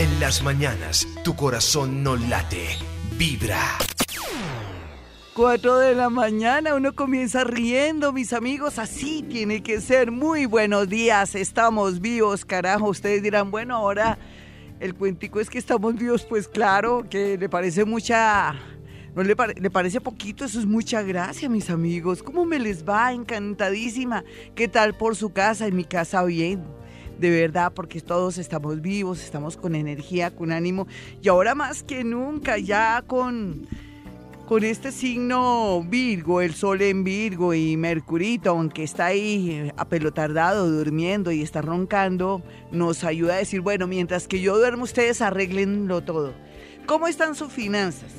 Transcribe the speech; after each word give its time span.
En 0.00 0.18
las 0.18 0.42
mañanas, 0.42 1.06
tu 1.22 1.36
corazón 1.36 2.02
no 2.02 2.16
late, 2.16 2.68
vibra. 3.18 3.76
4 5.34 5.76
de 5.76 5.94
la 5.94 6.08
mañana, 6.08 6.74
uno 6.74 6.94
comienza 6.94 7.44
riendo, 7.44 8.10
mis 8.10 8.32
amigos, 8.32 8.78
así 8.78 9.22
tiene 9.22 9.62
que 9.62 9.82
ser. 9.82 10.10
Muy 10.10 10.46
buenos 10.46 10.88
días, 10.88 11.34
estamos 11.34 12.00
vivos, 12.00 12.46
carajo. 12.46 12.88
Ustedes 12.88 13.22
dirán, 13.22 13.50
bueno, 13.50 13.76
ahora 13.76 14.16
el 14.80 14.94
cuentico 14.94 15.38
es 15.38 15.50
que 15.50 15.58
estamos 15.58 15.94
vivos, 15.96 16.24
pues 16.24 16.48
claro, 16.48 17.06
que 17.10 17.36
le 17.36 17.50
parece 17.50 17.84
mucha... 17.84 18.54
¿No 19.14 19.22
le, 19.22 19.36
le, 19.60 19.70
parece 19.70 20.00
poquito? 20.00 20.46
Eso 20.46 20.60
es 20.60 20.66
mucha 20.66 21.02
gracia, 21.02 21.50
mis 21.50 21.68
amigos. 21.68 22.22
¿Cómo 22.22 22.46
me 22.46 22.58
les 22.58 22.88
va? 22.88 23.12
Encantadísima. 23.12 24.24
¿Qué 24.54 24.66
tal 24.66 24.96
por 24.96 25.14
su 25.14 25.34
casa? 25.34 25.66
En 25.66 25.76
mi 25.76 25.84
casa 25.84 26.22
bien 26.22 26.79
de 27.20 27.30
verdad, 27.30 27.72
porque 27.74 28.00
todos 28.00 28.38
estamos 28.38 28.80
vivos, 28.80 29.22
estamos 29.22 29.56
con 29.56 29.74
energía, 29.74 30.34
con 30.34 30.52
ánimo, 30.52 30.86
y 31.22 31.28
ahora 31.28 31.54
más 31.54 31.82
que 31.82 32.02
nunca, 32.02 32.56
ya 32.56 33.04
con, 33.06 33.66
con 34.46 34.64
este 34.64 34.90
signo 34.90 35.84
Virgo, 35.86 36.40
el 36.40 36.54
Sol 36.54 36.80
en 36.80 37.04
Virgo 37.04 37.52
y 37.52 37.76
Mercurito, 37.76 38.50
aunque 38.50 38.82
está 38.82 39.06
ahí 39.06 39.50
eh, 39.50 39.72
apelotardado, 39.76 40.70
durmiendo 40.70 41.30
y 41.30 41.42
está 41.42 41.60
roncando, 41.60 42.42
nos 42.72 43.04
ayuda 43.04 43.34
a 43.34 43.38
decir, 43.38 43.60
bueno, 43.60 43.86
mientras 43.86 44.26
que 44.26 44.40
yo 44.40 44.56
duermo, 44.56 44.84
ustedes 44.84 45.20
arreglenlo 45.20 46.00
todo. 46.00 46.32
¿Cómo 46.86 47.06
están 47.06 47.34
sus 47.34 47.52
finanzas? 47.52 48.10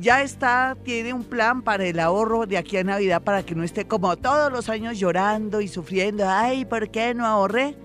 ya 0.00 0.22
está, 0.22 0.78
tiene 0.82 1.12
un 1.12 1.24
plan 1.24 1.60
para 1.60 1.84
el 1.84 2.00
ahorro 2.00 2.46
de 2.46 2.56
aquí 2.56 2.78
a 2.78 2.84
Navidad 2.84 3.20
para 3.20 3.42
que 3.42 3.54
no 3.54 3.62
esté 3.62 3.86
como 3.86 4.16
todos 4.16 4.50
los 4.50 4.70
años 4.70 4.98
llorando 4.98 5.60
y 5.60 5.68
sufriendo. 5.68 6.24
Ay, 6.26 6.64
¿por 6.64 6.90
qué 6.90 7.12
no 7.12 7.26
ahorré? 7.26 7.76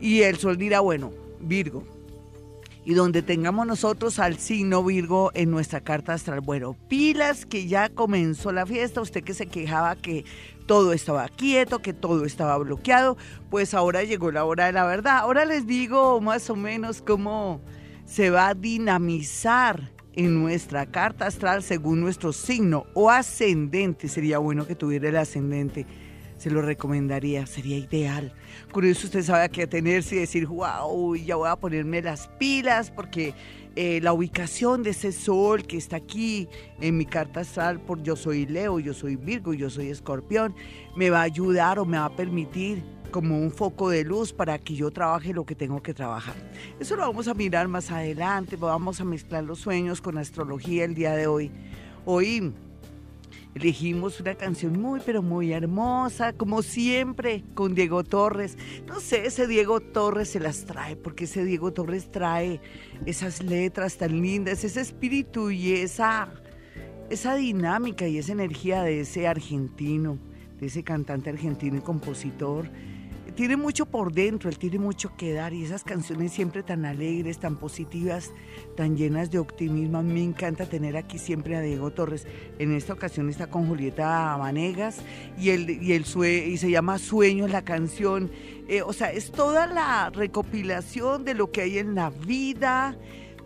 Y 0.00 0.22
el 0.22 0.38
sol 0.38 0.56
dirá, 0.56 0.80
bueno, 0.80 1.12
Virgo. 1.40 1.84
Y 2.84 2.94
donde 2.94 3.22
tengamos 3.22 3.66
nosotros 3.66 4.18
al 4.18 4.38
signo 4.38 4.82
Virgo 4.82 5.30
en 5.34 5.50
nuestra 5.50 5.82
carta 5.82 6.14
astral. 6.14 6.40
Bueno, 6.40 6.76
pilas 6.88 7.44
que 7.44 7.66
ya 7.66 7.90
comenzó 7.90 8.52
la 8.52 8.64
fiesta. 8.64 9.02
Usted 9.02 9.22
que 9.22 9.34
se 9.34 9.46
quejaba 9.46 9.96
que 9.96 10.24
todo 10.66 10.92
estaba 10.92 11.28
quieto, 11.28 11.80
que 11.80 11.92
todo 11.92 12.24
estaba 12.24 12.56
bloqueado, 12.56 13.16
pues 13.50 13.74
ahora 13.74 14.04
llegó 14.04 14.30
la 14.30 14.44
hora 14.44 14.66
de 14.66 14.72
la 14.72 14.86
verdad. 14.86 15.18
Ahora 15.18 15.44
les 15.44 15.66
digo 15.66 16.20
más 16.20 16.48
o 16.48 16.54
menos 16.54 17.02
cómo 17.02 17.60
se 18.06 18.30
va 18.30 18.48
a 18.48 18.54
dinamizar 18.54 19.90
en 20.14 20.40
nuestra 20.40 20.86
carta 20.86 21.26
astral 21.26 21.62
según 21.62 22.00
nuestro 22.00 22.32
signo 22.32 22.86
o 22.94 23.10
ascendente. 23.10 24.06
Sería 24.06 24.38
bueno 24.38 24.64
que 24.64 24.76
tuviera 24.76 25.08
el 25.08 25.16
ascendente 25.16 25.86
se 26.40 26.48
lo 26.48 26.62
recomendaría, 26.62 27.44
sería 27.44 27.76
ideal. 27.76 28.32
Con 28.72 28.86
eso 28.86 29.06
usted 29.06 29.22
sabe 29.22 29.44
a 29.44 29.48
qué 29.50 29.64
atenerse 29.64 30.16
y 30.16 30.20
decir, 30.20 30.46
wow, 30.46 31.14
ya 31.14 31.36
voy 31.36 31.50
a 31.50 31.56
ponerme 31.56 32.00
las 32.00 32.28
pilas 32.38 32.90
porque 32.90 33.34
eh, 33.76 34.00
la 34.00 34.14
ubicación 34.14 34.82
de 34.82 34.90
ese 34.90 35.12
sol 35.12 35.66
que 35.66 35.76
está 35.76 35.96
aquí 35.96 36.48
en 36.80 36.96
mi 36.96 37.04
carta 37.04 37.40
astral, 37.40 37.78
por 37.78 38.02
yo 38.02 38.16
soy 38.16 38.46
Leo, 38.46 38.78
yo 38.78 38.94
soy 38.94 39.16
Virgo, 39.16 39.52
yo 39.52 39.68
soy 39.68 39.88
Escorpión, 39.90 40.54
me 40.96 41.10
va 41.10 41.20
a 41.20 41.24
ayudar 41.24 41.78
o 41.78 41.84
me 41.84 41.98
va 41.98 42.06
a 42.06 42.16
permitir 42.16 42.82
como 43.10 43.38
un 43.38 43.50
foco 43.50 43.90
de 43.90 44.02
luz 44.02 44.32
para 44.32 44.58
que 44.58 44.74
yo 44.74 44.90
trabaje 44.90 45.34
lo 45.34 45.44
que 45.44 45.54
tengo 45.54 45.82
que 45.82 45.92
trabajar. 45.92 46.36
Eso 46.80 46.96
lo 46.96 47.02
vamos 47.02 47.28
a 47.28 47.34
mirar 47.34 47.68
más 47.68 47.90
adelante, 47.90 48.56
vamos 48.56 48.98
a 49.02 49.04
mezclar 49.04 49.44
los 49.44 49.58
sueños 49.58 50.00
con 50.00 50.16
astrología 50.16 50.86
el 50.86 50.94
día 50.94 51.12
de 51.12 51.26
hoy. 51.26 51.50
Hoy 52.06 52.54
elegimos 53.54 54.20
una 54.20 54.34
canción 54.34 54.80
muy, 54.80 55.00
pero 55.04 55.22
muy 55.22 55.52
hermosa, 55.52 56.32
como 56.32 56.62
siempre, 56.62 57.44
con 57.54 57.74
Diego 57.74 58.04
Torres. 58.04 58.56
No 58.86 59.00
sé, 59.00 59.26
ese 59.26 59.46
Diego 59.46 59.80
Torres 59.80 60.30
se 60.30 60.40
las 60.40 60.64
trae, 60.64 60.96
porque 60.96 61.24
ese 61.24 61.44
Diego 61.44 61.72
Torres 61.72 62.10
trae 62.10 62.60
esas 63.06 63.42
letras 63.42 63.96
tan 63.96 64.20
lindas, 64.20 64.64
ese 64.64 64.80
espíritu 64.80 65.50
y 65.50 65.72
esa, 65.72 66.32
esa 67.10 67.34
dinámica 67.34 68.06
y 68.06 68.18
esa 68.18 68.32
energía 68.32 68.82
de 68.82 69.00
ese 69.00 69.26
argentino, 69.26 70.18
de 70.58 70.66
ese 70.66 70.82
cantante 70.82 71.30
argentino 71.30 71.78
y 71.78 71.80
compositor 71.80 72.70
tiene 73.40 73.56
mucho 73.56 73.86
por 73.86 74.12
dentro, 74.12 74.50
él 74.50 74.58
tiene 74.58 74.78
mucho 74.78 75.16
que 75.16 75.32
dar 75.32 75.54
y 75.54 75.64
esas 75.64 75.82
canciones 75.82 76.30
siempre 76.30 76.62
tan 76.62 76.84
alegres, 76.84 77.38
tan 77.38 77.56
positivas, 77.56 78.32
tan 78.76 78.98
llenas 78.98 79.30
de 79.30 79.38
optimismo. 79.38 80.02
Me 80.02 80.22
encanta 80.22 80.66
tener 80.66 80.94
aquí 80.94 81.16
siempre 81.16 81.56
a 81.56 81.62
Diego 81.62 81.90
Torres. 81.90 82.26
En 82.58 82.74
esta 82.74 82.92
ocasión 82.92 83.30
está 83.30 83.46
con 83.46 83.66
Julieta 83.66 84.36
Vanegas 84.36 84.98
y, 85.38 85.48
y, 85.52 85.92
el 85.92 86.04
y 86.04 86.56
se 86.58 86.70
llama 86.70 86.98
Sueños 86.98 87.50
la 87.50 87.64
canción. 87.64 88.30
Eh, 88.68 88.82
o 88.82 88.92
sea, 88.92 89.10
es 89.10 89.32
toda 89.32 89.66
la 89.66 90.10
recopilación 90.10 91.24
de 91.24 91.32
lo 91.32 91.50
que 91.50 91.62
hay 91.62 91.78
en 91.78 91.94
la 91.94 92.10
vida, 92.10 92.98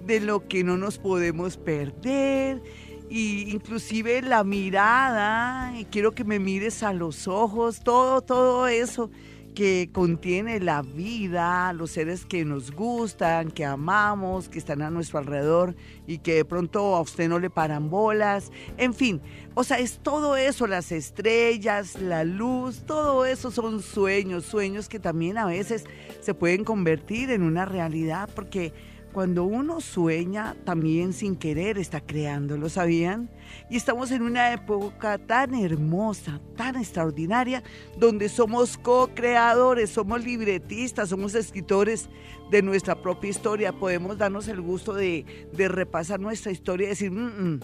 de 0.05 0.19
lo 0.19 0.49
que 0.49 0.65
no 0.65 0.77
nos 0.77 0.99
podemos 0.99 1.57
perder 1.57 2.61
y 3.09 3.49
inclusive 3.53 4.23
la 4.23 4.43
mirada, 4.43 5.73
y 5.79 5.85
quiero 5.85 6.17
que 6.17 6.25
me 6.25 6.41
mires 6.41 6.83
a 6.83 6.93
los 6.93 7.29
ojos, 7.29 7.79
todo, 7.85 8.23
todo 8.23 8.67
eso 8.67 9.09
que 9.55 9.89
contiene 9.93 10.61
la 10.61 10.83
vida, 10.83 11.73
los 11.73 11.93
seres 11.93 12.27
que 12.27 12.45
nos 12.45 12.73
gustan, 12.73 13.51
que 13.51 13.65
amamos, 13.65 14.49
que 14.49 14.59
están 14.59 14.83
a 14.83 14.91
nuestro 14.91 15.19
alrededor 15.19 15.75
y 16.07 16.19
que 16.19 16.35
de 16.35 16.45
pronto 16.45 16.97
a 16.97 17.01
usted 17.01 17.29
no 17.29 17.39
le 17.39 17.51
paran 17.51 17.89
bolas. 17.89 18.51
En 18.77 18.93
fin, 18.93 19.21
o 19.55 19.63
sea, 19.65 19.79
es 19.79 19.99
todo 19.99 20.37
eso, 20.37 20.67
las 20.67 20.91
estrellas, 20.93 22.01
la 22.01 22.25
luz, 22.25 22.83
todo 22.87 23.25
eso 23.25 23.51
son 23.51 23.81
sueños, 23.81 24.45
sueños 24.45 24.89
que 24.89 24.99
también 24.99 25.39
a 25.39 25.47
veces 25.47 25.85
se 26.21 26.35
pueden 26.35 26.65
convertir 26.65 27.31
en 27.31 27.43
una 27.43 27.65
realidad 27.65 28.29
porque 28.35 28.73
cuando 29.15 29.45
uno 29.45 29.81
sueña, 29.81 30.57
también 30.65 31.13
sin 31.13 31.37
querer 31.37 31.79
está 31.79 32.01
creando, 32.01 32.59
¿lo 32.59 32.69
sabían? 32.69 33.31
Y 33.71 33.77
estamos 33.77 34.11
en 34.11 34.23
una 34.23 34.53
época 34.53 35.19
tan 35.19 35.55
hermosa, 35.55 36.41
tan 36.57 36.75
extraordinaria, 36.75 37.63
donde 37.97 38.29
somos 38.29 38.77
co-creadores, 38.77 39.91
somos 39.91 40.25
libretistas, 40.25 41.11
somos 41.11 41.37
escritores 41.37 42.09
de 42.51 42.61
nuestra 42.63 43.01
propia 43.01 43.31
historia. 43.31 43.73
Podemos 43.73 44.19
darnos 44.19 44.49
el 44.49 44.61
gusto 44.61 44.93
de, 44.93 45.25
repasar 45.57 46.19
nuestra 46.19 46.51
historia 46.51 46.87
y 46.87 46.91
decir, 46.91 47.13
mm, 47.13 47.55
mm, 47.55 47.61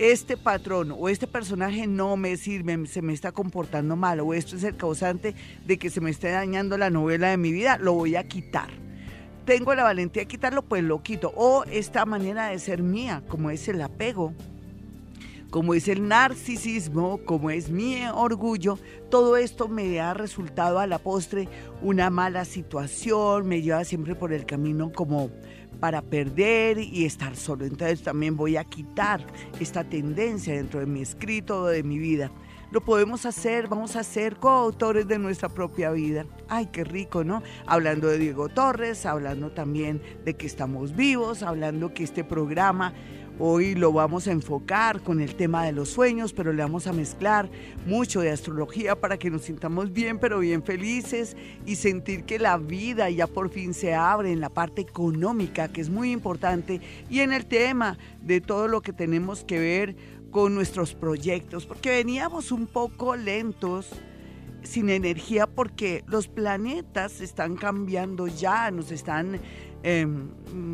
este 0.00 0.36
patrón 0.36 0.92
o 0.98 1.08
este 1.08 1.28
personaje 1.28 1.86
no 1.86 2.16
me 2.16 2.36
sirve, 2.36 2.88
se 2.88 3.02
me 3.02 3.12
está 3.12 3.30
comportando 3.30 3.94
mal, 3.94 4.18
o 4.18 4.34
esto 4.34 4.56
es 4.56 4.64
el 4.64 4.76
causante 4.76 5.36
de 5.64 5.78
que 5.78 5.90
se 5.90 6.00
me 6.00 6.10
esté 6.10 6.32
dañando 6.32 6.76
la 6.76 6.90
novela 6.90 7.28
de 7.28 7.36
mi 7.36 7.52
vida, 7.52 7.78
lo 7.78 7.92
voy 7.92 8.16
a 8.16 8.26
quitar 8.26 8.87
tengo 9.48 9.74
la 9.74 9.82
valentía 9.82 10.24
de 10.24 10.28
quitarlo, 10.28 10.60
pues 10.60 10.84
lo 10.84 11.02
quito. 11.02 11.32
O 11.34 11.64
esta 11.64 12.04
manera 12.04 12.48
de 12.48 12.58
ser 12.58 12.82
mía, 12.82 13.22
como 13.28 13.48
es 13.48 13.66
el 13.68 13.80
apego, 13.80 14.34
como 15.48 15.72
es 15.72 15.88
el 15.88 16.06
narcisismo, 16.06 17.20
como 17.24 17.48
es 17.48 17.70
mi 17.70 18.06
orgullo, 18.12 18.78
todo 19.08 19.38
esto 19.38 19.66
me 19.66 20.00
ha 20.00 20.12
resultado 20.12 20.78
a 20.78 20.86
la 20.86 20.98
postre 20.98 21.48
una 21.80 22.10
mala 22.10 22.44
situación, 22.44 23.48
me 23.48 23.62
lleva 23.62 23.84
siempre 23.84 24.14
por 24.14 24.34
el 24.34 24.44
camino 24.44 24.92
como 24.92 25.30
para 25.80 26.02
perder 26.02 26.78
y 26.78 27.06
estar 27.06 27.34
solo. 27.34 27.64
Entonces 27.64 28.02
también 28.02 28.36
voy 28.36 28.58
a 28.58 28.64
quitar 28.64 29.24
esta 29.58 29.82
tendencia 29.82 30.52
dentro 30.52 30.80
de 30.80 30.86
mi 30.86 31.00
escrito, 31.00 31.68
de 31.68 31.82
mi 31.82 31.98
vida 31.98 32.30
lo 32.70 32.80
podemos 32.82 33.26
hacer, 33.26 33.68
vamos 33.68 33.96
a 33.96 34.02
ser 34.02 34.36
coautores 34.36 35.06
de 35.08 35.18
nuestra 35.18 35.48
propia 35.48 35.90
vida. 35.90 36.26
Ay, 36.48 36.66
qué 36.66 36.84
rico, 36.84 37.24
¿no? 37.24 37.42
Hablando 37.66 38.08
de 38.08 38.18
Diego 38.18 38.48
Torres, 38.48 39.06
hablando 39.06 39.50
también 39.50 40.02
de 40.24 40.34
que 40.34 40.46
estamos 40.46 40.94
vivos, 40.94 41.42
hablando 41.42 41.94
que 41.94 42.04
este 42.04 42.24
programa 42.24 42.92
Hoy 43.40 43.76
lo 43.76 43.92
vamos 43.92 44.26
a 44.26 44.32
enfocar 44.32 45.00
con 45.00 45.20
el 45.20 45.36
tema 45.36 45.64
de 45.64 45.70
los 45.70 45.90
sueños, 45.90 46.32
pero 46.32 46.52
le 46.52 46.60
vamos 46.60 46.88
a 46.88 46.92
mezclar 46.92 47.48
mucho 47.86 48.20
de 48.20 48.32
astrología 48.32 48.96
para 48.96 49.16
que 49.16 49.30
nos 49.30 49.42
sintamos 49.42 49.92
bien, 49.92 50.18
pero 50.18 50.40
bien 50.40 50.64
felices 50.64 51.36
y 51.64 51.76
sentir 51.76 52.24
que 52.24 52.40
la 52.40 52.58
vida 52.58 53.08
ya 53.10 53.28
por 53.28 53.48
fin 53.48 53.74
se 53.74 53.94
abre 53.94 54.32
en 54.32 54.40
la 54.40 54.48
parte 54.48 54.82
económica, 54.82 55.68
que 55.68 55.80
es 55.80 55.88
muy 55.88 56.10
importante, 56.10 56.80
y 57.08 57.20
en 57.20 57.32
el 57.32 57.46
tema 57.46 57.96
de 58.22 58.40
todo 58.40 58.66
lo 58.66 58.80
que 58.80 58.92
tenemos 58.92 59.44
que 59.44 59.60
ver 59.60 60.17
con 60.30 60.54
nuestros 60.54 60.94
proyectos, 60.94 61.66
porque 61.66 61.90
veníamos 61.90 62.52
un 62.52 62.66
poco 62.66 63.16
lentos, 63.16 63.90
sin 64.62 64.90
energía, 64.90 65.46
porque 65.46 66.04
los 66.06 66.28
planetas 66.28 67.20
están 67.20 67.56
cambiando 67.56 68.26
ya, 68.26 68.70
nos 68.70 68.90
están 68.90 69.40
em, 69.82 70.28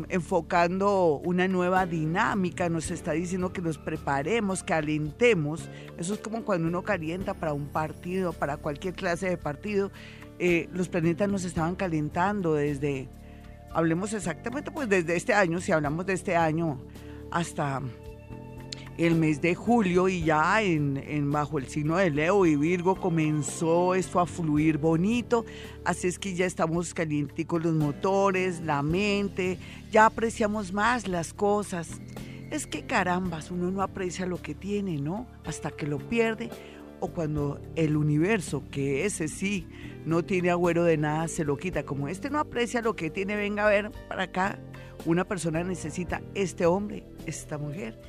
enfocando 0.09 1.21
una 1.23 1.47
nueva 1.47 1.85
dinámica, 1.85 2.67
nos 2.67 2.91
está 2.91 3.13
diciendo 3.13 3.53
que 3.53 3.61
nos 3.61 3.77
preparemos, 3.77 4.63
que 4.63 4.73
alentemos. 4.73 5.69
Eso 5.97 6.15
es 6.15 6.19
como 6.19 6.43
cuando 6.43 6.67
uno 6.67 6.83
calienta 6.83 7.33
para 7.33 7.53
un 7.53 7.67
partido, 7.67 8.33
para 8.33 8.57
cualquier 8.57 8.95
clase 8.95 9.29
de 9.29 9.37
partido. 9.37 9.91
Eh, 10.39 10.67
los 10.73 10.89
planetas 10.89 11.29
nos 11.29 11.45
estaban 11.45 11.75
calentando 11.75 12.55
desde, 12.55 13.07
hablemos 13.71 14.11
exactamente, 14.13 14.71
pues 14.71 14.89
desde 14.89 15.15
este 15.15 15.33
año, 15.33 15.61
si 15.61 15.71
hablamos 15.71 16.05
de 16.05 16.13
este 16.13 16.35
año 16.35 16.81
hasta 17.31 17.81
el 18.97 19.15
mes 19.15 19.41
de 19.41 19.55
julio 19.55 20.07
y 20.07 20.23
ya 20.23 20.61
en, 20.61 21.31
bajo 21.31 21.59
el 21.59 21.67
signo 21.67 21.97
de 21.97 22.09
Leo 22.09 22.45
y 22.45 22.55
Virgo 22.55 22.95
comenzó 22.95 23.93
esto 23.93 24.19
a 24.19 24.25
fluir 24.25 24.77
bonito, 24.77 25.45
así 25.83 26.07
es 26.07 26.17
que 26.17 26.33
ya 26.33 26.45
estamos 26.45 26.93
calientes 26.93 27.45
los 27.49 27.73
motores, 27.73 28.61
la 28.61 28.81
mente, 28.81 29.57
ya 29.91 30.05
apreciamos 30.05 30.73
más 30.73 31.07
las 31.07 31.33
cosas. 31.33 32.01
Es 32.51 32.67
que 32.67 32.85
carambas, 32.85 33.51
uno 33.51 33.71
no 33.71 33.81
aprecia 33.81 34.25
lo 34.25 34.41
que 34.41 34.53
tiene, 34.53 34.97
¿no? 34.97 35.27
Hasta 35.45 35.71
que 35.71 35.87
lo 35.87 35.97
pierde 35.97 36.49
o 36.99 37.09
cuando 37.09 37.59
el 37.75 37.97
universo, 37.97 38.63
que 38.71 39.05
ese 39.05 39.27
sí 39.27 39.67
no 40.05 40.23
tiene 40.23 40.51
agüero 40.51 40.83
de 40.83 40.97
nada, 40.97 41.27
se 41.27 41.43
lo 41.43 41.57
quita. 41.57 41.83
Como 41.83 42.07
este 42.07 42.29
no 42.29 42.39
aprecia 42.39 42.81
lo 42.81 42.95
que 42.95 43.09
tiene, 43.09 43.35
venga 43.35 43.65
a 43.65 43.69
ver 43.69 43.91
para 44.07 44.23
acá. 44.23 44.59
Una 45.05 45.25
persona 45.25 45.63
necesita 45.63 46.21
este 46.33 46.65
hombre, 46.65 47.03
esta 47.25 47.57
mujer, 47.57 47.99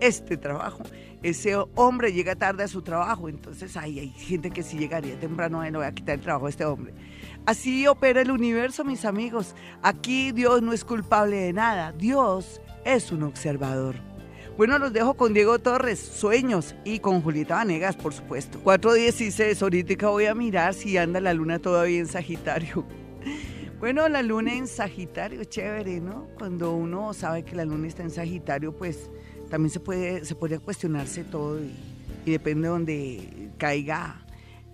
este 0.00 0.36
trabajo. 0.36 0.82
Ese 1.22 1.56
hombre 1.74 2.12
llega 2.12 2.36
tarde 2.36 2.64
a 2.64 2.68
su 2.68 2.82
trabajo, 2.82 3.28
entonces 3.28 3.76
ahí 3.76 3.98
hay 3.98 4.10
gente 4.10 4.50
que 4.50 4.62
si 4.62 4.76
llegaría 4.76 5.18
temprano, 5.18 5.62
no 5.70 5.78
voy 5.78 5.86
a 5.86 5.92
quitar 5.92 6.16
el 6.16 6.20
trabajo 6.20 6.46
a 6.46 6.50
este 6.50 6.64
hombre. 6.64 6.92
Así 7.46 7.86
opera 7.86 8.20
el 8.20 8.30
universo, 8.30 8.84
mis 8.84 9.04
amigos. 9.04 9.54
Aquí 9.82 10.32
Dios 10.32 10.62
no 10.62 10.72
es 10.72 10.84
culpable 10.84 11.36
de 11.36 11.52
nada. 11.52 11.92
Dios 11.92 12.60
es 12.84 13.12
un 13.12 13.22
observador. 13.22 13.96
Bueno, 14.56 14.78
los 14.78 14.92
dejo 14.92 15.14
con 15.14 15.34
Diego 15.34 15.58
Torres, 15.58 15.98
Sueños, 15.98 16.76
y 16.84 17.00
con 17.00 17.22
Julieta 17.22 17.56
Vanegas, 17.56 17.96
por 17.96 18.14
supuesto. 18.14 18.60
4.16, 18.62 19.60
ahorita 19.60 20.08
voy 20.08 20.26
a 20.26 20.34
mirar 20.34 20.74
si 20.74 20.96
anda 20.96 21.20
la 21.20 21.34
luna 21.34 21.58
todavía 21.58 21.98
en 21.98 22.06
Sagitario. 22.06 22.84
Bueno, 23.80 24.08
la 24.08 24.22
luna 24.22 24.54
en 24.54 24.66
Sagitario, 24.66 25.44
chévere, 25.44 26.00
¿no? 26.00 26.28
Cuando 26.38 26.72
uno 26.72 27.12
sabe 27.12 27.42
que 27.44 27.54
la 27.54 27.66
luna 27.66 27.88
está 27.88 28.02
en 28.02 28.08
Sagitario, 28.08 28.72
pues 28.72 29.10
también 29.50 29.70
se 29.70 29.80
puede, 29.80 30.24
se 30.24 30.34
podría 30.34 30.58
cuestionarse 30.58 31.24
todo 31.24 31.60
y, 31.60 31.72
depende 32.26 32.62
de 32.62 32.68
donde 32.68 33.50
caiga 33.58 34.24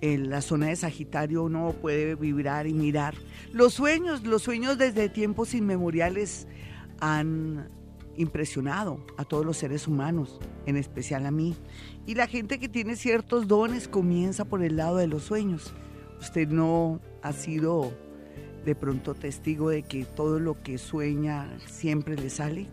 en 0.01 0.31
la 0.31 0.41
zona 0.41 0.69
de 0.69 0.77
Sagitario 0.77 1.43
uno 1.43 1.75
puede 1.81 2.15
vibrar 2.15 2.67
y 2.67 2.73
mirar. 2.73 3.15
Los 3.53 3.75
sueños, 3.75 4.25
los 4.25 4.43
sueños 4.43 4.79
desde 4.79 5.09
tiempos 5.09 5.53
inmemoriales 5.53 6.47
han 7.01 7.69
impresionado 8.17 9.05
a 9.17 9.25
todos 9.25 9.45
los 9.45 9.57
seres 9.57 9.87
humanos, 9.87 10.41
en 10.67 10.77
especial 10.77 11.27
a 11.27 11.31
mí. 11.31 11.57
Y 12.07 12.15
la 12.15 12.27
gente 12.27 12.59
que 12.59 12.69
tiene 12.69 12.97
ciertos 12.97 13.47
dones 13.47 13.89
comienza 13.89 14.45
por 14.45 14.63
el 14.63 14.77
lado 14.77 14.97
de 14.97 15.07
los 15.07 15.25
sueños. 15.25 15.73
Usted 16.21 16.49
no 16.49 17.01
ha 17.23 17.33
sido 17.33 17.93
de 18.65 18.75
pronto 18.75 19.15
testigo 19.15 19.71
de 19.71 19.83
que 19.83 20.05
todo 20.05 20.39
lo 20.39 20.63
que 20.63 20.79
sueña 20.79 21.49
siempre 21.67 22.17
le 22.17 22.31
sale. 22.31 22.67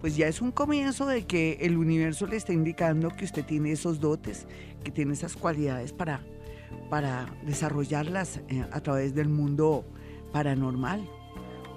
Pues 0.00 0.16
ya 0.16 0.28
es 0.28 0.40
un 0.40 0.50
comienzo 0.50 1.04
de 1.04 1.26
que 1.26 1.58
el 1.60 1.76
universo 1.76 2.26
le 2.26 2.36
está 2.36 2.54
indicando 2.54 3.10
que 3.10 3.26
usted 3.26 3.44
tiene 3.44 3.72
esos 3.72 4.00
dotes, 4.00 4.46
que 4.82 4.90
tiene 4.90 5.12
esas 5.12 5.36
cualidades 5.36 5.92
para, 5.92 6.22
para 6.88 7.34
desarrollarlas 7.44 8.40
eh, 8.48 8.64
a 8.72 8.80
través 8.80 9.14
del 9.14 9.28
mundo 9.28 9.84
paranormal. 10.32 11.06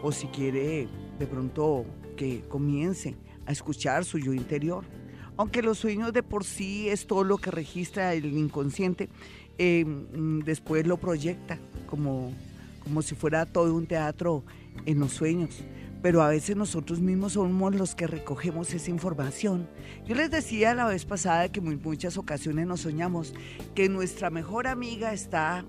O 0.01 0.11
si 0.11 0.27
quiere 0.27 0.87
de 1.19 1.27
pronto 1.27 1.85
que 2.15 2.41
comience 2.47 3.15
a 3.45 3.51
escuchar 3.51 4.05
su 4.05 4.19
yo 4.19 4.33
interior. 4.33 4.85
Aunque 5.35 5.61
los 5.61 5.79
sueños 5.79 6.13
de 6.13 6.23
por 6.23 6.43
sí 6.43 6.87
es 6.87 7.07
todo 7.07 7.23
lo 7.23 7.37
que 7.37 7.51
registra 7.51 8.13
el 8.13 8.37
inconsciente, 8.37 9.09
eh, 9.57 9.83
mm, 9.83 10.39
después 10.41 10.87
lo 10.87 10.97
proyecta 10.97 11.57
como, 11.87 12.31
como 12.83 13.01
si 13.01 13.15
fuera 13.15 13.45
todo 13.45 13.73
un 13.73 13.85
teatro 13.85 14.43
en 14.85 14.99
los 14.99 15.11
sueños. 15.11 15.63
Pero 16.03 16.21
a 16.21 16.27
veces 16.27 16.57
nosotros 16.57 16.99
mismos 16.99 17.33
somos 17.33 17.73
los 17.73 17.95
que 17.95 18.07
recogemos 18.07 18.73
esa 18.73 18.91
información. 18.91 19.69
Yo 20.05 20.15
les 20.15 20.29
decía 20.29 20.75
la 20.75 20.85
vez 20.85 21.05
pasada 21.05 21.49
que 21.49 21.61
en 21.61 21.81
muchas 21.81 22.17
ocasiones 22.17 22.67
nos 22.67 22.81
soñamos 22.81 23.33
que 23.73 23.87
nuestra 23.87 24.29
mejor 24.29 24.67
amiga 24.67 25.13
está 25.13 25.65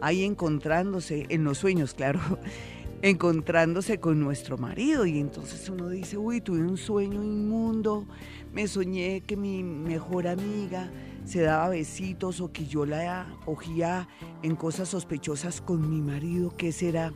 ahí 0.00 0.24
encontrándose 0.24 1.26
en 1.28 1.44
los 1.44 1.58
sueños, 1.58 1.92
claro, 1.92 2.18
encontrándose 3.02 4.00
con 4.00 4.20
nuestro 4.20 4.56
marido 4.56 5.04
y 5.04 5.20
entonces 5.20 5.68
uno 5.68 5.90
dice, 5.90 6.16
uy, 6.16 6.40
tuve 6.40 6.62
un 6.62 6.78
sueño 6.78 7.22
inmundo, 7.22 8.06
me 8.54 8.66
soñé 8.66 9.20
que 9.20 9.36
mi 9.36 9.62
mejor 9.62 10.26
amiga 10.26 10.90
se 11.26 11.42
daba 11.42 11.68
besitos 11.68 12.40
o 12.40 12.50
que 12.50 12.64
yo 12.64 12.86
la 12.86 13.26
cogía 13.44 14.08
en 14.42 14.56
cosas 14.56 14.88
sospechosas 14.88 15.60
con 15.60 15.90
mi 15.90 16.00
marido, 16.00 16.56
¿qué 16.56 16.72
será? 16.72 17.12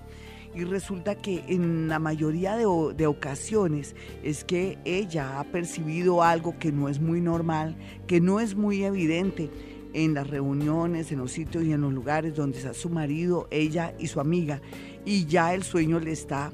Y 0.55 0.65
resulta 0.65 1.15
que 1.15 1.45
en 1.49 1.89
la 1.89 1.99
mayoría 1.99 2.57
de, 2.57 2.67
ocasiones 3.07 3.95
es 4.23 4.45
que 4.45 4.79
ella 4.85 5.39
ha 5.39 5.45
percibido 5.45 6.23
algo 6.23 6.59
que 6.59 6.73
no 6.73 6.89
es 6.89 7.01
muy 7.01 7.21
normal, 7.21 7.77
que 8.07 8.21
no 8.21 8.41
es 8.41 8.55
muy 8.55 8.85
evidente 8.85 9.51
en 9.93 10.15
las 10.15 10.29
reuniones, 10.29 11.13
en 11.13 11.19
los 11.19 11.33
sitios 11.33 11.65
y 11.65 11.73
en 11.73 11.81
los 11.81 11.93
lugares 11.93 12.35
donde 12.35 12.59
está 12.59 12.75
su 12.75 12.91
marido, 12.91 13.49
ella 13.51 13.95
y 13.99 14.09
su 14.09 14.21
amiga 14.21 14.61
y 15.09 15.25
ya 15.25 15.55
el 15.55 15.63
sueño 15.63 16.01
le 16.01 16.13
está, 16.13 16.53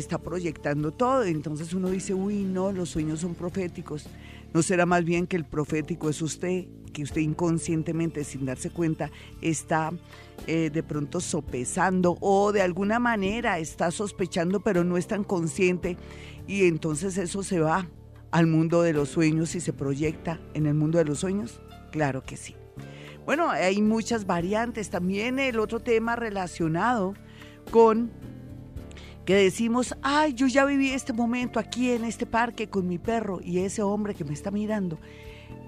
está 0.00 0.18
proyectando 0.18 0.92
todo. 0.92 1.24
Entonces 1.24 1.72
uno 1.74 1.90
dice, 1.90 2.14
uy, 2.14 2.44
no, 2.44 2.72
los 2.72 2.90
sueños 2.90 3.20
son 3.20 3.34
proféticos. 3.34 4.06
¿No 4.54 4.62
será 4.62 4.86
más 4.86 5.04
bien 5.04 5.26
que 5.26 5.36
el 5.36 5.44
profético 5.44 6.08
es 6.08 6.22
usted, 6.22 6.66
que 6.92 7.02
usted 7.02 7.20
inconscientemente, 7.20 8.24
sin 8.24 8.46
darse 8.46 8.70
cuenta, 8.70 9.10
está 9.42 9.92
eh, 10.46 10.70
de 10.72 10.82
pronto 10.82 11.20
sopesando 11.20 12.16
o 12.20 12.52
de 12.52 12.62
alguna 12.62 12.98
manera 12.98 13.58
está 13.58 13.90
sospechando, 13.90 14.60
pero 14.60 14.84
no 14.84 14.96
es 14.96 15.06
tan 15.06 15.24
consciente 15.24 15.96
y 16.46 16.64
entonces 16.64 17.18
eso 17.18 17.42
se 17.42 17.60
va 17.60 17.88
al 18.30 18.46
mundo 18.46 18.82
de 18.82 18.92
los 18.92 19.10
sueños 19.10 19.54
y 19.54 19.60
se 19.60 19.72
proyecta 19.72 20.40
en 20.54 20.66
el 20.66 20.74
mundo 20.74 20.98
de 20.98 21.04
los 21.04 21.18
sueños? 21.18 21.60
Claro 21.90 22.22
que 22.22 22.36
sí. 22.36 22.54
Bueno, 23.24 23.50
hay 23.50 23.82
muchas 23.82 24.26
variantes. 24.26 24.88
También 24.88 25.38
el 25.38 25.58
otro 25.58 25.80
tema 25.80 26.14
relacionado 26.14 27.14
con 27.70 28.10
que 29.26 29.34
decimos, 29.34 29.96
ay, 30.02 30.34
yo 30.34 30.46
ya 30.46 30.64
viví 30.64 30.92
este 30.92 31.12
momento 31.12 31.58
aquí 31.58 31.90
en 31.90 32.04
este 32.04 32.26
parque 32.26 32.68
con 32.68 32.86
mi 32.86 32.96
perro 32.96 33.40
y 33.42 33.58
ese 33.58 33.82
hombre 33.82 34.14
que 34.14 34.24
me 34.24 34.32
está 34.32 34.52
mirando 34.52 35.00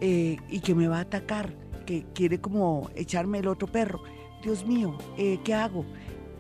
eh, 0.01 0.37
y 0.49 0.61
que 0.61 0.77
me 0.77 0.87
va 0.87 0.99
a 0.99 1.01
atacar, 1.01 1.53
que 1.85 2.07
quiere 2.15 2.41
como 2.41 2.89
echarme 2.95 3.41
el 3.41 3.49
otro 3.49 3.67
perro. 3.67 4.01
Dios 4.45 4.65
mío, 4.65 4.97
eh, 5.17 5.41
¿qué 5.43 5.55
hago? 5.55 5.85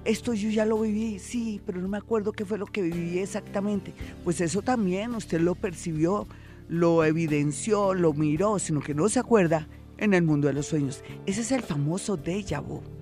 Esto 0.04 0.32
yo 0.32 0.48
ya 0.48 0.64
lo 0.64 0.80
viví, 0.80 1.18
sí, 1.18 1.60
pero 1.66 1.80
no 1.80 1.88
me 1.88 1.98
acuerdo 1.98 2.30
qué 2.30 2.44
fue 2.44 2.56
lo 2.56 2.66
que 2.66 2.82
viví 2.82 3.18
exactamente. 3.18 3.92
Pues 4.22 4.40
eso 4.40 4.62
también 4.62 5.12
usted 5.16 5.40
lo 5.40 5.56
percibió, 5.56 6.28
lo 6.68 7.04
evidenció, 7.04 7.94
lo 7.94 8.12
miró, 8.12 8.60
sino 8.60 8.80
que 8.80 8.94
no 8.94 9.08
se 9.08 9.18
acuerda 9.18 9.66
en 9.96 10.14
el 10.14 10.22
mundo 10.22 10.46
de 10.46 10.54
los 10.54 10.66
sueños. 10.66 11.02
Ese 11.26 11.40
es 11.40 11.50
el 11.50 11.62
famoso 11.62 12.16
déjà 12.16 12.62
vu 12.62 12.97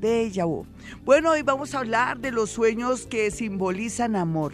de 0.00 0.30
vu. 0.44 0.66
Bueno, 1.04 1.30
hoy 1.30 1.42
vamos 1.42 1.74
a 1.74 1.78
hablar 1.78 2.18
de 2.18 2.30
los 2.30 2.50
sueños 2.50 3.06
que 3.06 3.30
simbolizan 3.30 4.16
amor, 4.16 4.52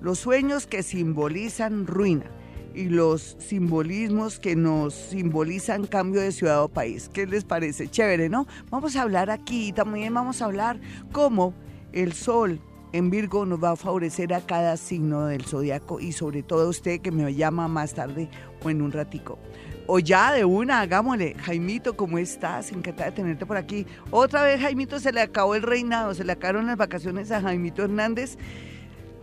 los 0.00 0.18
sueños 0.18 0.66
que 0.66 0.82
simbolizan 0.82 1.86
ruina 1.86 2.30
y 2.74 2.86
los 2.86 3.36
simbolismos 3.38 4.38
que 4.38 4.56
nos 4.56 4.94
simbolizan 4.94 5.86
cambio 5.86 6.20
de 6.20 6.32
ciudad 6.32 6.62
o 6.62 6.68
país. 6.68 7.08
¿Qué 7.12 7.26
les 7.26 7.44
parece? 7.44 7.88
Chévere, 7.88 8.28
¿no? 8.28 8.46
Vamos 8.70 8.96
a 8.96 9.02
hablar 9.02 9.30
aquí 9.30 9.68
y 9.68 9.72
también 9.72 10.12
vamos 10.12 10.42
a 10.42 10.46
hablar 10.46 10.80
cómo 11.12 11.54
el 11.92 12.12
sol 12.12 12.60
en 12.92 13.10
Virgo 13.10 13.46
nos 13.46 13.62
va 13.62 13.72
a 13.72 13.76
favorecer 13.76 14.34
a 14.34 14.40
cada 14.40 14.76
signo 14.76 15.26
del 15.26 15.44
zodiaco 15.44 15.98
y 15.98 16.12
sobre 16.12 16.42
todo 16.42 16.62
a 16.62 16.68
usted 16.68 17.00
que 17.00 17.10
me 17.10 17.34
llama 17.34 17.68
más 17.68 17.94
tarde 17.94 18.28
o 18.62 18.70
en 18.70 18.82
un 18.82 18.92
ratico. 18.92 19.38
O 19.86 19.98
ya 19.98 20.32
de 20.32 20.44
una, 20.44 20.80
hagámosle. 20.80 21.34
Jaimito, 21.34 21.96
¿cómo 21.96 22.18
estás? 22.18 22.72
Encantada 22.72 23.10
de 23.10 23.16
tenerte 23.16 23.44
por 23.44 23.56
aquí. 23.56 23.86
Otra 24.10 24.42
vez, 24.42 24.60
Jaimito, 24.60 24.98
se 24.98 25.12
le 25.12 25.20
acabó 25.20 25.54
el 25.54 25.62
reinado, 25.62 26.14
se 26.14 26.24
le 26.24 26.32
acabaron 26.32 26.66
las 26.66 26.76
vacaciones 26.76 27.30
a 27.30 27.42
Jaimito 27.42 27.84
Hernández. 27.84 28.38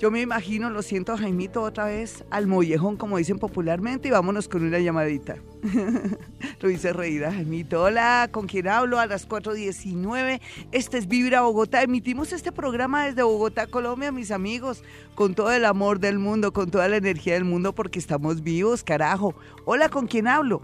Yo 0.02 0.10
me 0.10 0.20
imagino, 0.20 0.72
lo 0.72 0.82
siento, 0.82 1.16
Jaimito, 1.16 1.62
otra 1.62 1.86
vez 1.86 2.24
al 2.32 2.48
mollejón, 2.48 2.98
como 2.98 3.20
dicen 3.20 3.38
popularmente, 3.38 4.08
y 4.08 4.12
vámonos 4.12 4.48
con 4.48 4.64
una 4.64 4.80
llamadita. 4.80 5.36
Lo 6.60 6.72
hice 6.72 6.92
reír 6.92 7.24
a 7.24 7.32
Jaimito. 7.32 7.84
Hola, 7.84 8.28
¿con 8.32 8.48
quién 8.48 8.68
hablo? 8.68 8.98
A 8.98 9.06
las 9.06 9.30
4.19. 9.30 10.42
Este 10.72 10.98
es 10.98 11.08
Vibra 11.08 11.42
Bogotá. 11.42 11.84
Emitimos 11.84 12.34
este 12.34 12.52
programa 12.52 13.06
desde 13.06 13.22
Bogotá, 13.22 13.68
Colombia, 13.68 14.12
mis 14.12 14.32
amigos, 14.32 14.84
con 15.14 15.36
todo 15.36 15.52
el 15.52 15.66
amor 15.66 16.00
del 16.00 16.18
mundo, 16.18 16.52
con 16.52 16.72
toda 16.72 16.88
la 16.88 16.98
energía 16.98 17.36
del 17.36 17.46
mundo, 17.46 17.76
porque 17.76 18.00
estamos 18.00 18.42
vivos, 18.42 18.84
carajo. 18.84 19.36
Hola, 19.66 19.90
¿con 19.90 20.08
quién 20.08 20.28
hablo? 20.28 20.64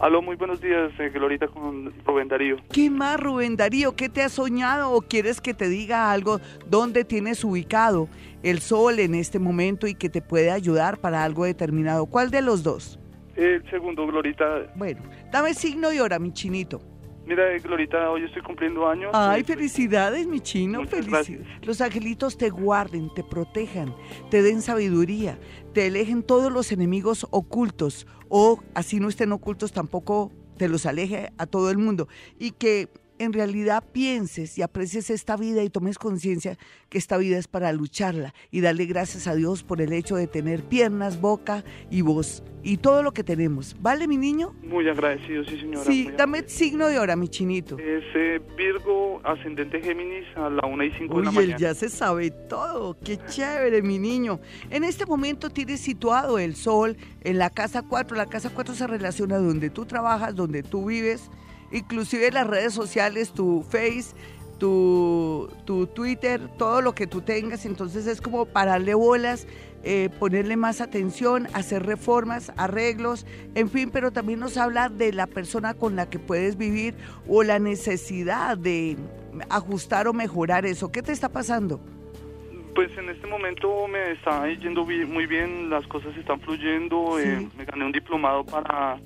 Aló, 0.00 0.20
muy 0.20 0.36
buenos 0.36 0.60
días, 0.60 0.90
eh, 0.98 1.08
Glorita, 1.08 1.46
con 1.48 1.92
Rubén 2.04 2.28
Darío. 2.28 2.56
¿Qué 2.72 2.90
más, 2.90 3.18
Rubén 3.18 3.56
Darío? 3.56 3.94
¿Qué 3.94 4.08
te 4.08 4.22
has 4.22 4.32
soñado 4.32 4.90
o 4.90 5.00
quieres 5.00 5.40
que 5.40 5.54
te 5.54 5.68
diga 5.68 6.10
algo? 6.10 6.40
¿Dónde 6.68 7.04
tienes 7.04 7.44
ubicado 7.44 8.08
el 8.42 8.60
sol 8.60 8.98
en 8.98 9.14
este 9.14 9.38
momento 9.38 9.86
y 9.86 9.94
que 9.94 10.10
te 10.10 10.20
puede 10.20 10.50
ayudar 10.50 10.98
para 10.98 11.22
algo 11.24 11.44
determinado? 11.44 12.06
¿Cuál 12.06 12.30
de 12.30 12.42
los 12.42 12.62
dos? 12.64 12.98
El 13.36 13.68
segundo, 13.70 14.06
Glorita. 14.06 14.44
Bueno, 14.74 15.00
dame 15.32 15.54
signo 15.54 15.92
y 15.92 16.00
hora, 16.00 16.18
mi 16.18 16.32
chinito. 16.32 16.82
Mira, 17.26 17.44
Glorita, 17.62 18.10
hoy 18.10 18.24
estoy 18.24 18.42
cumpliendo 18.42 18.86
años. 18.86 19.10
Ay, 19.14 19.40
Eh, 19.40 19.44
felicidades, 19.44 20.26
mi 20.26 20.40
chino, 20.40 20.80
Muchas 20.80 20.96
felicidades. 21.06 21.28
gracias. 21.30 21.66
Los 21.66 21.80
angelitos 21.80 22.36
te 22.36 22.50
guarden, 22.50 23.08
te 23.14 23.24
protejan, 23.24 23.94
te 24.30 24.42
den 24.42 24.60
sabiduría, 24.60 25.38
te 25.72 25.86
alejen 25.86 26.22
todos 26.22 26.52
los 26.52 26.70
enemigos 26.70 27.26
ocultos 27.30 28.06
o 28.36 28.58
así 28.74 28.98
no 28.98 29.08
estén 29.08 29.30
ocultos 29.30 29.70
tampoco 29.70 30.32
te 30.56 30.66
los 30.66 30.86
aleje 30.86 31.32
a 31.38 31.46
todo 31.46 31.70
el 31.70 31.78
mundo. 31.78 32.08
Y 32.36 32.50
que 32.50 32.88
en 33.24 33.32
realidad 33.32 33.84
pienses 33.92 34.56
y 34.58 34.62
aprecies 34.62 35.10
esta 35.10 35.36
vida 35.36 35.62
y 35.62 35.70
tomes 35.70 35.98
conciencia 35.98 36.56
que 36.88 36.98
esta 36.98 37.16
vida 37.16 37.38
es 37.38 37.48
para 37.48 37.72
lucharla 37.72 38.34
y 38.50 38.60
darle 38.60 38.86
gracias 38.86 39.26
a 39.26 39.34
Dios 39.34 39.62
por 39.62 39.80
el 39.80 39.92
hecho 39.92 40.16
de 40.16 40.26
tener 40.26 40.62
piernas, 40.62 41.20
boca 41.20 41.64
y 41.90 42.02
voz 42.02 42.42
y 42.64 42.78
todo 42.78 43.02
lo 43.02 43.12
que 43.12 43.22
tenemos. 43.22 43.76
¿Vale, 43.80 44.08
mi 44.08 44.16
niño? 44.16 44.54
Muy 44.62 44.88
agradecido, 44.88 45.44
sí, 45.44 45.60
señora. 45.60 45.84
Sí, 45.84 46.10
dame 46.16 46.48
signo 46.48 46.86
de 46.86 46.98
hora, 46.98 47.14
mi 47.14 47.28
chinito. 47.28 47.78
Es 47.78 48.04
eh, 48.14 48.40
Virgo, 48.56 49.20
ascendente 49.22 49.82
Géminis, 49.82 50.24
a 50.34 50.48
la 50.48 50.66
1 50.66 50.84
y 50.84 50.90
5 50.92 51.18
de 51.18 51.24
la 51.24 51.30
Uy, 51.30 51.36
él 51.36 51.42
mañana. 51.42 51.58
ya 51.58 51.74
se 51.74 51.90
sabe 51.90 52.30
todo. 52.30 52.96
Qué 53.04 53.18
chévere, 53.18 53.82
mi 53.82 53.98
niño. 53.98 54.40
En 54.70 54.82
este 54.82 55.04
momento 55.04 55.50
tienes 55.50 55.80
situado 55.80 56.38
el 56.38 56.56
sol 56.56 56.96
en 57.22 57.38
la 57.38 57.50
casa 57.50 57.82
4. 57.82 58.16
La 58.16 58.26
casa 58.26 58.50
4 58.50 58.74
se 58.74 58.86
relaciona 58.86 59.36
donde 59.36 59.68
tú 59.68 59.84
trabajas, 59.84 60.34
donde 60.34 60.62
tú 60.62 60.86
vives, 60.86 61.30
inclusive 61.74 62.30
las 62.30 62.46
redes 62.46 62.72
sociales, 62.72 63.32
tu 63.32 63.62
Face, 63.62 64.14
tu, 64.58 65.50
tu 65.64 65.86
Twitter, 65.88 66.40
todo 66.56 66.80
lo 66.80 66.94
que 66.94 67.06
tú 67.06 67.20
tengas. 67.20 67.66
Entonces 67.66 68.06
es 68.06 68.20
como 68.20 68.46
pararle 68.46 68.94
bolas, 68.94 69.46
eh, 69.82 70.08
ponerle 70.18 70.56
más 70.56 70.80
atención, 70.80 71.48
hacer 71.52 71.84
reformas, 71.84 72.52
arreglos, 72.56 73.26
en 73.54 73.68
fin, 73.68 73.90
pero 73.90 74.12
también 74.12 74.40
nos 74.40 74.56
habla 74.56 74.88
de 74.88 75.12
la 75.12 75.26
persona 75.26 75.74
con 75.74 75.96
la 75.96 76.08
que 76.08 76.18
puedes 76.18 76.56
vivir 76.56 76.94
o 77.28 77.42
la 77.42 77.58
necesidad 77.58 78.56
de 78.56 78.96
ajustar 79.50 80.08
o 80.08 80.12
mejorar 80.12 80.64
eso. 80.64 80.90
¿Qué 80.90 81.02
te 81.02 81.12
está 81.12 81.28
pasando? 81.28 81.80
Pues 82.74 82.96
en 82.96 83.08
este 83.08 83.26
momento 83.26 83.86
me 83.86 84.12
está 84.12 84.48
yendo 84.48 84.84
muy 84.84 85.26
bien, 85.26 85.70
las 85.70 85.86
cosas 85.86 86.16
están 86.16 86.40
fluyendo. 86.40 87.18
Sí. 87.18 87.28
eh, 87.28 87.48
me 87.56 87.64
gané 87.64 87.84
un 87.84 87.92
diplomado 87.92 88.44
para, 88.44 88.98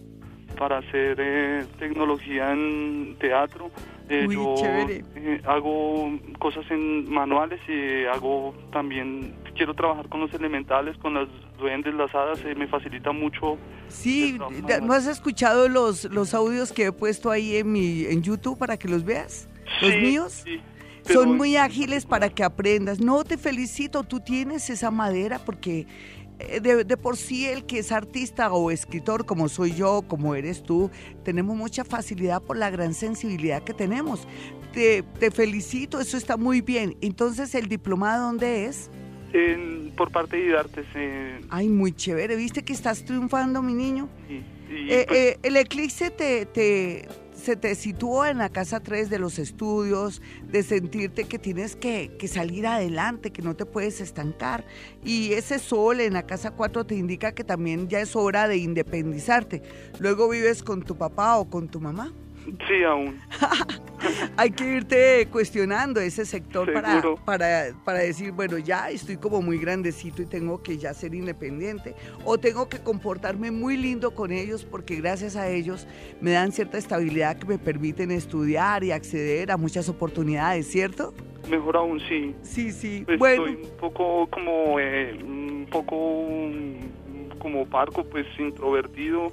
para 0.59 0.79
hacer 0.79 1.17
eh, 1.21 1.65
tecnología 1.79 2.53
en 2.53 3.17
teatro. 3.21 3.71
Eh, 4.09 4.27
Uy, 4.27 4.35
yo 4.35 4.55
chévere. 4.57 5.05
eh, 5.17 5.41
hago 5.47 6.11
cosas 6.39 6.65
en 6.71 7.09
manuales 7.11 7.61
y 7.69 8.07
hago 8.07 8.55
también, 8.73 9.35
quiero 9.57 9.75
trabajar 9.75 10.09
con 10.09 10.21
los 10.21 10.33
elementales, 10.35 10.97
con 10.99 11.15
las 11.15 11.29
duendes, 11.59 11.95
las 11.95 12.15
hadas, 12.15 12.41
eh, 12.45 12.55
me 12.55 12.67
facilita 12.67 13.13
mucho. 13.13 13.59
Sí, 13.89 14.39
¿no 14.83 14.93
has 14.93 15.07
escuchado 15.07 15.69
los, 15.69 16.05
los 16.05 16.35
audios 16.35 16.73
que 16.73 16.87
he 16.87 16.93
puesto 16.93 17.31
ahí 17.31 17.57
en, 17.57 17.71
mi, 17.73 18.05
en 18.07 18.23
YouTube 18.23 18.59
para 18.59 18.77
que 18.77 18.89
los 18.89 19.05
veas? 19.05 19.49
¿Los 19.83 19.93
Sí, 19.93 19.99
míos? 20.01 20.33
sí, 20.45 20.61
pero- 21.07 21.21
Son 21.23 21.37
muy 21.37 21.57
ágiles 21.57 22.05
para 22.07 22.29
que 22.31 22.43
aprendas. 22.45 23.01
No, 23.01 23.25
te 23.25 23.37
felicito, 23.39 24.05
tú 24.05 24.21
tienes 24.21 24.69
esa 24.71 24.91
madera 24.91 25.39
porque 25.39 25.87
de, 26.39 26.85
de 26.85 26.97
por 26.97 27.17
sí 27.17 27.47
el 27.47 27.65
que 27.67 27.79
es 27.81 27.91
artista 27.93 28.53
o 28.53 28.71
escritor 28.71 29.27
como 29.27 29.49
soy 29.49 29.75
yo, 29.75 30.03
como 30.07 30.35
eres 30.35 30.63
tú, 30.63 30.91
tenemos 31.25 31.57
mucha 31.57 31.85
facilidad 31.85 32.41
por 32.43 32.57
la 32.57 32.71
gran 32.71 32.95
sensibilidad 32.95 33.63
que 33.63 33.75
tenemos. 33.75 34.27
Te, 34.73 35.03
te 35.19 35.31
felicito, 35.31 36.01
eso 36.01 36.17
está 36.17 36.37
muy 36.37 36.61
bien. 36.61 36.97
Entonces, 37.01 37.55
¿el 37.55 37.69
diplomado 37.69 38.27
dónde 38.27 38.67
es? 38.67 38.91
En- 39.33 39.93
por 39.97 40.11
parte 40.13 40.37
de 40.37 40.47
Idartes. 40.47 40.87
eh, 40.95 41.41
Ay, 41.51 41.69
muy 41.69 41.93
chévere. 41.93 42.37
¿Viste 42.37 42.63
que 42.63 42.73
estás 42.73 43.05
triunfando, 43.05 43.63
mi 43.63 43.75
niño? 43.75 44.09
y, 44.29 44.35
y, 44.73 44.93
Eh, 44.93 45.05
pues, 45.09 45.19
eh, 45.19 45.39
el 45.43 45.57
eclipse 45.57 46.11
te, 46.11 46.47
te- 46.47 47.09
se 47.43 47.57
te 47.57 47.75
situó 47.75 48.27
en 48.27 48.39
la 48.39 48.49
casa 48.49 48.81
3 48.81 49.11
de 49.11 49.19
los 49.19 49.39
estudios, 49.39 50.21
de 50.51 50.63
sentirte 50.63 51.25
que 51.25 51.39
tienes 51.39 51.77
que, 51.77 52.17
que 52.19 52.29
salir 52.29 52.67
adelante, 52.67 53.31
que 53.31 53.43
no 53.43 53.55
te 53.57 53.65
puedes 53.65 54.01
estancar. 54.01 54.65
Y 55.05 55.33
ese 55.33 55.59
sol 55.59 56.01
en 56.01 56.15
la 56.15 56.27
casa 56.27 56.51
4 56.51 56.85
te 56.87 56.97
indica 56.97 57.33
que 57.33 57.45
también 57.45 57.89
ya 57.89 58.01
es 58.01 58.17
hora 58.17 58.49
de 58.49 58.57
independizarte. 58.59 59.63
Luego 59.99 60.29
vives 60.29 60.63
con 60.63 60.83
tu 60.83 60.97
papá 60.97 61.39
o 61.39 61.49
con 61.49 61.69
tu 61.69 61.81
mamá. 61.81 62.13
Sí, 62.67 62.85
aún. 62.85 63.19
Hay 64.37 64.51
que 64.51 64.77
irte 64.77 65.29
cuestionando 65.31 66.01
ese 66.01 66.25
sector 66.25 66.73
para, 66.73 67.03
para, 67.25 67.73
para 67.85 67.99
decir, 67.99 68.33
bueno, 68.33 68.59
ya 68.59 68.91
estoy 68.91 69.17
como 69.17 69.43
muy 69.43 69.59
grandecito 69.59 70.23
y 70.23 70.27
tengo 70.27 70.63
que 70.63 70.79
ya 70.79 70.95
ser 70.95 71.15
independiente 71.15 71.95
o 72.25 72.39
tengo 72.39 72.69
que 72.69 72.79
comportarme 72.79 73.51
muy 73.51 73.77
lindo 73.77 74.13
con 74.13 74.31
ellos 74.31 74.65
porque 74.65 74.97
gracias 74.97 75.35
a 75.35 75.49
ellos 75.49 75.89
me 76.21 76.31
dan 76.33 76.53
cierta 76.53 76.79
estabilidad 76.79 77.39
que 77.39 77.47
me 77.47 77.59
permiten 77.59 78.11
estudiar 78.11 78.85
y 78.85 78.93
acceder 78.93 79.51
a 79.51 79.57
muchas 79.57 79.89
oportunidades, 79.89 80.71
¿cierto? 80.71 81.13
Mejor 81.49 81.77
aún, 81.77 82.01
sí. 82.01 82.35
Sí, 82.43 82.71
sí. 82.71 83.05
Bueno, 83.19 83.47
Estoy 83.47 83.65
un 83.65 83.79
poco 83.79 84.29
como, 84.31 84.79
eh, 84.79 85.19
un 85.23 85.67
poco 85.71 86.27
mm, 86.29 87.39
como 87.39 87.67
parco, 87.67 88.05
pues 88.05 88.27
introvertido. 88.39 89.33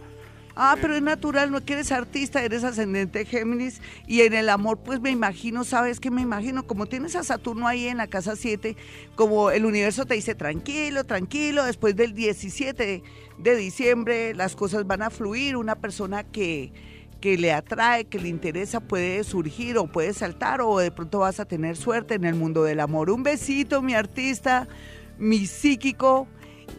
Ah, 0.55 0.77
pero 0.79 0.95
es 0.95 1.01
natural, 1.01 1.51
no 1.51 1.63
que 1.65 1.73
eres 1.73 1.91
artista, 1.91 2.41
eres 2.41 2.63
ascendente 2.63 3.25
Géminis 3.25 3.81
y 4.07 4.21
en 4.21 4.33
el 4.33 4.47
amor, 4.47 4.79
pues 4.79 5.01
me 5.01 5.11
imagino, 5.11 5.65
¿sabes 5.65 5.99
qué 5.99 6.09
me 6.09 6.21
imagino? 6.21 6.65
Como 6.65 6.85
tienes 6.85 7.17
a 7.17 7.23
Saturno 7.23 7.67
ahí 7.67 7.87
en 7.87 7.97
la 7.97 8.07
casa 8.07 8.37
7, 8.37 8.77
como 9.15 9.51
el 9.51 9.65
universo 9.65 10.05
te 10.05 10.13
dice 10.13 10.33
tranquilo, 10.33 11.03
tranquilo, 11.03 11.65
después 11.65 11.97
del 11.97 12.13
17 12.13 12.85
de, 12.85 13.03
de 13.37 13.55
diciembre 13.57 14.33
las 14.33 14.55
cosas 14.55 14.87
van 14.87 15.01
a 15.01 15.09
fluir, 15.09 15.57
una 15.57 15.75
persona 15.75 16.23
que, 16.23 16.71
que 17.19 17.37
le 17.37 17.51
atrae, 17.51 18.05
que 18.05 18.19
le 18.19 18.29
interesa 18.29 18.79
puede 18.79 19.25
surgir 19.25 19.77
o 19.77 19.87
puede 19.87 20.13
saltar 20.13 20.61
o 20.61 20.77
de 20.77 20.91
pronto 20.91 21.19
vas 21.19 21.41
a 21.41 21.45
tener 21.45 21.75
suerte 21.75 22.13
en 22.13 22.23
el 22.23 22.35
mundo 22.35 22.63
del 22.63 22.79
amor. 22.79 23.09
Un 23.09 23.23
besito, 23.23 23.81
mi 23.81 23.93
artista, 23.93 24.69
mi 25.17 25.47
psíquico 25.47 26.27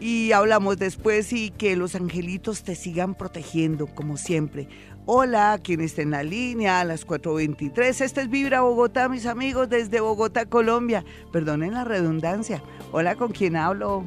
y 0.01 0.33
hablamos 0.33 0.79
después 0.79 1.33
y 1.33 1.51
que 1.51 1.77
los 1.77 1.95
angelitos 1.95 2.63
te 2.63 2.75
sigan 2.75 3.15
protegiendo 3.15 3.87
como 3.87 4.17
siempre. 4.17 4.69
Hola, 5.07 5.61
quien 5.63 5.81
está 5.81 6.03
en 6.03 6.11
la 6.11 6.23
línea 6.23 6.81
a 6.81 6.85
las 6.85 7.07
4.23. 7.07 8.01
Este 8.01 8.23
es 8.23 8.29
Vibra 8.29 8.63
Bogotá, 8.63 9.09
mis 9.09 9.27
amigos, 9.27 9.69
desde 9.69 10.01
Bogotá, 10.01 10.47
Colombia. 10.47 11.05
Perdonen 11.33 11.75
la 11.75 11.85
redundancia. 11.85 12.63
Hola, 12.93 13.15
¿con 13.15 13.31
quién 13.31 13.57
hablo? 13.57 14.05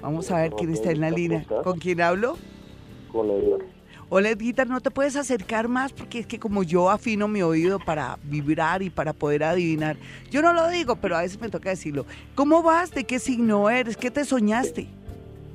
Vamos 0.00 0.30
a 0.30 0.42
ver 0.42 0.52
quién 0.52 0.70
está 0.70 0.90
en 0.90 1.00
la 1.00 1.10
línea. 1.10 1.46
¿Con 1.62 1.78
quién 1.78 2.00
hablo? 2.00 2.36
con 3.14 3.30
Edgar. 3.30 3.60
Hola, 4.10 4.30
Edguita, 4.30 4.64
¿no 4.64 4.80
te 4.80 4.90
puedes 4.90 5.16
acercar 5.16 5.68
más? 5.68 5.92
Porque 5.92 6.18
es 6.18 6.26
que 6.26 6.38
como 6.38 6.62
yo 6.62 6.90
afino 6.90 7.26
mi 7.26 7.42
oído 7.42 7.78
para 7.78 8.18
vibrar 8.24 8.82
y 8.82 8.90
para 8.90 9.12
poder 9.12 9.44
adivinar. 9.44 9.96
Yo 10.30 10.42
no 10.42 10.52
lo 10.52 10.68
digo, 10.68 10.96
pero 10.96 11.16
a 11.16 11.22
veces 11.22 11.40
me 11.40 11.48
toca 11.48 11.70
decirlo. 11.70 12.04
¿Cómo 12.34 12.62
vas? 12.62 12.90
¿De 12.90 13.04
qué 13.04 13.18
signo 13.18 13.70
eres? 13.70 13.96
¿Qué 13.96 14.10
te 14.10 14.24
soñaste? 14.24 14.88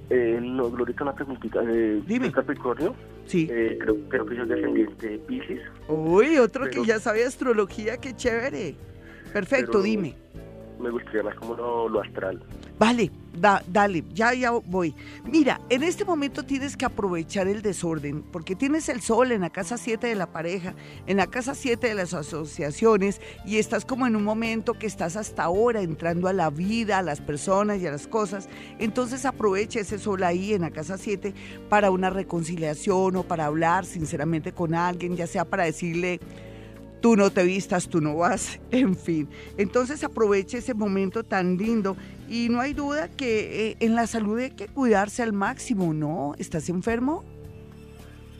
Eh, 0.09 0.39
no, 0.41 0.71
Glorita, 0.71 1.03
una 1.03 1.13
preguntita. 1.13 1.61
Eh, 1.67 2.01
Dime. 2.05 2.27
¿es 2.27 2.33
Capricornio? 2.33 2.95
Sí. 3.25 3.47
Eh, 3.51 3.77
creo, 3.79 3.97
creo 4.09 4.25
que 4.25 4.35
yo 4.35 4.45
soy 4.45 4.55
descendiente 4.55 5.07
de 5.07 5.17
Pisces. 5.19 5.61
Uy, 5.87 6.37
otro 6.37 6.67
que 6.69 6.83
ya 6.83 6.99
sabe 6.99 7.23
astrología, 7.25 7.97
qué 7.97 8.15
chévere. 8.15 8.75
Perfecto, 9.31 9.71
Pero- 9.73 9.83
dime. 9.83 10.15
Me 10.79 10.89
gustaría 10.89 11.23
más 11.23 11.35
como 11.35 11.55
lo, 11.55 11.99
astral. 12.01 12.41
Vale, 12.77 13.11
da- 13.33 13.61
dale, 13.67 14.05
ya, 14.13 14.33
ya 14.33 14.51
voy. 14.51 14.95
Mira, 15.25 15.59
en 15.69 15.83
este 15.83 16.05
momento 16.05 16.43
tienes 16.43 16.77
que 16.77 16.85
aprovechar 16.85 17.47
el 17.49 17.61
desorden, 17.61 18.21
porque 18.23 18.55
tienes 18.55 18.87
el 18.87 19.01
sol 19.01 19.33
en 19.33 19.41
la 19.41 19.49
casa 19.49 19.77
7 19.77 20.07
de 20.07 20.15
la 20.15 20.27
pareja, 20.31 20.75
en 21.05 21.17
la 21.17 21.27
casa 21.27 21.53
7 21.53 21.87
de 21.87 21.95
las 21.95 22.13
asociaciones, 22.13 23.19
y 23.45 23.57
estás 23.57 23.83
como 23.83 24.07
en 24.07 24.15
un 24.15 24.23
momento 24.23 24.73
que 24.75 24.87
estás 24.87 25.17
hasta 25.17 25.43
ahora 25.43 25.81
entrando 25.81 26.29
a 26.29 26.33
la 26.33 26.49
vida, 26.49 26.99
a 26.99 27.01
las 27.03 27.19
personas 27.19 27.79
y 27.81 27.87
a 27.87 27.91
las 27.91 28.07
cosas. 28.07 28.47
Entonces 28.79 29.25
aprovecha 29.25 29.81
ese 29.81 29.99
sol 29.99 30.23
ahí 30.23 30.53
en 30.53 30.61
la 30.61 30.71
casa 30.71 30.97
7 30.97 31.33
para 31.67 31.91
una 31.91 32.09
reconciliación 32.09 33.17
o 33.17 33.23
para 33.23 33.47
hablar 33.47 33.85
sinceramente 33.85 34.53
con 34.53 34.73
alguien, 34.73 35.17
ya 35.17 35.27
sea 35.27 35.43
para 35.43 35.65
decirle 35.65 36.21
tú 37.01 37.15
no 37.15 37.29
te 37.31 37.43
vistas, 37.43 37.87
tú 37.87 38.01
no 38.01 38.15
vas, 38.15 38.59
en 38.71 38.95
fin. 38.95 39.29
Entonces 39.57 40.03
aproveche 40.03 40.59
ese 40.59 40.73
momento 40.73 41.23
tan 41.23 41.57
lindo 41.57 41.97
y 42.29 42.49
no 42.49 42.59
hay 42.59 42.73
duda 42.73 43.09
que 43.09 43.69
eh, 43.69 43.77
en 43.79 43.95
la 43.95 44.07
salud 44.07 44.39
hay 44.39 44.51
que 44.51 44.67
cuidarse 44.67 45.23
al 45.23 45.33
máximo, 45.33 45.93
¿no? 45.93 46.33
¿Estás 46.37 46.69
enfermo? 46.69 47.23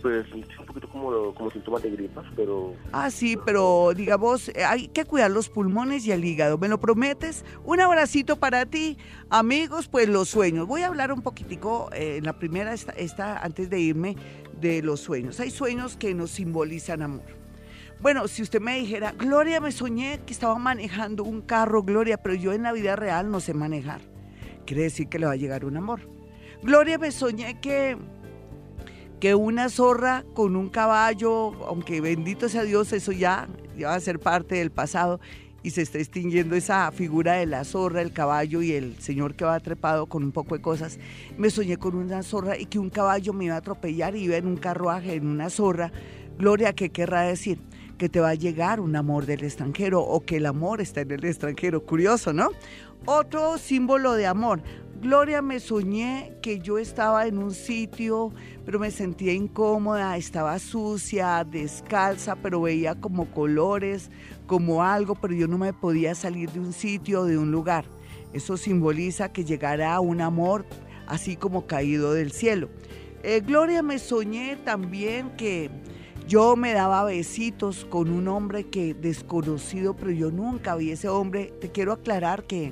Pues 0.02 0.32
un 0.32 0.66
poquito 0.66 0.88
como, 0.88 1.34
como 1.34 1.52
síntomas 1.52 1.84
de 1.84 1.90
gripas, 1.90 2.26
pero 2.34 2.74
Ah, 2.94 3.12
sí, 3.12 3.38
pero 3.46 3.92
digamos, 3.94 4.48
eh, 4.50 4.64
hay 4.64 4.88
que 4.88 5.04
cuidar 5.04 5.30
los 5.30 5.50
pulmones 5.50 6.06
y 6.06 6.14
el 6.14 6.24
hígado. 6.24 6.58
¿Me 6.58 6.70
lo 6.70 6.80
prometes? 6.80 7.44
Un 7.66 7.82
abracito 7.82 8.38
para 8.38 8.66
ti, 8.66 8.98
amigos, 9.30 9.90
pues 9.90 10.08
los 10.08 10.30
sueños. 10.30 10.68
Voy 10.68 10.84
a 10.84 10.88
hablar 10.88 11.12
un 11.12 11.22
poquitico 11.22 11.90
eh, 11.92 12.16
en 12.18 12.24
la 12.24 12.40
primera, 12.40 12.74
esta, 12.74 12.94
esta, 12.94 13.40
antes 13.40 13.70
de 13.70 13.80
irme, 13.82 14.16
de 14.62 14.82
los 14.82 15.02
sueños. 15.02 15.38
Hay 15.42 15.52
sueños 15.52 15.98
que 15.98 16.14
nos 16.14 16.32
simbolizan 16.32 17.02
amor. 17.02 17.39
Bueno, 18.02 18.28
si 18.28 18.42
usted 18.42 18.62
me 18.62 18.78
dijera, 18.78 19.12
Gloria, 19.12 19.60
me 19.60 19.72
soñé 19.72 20.22
que 20.26 20.32
estaba 20.32 20.58
manejando 20.58 21.24
un 21.24 21.42
carro, 21.42 21.84
Gloria, 21.84 22.18
pero 22.18 22.34
yo 22.34 22.54
en 22.54 22.64
la 22.64 22.72
vida 22.72 22.96
real 22.96 23.30
no 23.30 23.42
sé 23.42 23.54
manejar. 23.54 24.00
Quiere 24.66 24.84
decir 24.84 25.10
que 25.10 25.20
le 25.20 25.26
va 25.26 25.34
a 25.34 25.36
llegar 25.36 25.66
un 25.66 25.76
amor. 25.76 26.02
Gloria, 26.64 26.98
me 26.98 27.12
soñé 27.12 27.60
que 27.60 27.98
que 29.20 29.36
una 29.36 29.68
zorra 29.68 30.24
con 30.34 30.56
un 30.56 30.70
caballo, 30.70 31.52
aunque 31.66 32.00
bendito 32.00 32.48
sea 32.48 32.64
Dios, 32.64 32.94
eso 32.94 33.12
ya, 33.12 33.50
ya 33.78 33.90
va 33.90 33.96
a 33.96 34.00
ser 34.00 34.20
parte 34.20 34.56
del 34.56 34.72
pasado 34.72 35.20
y 35.62 35.72
se 35.72 35.82
está 35.82 35.98
extinguiendo 35.98 36.56
esa 36.56 36.90
figura 36.94 37.34
de 37.34 37.46
la 37.46 37.66
zorra, 37.66 38.02
el 38.02 38.14
caballo 38.14 38.62
y 38.62 38.72
el 38.72 38.98
señor 39.02 39.36
que 39.36 39.44
va 39.44 39.60
trepado 39.60 40.06
con 40.06 40.24
un 40.24 40.32
poco 40.32 40.56
de 40.56 40.62
cosas. 40.62 41.00
Me 41.38 41.50
soñé 41.50 41.76
con 41.76 41.96
una 41.96 42.24
zorra 42.24 42.58
y 42.58 42.66
que 42.66 42.80
un 42.80 42.90
caballo 42.90 43.34
me 43.34 43.46
iba 43.46 43.56
a 43.56 43.58
atropellar 43.58 44.16
y 44.16 44.24
iba 44.24 44.38
en 44.38 44.48
un 44.48 44.56
carruaje, 44.56 45.16
en 45.16 45.28
una 45.28 45.50
zorra. 45.50 45.92
Gloria, 46.38 46.72
¿qué 46.72 46.90
querrá 46.90 47.24
decir? 47.24 47.60
Que 48.00 48.10
te 48.10 48.20
va 48.20 48.30
a 48.30 48.34
llegar 48.34 48.80
un 48.80 48.96
amor 48.96 49.28
del 49.28 49.44
extranjero 49.44 50.02
o 50.02 50.22
que 50.22 50.38
el 50.38 50.48
amor 50.48 50.82
está 50.82 51.02
en 51.02 51.12
el 51.12 51.26
extranjero. 51.26 51.86
Curioso, 51.86 52.34
¿no? 52.34 52.50
Otro 53.06 53.58
símbolo 53.58 54.14
de 54.14 54.26
amor. 54.26 54.62
Gloria, 55.02 55.42
me 55.42 55.60
soñé 55.60 56.34
que 56.42 56.60
yo 56.60 56.78
estaba 56.78 57.28
en 57.28 57.38
un 57.38 57.52
sitio, 57.52 58.34
pero 58.66 58.80
me 58.80 58.90
sentía 58.90 59.34
incómoda, 59.34 60.18
estaba 60.18 60.60
sucia, 60.60 61.46
descalza, 61.46 62.36
pero 62.36 62.62
veía 62.62 62.96
como 62.96 63.30
colores, 63.32 64.12
como 64.48 64.82
algo, 64.82 65.16
pero 65.16 65.34
yo 65.34 65.48
no 65.48 65.58
me 65.58 65.72
podía 65.72 66.16
salir 66.16 66.50
de 66.52 66.60
un 66.60 66.74
sitio, 66.74 67.26
de 67.26 67.38
un 67.38 67.52
lugar. 67.52 67.86
Eso 68.34 68.58
simboliza 68.58 69.32
que 69.32 69.46
llegará 69.46 70.00
un 70.00 70.22
amor 70.22 70.66
así 71.06 71.36
como 71.36 71.68
caído 71.68 72.14
del 72.14 72.32
cielo. 72.32 72.70
Eh, 73.24 73.42
Gloria, 73.46 73.82
me 73.82 74.00
soñé 74.00 74.56
también 74.58 75.32
que 75.32 75.70
yo 76.30 76.56
me 76.56 76.74
daba 76.74 77.04
besitos 77.06 77.86
con 77.86 78.12
un 78.12 78.28
hombre 78.28 78.66
que 78.66 78.94
desconocido, 78.94 79.96
pero 79.96 80.12
yo 80.12 80.30
nunca 80.30 80.76
vi 80.76 80.92
ese 80.92 81.10
hombre. 81.10 81.52
Te 81.60 81.72
quiero 81.72 81.92
aclarar 81.92 82.44
que 82.44 82.72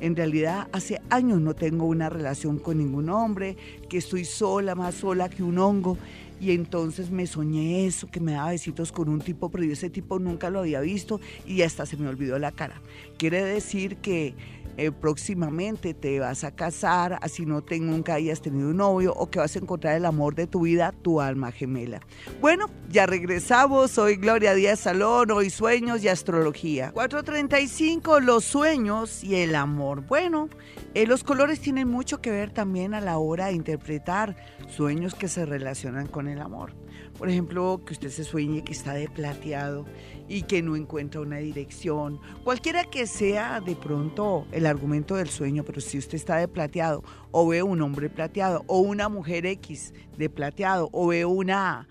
en 0.00 0.16
realidad 0.16 0.66
hace 0.72 1.00
años 1.08 1.40
no 1.40 1.54
tengo 1.54 1.84
una 1.86 2.08
relación 2.08 2.58
con 2.58 2.78
ningún 2.78 3.08
hombre, 3.08 3.56
que 3.88 3.98
estoy 3.98 4.24
sola, 4.24 4.74
más 4.74 4.96
sola 4.96 5.28
que 5.28 5.44
un 5.44 5.56
hongo. 5.56 5.96
Y 6.40 6.50
entonces 6.50 7.12
me 7.12 7.28
soñé 7.28 7.86
eso, 7.86 8.08
que 8.08 8.18
me 8.18 8.32
daba 8.32 8.50
besitos 8.50 8.90
con 8.90 9.08
un 9.08 9.20
tipo, 9.20 9.50
pero 9.50 9.62
yo 9.62 9.74
ese 9.74 9.88
tipo 9.88 10.18
nunca 10.18 10.50
lo 10.50 10.58
había 10.58 10.80
visto 10.80 11.20
y 11.46 11.62
hasta 11.62 11.86
se 11.86 11.96
me 11.96 12.08
olvidó 12.08 12.40
la 12.40 12.50
cara. 12.50 12.82
Quiere 13.18 13.44
decir 13.44 13.98
que 13.98 14.34
eh, 14.76 14.92
próximamente 14.92 15.94
te 15.94 16.20
vas 16.20 16.44
a 16.44 16.54
casar, 16.54 17.18
así 17.22 17.46
no 17.46 17.62
te, 17.62 17.80
nunca 17.80 18.14
hayas 18.14 18.42
tenido 18.42 18.68
un 18.68 18.76
novio 18.76 19.14
o 19.14 19.30
que 19.30 19.38
vas 19.38 19.56
a 19.56 19.58
encontrar 19.58 19.96
el 19.96 20.04
amor 20.04 20.34
de 20.34 20.46
tu 20.46 20.62
vida, 20.62 20.92
tu 20.92 21.20
alma 21.20 21.52
gemela. 21.52 22.00
Bueno, 22.40 22.66
ya 22.90 23.06
regresamos, 23.06 23.90
soy 23.90 24.16
Gloria 24.16 24.54
Díaz 24.54 24.80
Salón, 24.80 25.30
hoy 25.30 25.50
sueños 25.50 26.02
y 26.02 26.08
astrología. 26.08 26.92
435, 26.92 28.20
los 28.20 28.44
sueños 28.44 29.24
y 29.24 29.36
el 29.36 29.54
amor. 29.54 30.02
Bueno, 30.06 30.48
eh, 30.94 31.06
los 31.06 31.24
colores 31.24 31.60
tienen 31.60 31.88
mucho 31.88 32.20
que 32.20 32.30
ver 32.30 32.50
también 32.50 32.94
a 32.94 33.00
la 33.00 33.18
hora 33.18 33.46
de 33.46 33.52
interpretar 33.52 34.36
sueños 34.68 35.14
que 35.14 35.28
se 35.28 35.46
relacionan 35.46 36.06
con 36.06 36.28
el 36.28 36.40
amor. 36.40 36.74
Por 37.18 37.30
ejemplo, 37.30 37.80
que 37.84 37.94
usted 37.94 38.10
se 38.10 38.24
sueñe 38.24 38.62
que 38.62 38.72
está 38.72 38.92
de 38.92 39.08
plateado 39.08 39.86
y 40.28 40.42
que 40.42 40.62
no 40.62 40.76
encuentra 40.76 41.20
una 41.20 41.38
dirección. 41.38 42.20
Cualquiera 42.44 42.84
que 42.84 43.06
sea 43.06 43.60
de 43.60 43.74
pronto 43.74 44.46
el 44.52 44.66
argumento 44.66 45.16
del 45.16 45.28
sueño, 45.28 45.64
pero 45.64 45.80
si 45.80 45.98
usted 45.98 46.16
está 46.16 46.36
de 46.36 46.48
plateado 46.48 47.02
o 47.30 47.46
ve 47.48 47.62
un 47.62 47.80
hombre 47.80 48.10
plateado 48.10 48.64
o 48.66 48.80
una 48.80 49.08
mujer 49.08 49.46
X 49.46 49.94
de 50.18 50.28
plateado 50.28 50.90
o 50.92 51.06
ve 51.08 51.24
una 51.24 51.88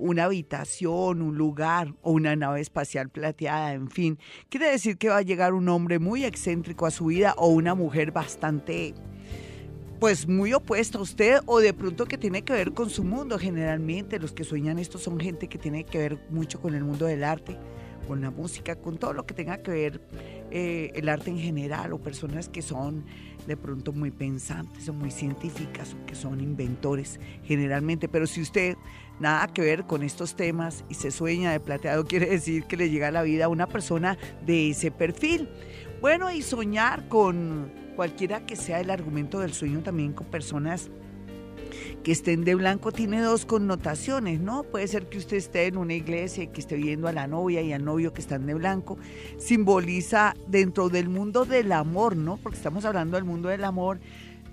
una 0.00 0.24
habitación, 0.24 1.20
un 1.20 1.36
lugar 1.36 1.94
o 2.00 2.12
una 2.12 2.34
nave 2.34 2.62
espacial 2.62 3.10
plateada, 3.10 3.74
en 3.74 3.90
fin. 3.90 4.18
Quiere 4.48 4.70
decir 4.70 4.96
que 4.96 5.10
va 5.10 5.18
a 5.18 5.22
llegar 5.22 5.52
un 5.52 5.68
hombre 5.68 5.98
muy 5.98 6.24
excéntrico 6.24 6.86
a 6.86 6.90
su 6.90 7.06
vida 7.06 7.34
o 7.36 7.48
una 7.48 7.74
mujer 7.74 8.10
bastante 8.10 8.94
pues 10.00 10.26
muy 10.26 10.54
opuesta 10.54 10.96
a 10.96 11.02
usted 11.02 11.40
o 11.44 11.60
de 11.60 11.74
pronto 11.74 12.06
que 12.06 12.16
tiene 12.16 12.42
que 12.42 12.54
ver 12.54 12.72
con 12.72 12.88
su 12.88 13.04
mundo. 13.04 13.38
Generalmente 13.38 14.18
los 14.18 14.32
que 14.32 14.44
sueñan 14.44 14.78
esto 14.78 14.96
son 14.96 15.20
gente 15.20 15.46
que 15.46 15.58
tiene 15.58 15.84
que 15.84 15.98
ver 15.98 16.18
mucho 16.30 16.58
con 16.58 16.74
el 16.74 16.82
mundo 16.82 17.04
del 17.04 17.22
arte, 17.22 17.58
con 18.08 18.22
la 18.22 18.30
música, 18.30 18.76
con 18.76 18.96
todo 18.96 19.12
lo 19.12 19.26
que 19.26 19.34
tenga 19.34 19.58
que 19.58 19.70
ver 19.70 20.00
eh, 20.50 20.90
el 20.94 21.10
arte 21.10 21.28
en 21.28 21.38
general 21.38 21.92
o 21.92 21.98
personas 21.98 22.48
que 22.48 22.62
son 22.62 23.04
de 23.46 23.58
pronto 23.58 23.92
muy 23.92 24.10
pensantes 24.10 24.88
o 24.88 24.94
muy 24.94 25.10
científicas 25.10 25.94
o 25.94 26.06
que 26.06 26.14
son 26.14 26.40
inventores 26.40 27.20
generalmente. 27.44 28.08
Pero 28.08 28.26
si 28.26 28.40
usted 28.40 28.78
nada 29.20 29.48
que 29.48 29.60
ver 29.60 29.84
con 29.84 30.02
estos 30.02 30.34
temas 30.34 30.82
y 30.88 30.94
se 30.94 31.10
sueña 31.10 31.52
de 31.52 31.60
plateado, 31.60 32.04
quiere 32.06 32.24
decir 32.24 32.64
que 32.64 32.78
le 32.78 32.88
llega 32.88 33.08
a 33.08 33.12
la 33.12 33.22
vida 33.22 33.44
a 33.44 33.48
una 33.48 33.66
persona 33.66 34.16
de 34.46 34.70
ese 34.70 34.90
perfil. 34.90 35.46
Bueno, 36.00 36.32
y 36.32 36.40
soñar 36.40 37.06
con 37.08 37.79
cualquiera 37.96 38.46
que 38.46 38.56
sea 38.56 38.80
el 38.80 38.90
argumento 38.90 39.40
del 39.40 39.52
sueño 39.52 39.82
también 39.82 40.12
con 40.12 40.26
personas 40.26 40.90
que 42.02 42.12
estén 42.12 42.44
de 42.44 42.54
blanco 42.54 42.92
tiene 42.92 43.20
dos 43.20 43.44
connotaciones, 43.44 44.40
¿no? 44.40 44.62
Puede 44.64 44.88
ser 44.88 45.08
que 45.08 45.18
usted 45.18 45.36
esté 45.36 45.66
en 45.66 45.76
una 45.76 45.94
iglesia 45.94 46.44
y 46.44 46.48
que 46.48 46.60
esté 46.60 46.76
viendo 46.76 47.08
a 47.08 47.12
la 47.12 47.26
novia 47.26 47.62
y 47.62 47.72
al 47.72 47.84
novio 47.84 48.12
que 48.12 48.20
están 48.20 48.46
de 48.46 48.54
blanco. 48.54 48.98
Simboliza 49.38 50.34
dentro 50.48 50.88
del 50.88 51.08
mundo 51.08 51.44
del 51.44 51.72
amor, 51.72 52.16
¿no? 52.16 52.36
Porque 52.38 52.56
estamos 52.56 52.84
hablando 52.84 53.16
del 53.16 53.24
mundo 53.24 53.48
del 53.48 53.64
amor, 53.64 54.00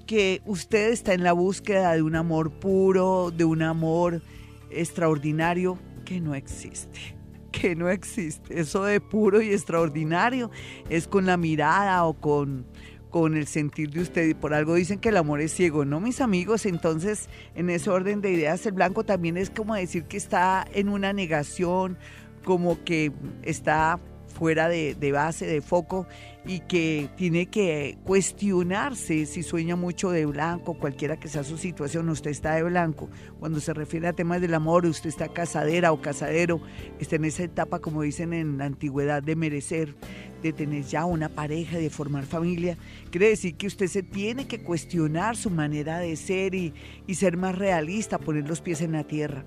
que 0.06 0.42
usted 0.46 0.92
está 0.92 1.14
en 1.14 1.24
la 1.24 1.34
búsqueda 1.34 1.94
de 1.94 2.02
un 2.02 2.16
amor 2.16 2.52
puro, 2.52 3.32
de 3.32 3.46
un 3.46 3.62
amor 3.62 4.22
extraordinario 4.70 5.78
que 6.06 6.20
no 6.22 6.36
existe 6.36 7.18
que 7.52 7.76
no 7.76 7.90
existe. 7.90 8.60
Eso 8.60 8.84
de 8.84 9.02
puro 9.02 9.42
y 9.42 9.52
extraordinario 9.52 10.52
es 10.90 11.08
con 11.08 11.26
la 11.26 11.38
mirada 11.38 12.06
o 12.06 12.14
con 12.14 12.66
con 13.10 13.38
el 13.38 13.48
sentir 13.48 13.90
de 13.92 14.02
usted 14.02 14.28
y 14.28 14.34
por 14.34 14.54
algo 14.54 14.76
dicen 14.76 15.00
que 15.00 15.10
el 15.10 15.18
amor 15.18 15.42
es 15.42 15.54
ciego, 15.54 15.86
¿no, 15.86 16.00
mis 16.00 16.22
amigos? 16.22 16.66
Entonces, 16.66 17.30
en 17.56 17.70
ese 17.70 17.90
orden 17.90 18.22
de 18.22 18.32
ideas, 18.32 18.66
el 18.66 18.74
blanco 18.74 19.04
también 19.04 19.38
es 19.38 19.50
como 19.50 19.76
decir 19.76 20.04
que 20.06 20.18
está 20.18 20.68
en 20.74 20.90
una 20.90 21.14
negación, 21.14 21.98
como 22.44 22.84
que 22.84 23.12
está 23.44 24.00
fuera 24.38 24.70
de, 24.70 25.12
base, 25.12 25.48
de 25.48 25.62
foco, 25.62 26.06
y 26.46 26.60
que 26.62 27.10
tiene 27.18 27.48
que 27.48 27.98
cuestionarse 28.04 29.26
si 29.26 29.42
sueña 29.42 29.76
mucho 29.76 30.12
de 30.12 30.26
blanco, 30.26 30.76
cualquiera 30.76 31.20
que 31.20 31.28
sea 31.28 31.44
su 31.44 31.58
situación, 31.58 32.08
usted 32.10 32.32
está 32.32 32.54
de 32.56 32.64
blanco. 32.64 33.10
Cuando 33.40 33.60
se 33.60 33.74
refiere 33.74 34.08
a 34.08 34.14
temas 34.14 34.40
del 34.40 34.54
amor, 34.54 34.86
usted 34.86 35.10
está 35.10 35.28
casadera 35.28 35.92
o 35.92 36.02
casadero, 36.02 36.62
está 37.00 37.16
en 37.16 37.26
esa 37.26 37.44
etapa, 37.44 37.80
como 37.80 38.04
dicen 38.04 38.34
en 38.34 38.60
la 38.60 38.66
antigüedad, 38.66 39.24
de 39.24 39.36
merecer, 39.36 39.96
de 40.44 40.54
tener 40.54 40.84
ya 40.84 41.04
una 41.06 41.30
pareja, 41.30 41.80
de 41.80 41.90
formar 41.90 42.26
familia. 42.26 42.78
Quiere 43.10 43.30
decir 43.30 43.56
que 43.56 43.68
usted 43.68 43.88
se 43.88 44.04
tiene 44.04 44.48
que 44.48 44.62
cuestionar 44.62 45.36
su 45.36 45.50
manera 45.50 45.98
de 45.98 46.16
ser 46.16 46.54
y, 46.54 46.74
y 47.08 47.16
ser 47.16 47.38
más 47.38 47.58
realista, 47.58 48.20
poner 48.20 48.48
los 48.48 48.62
pies 48.62 48.82
en 48.82 48.92
la 48.92 49.04
tierra. 49.04 49.44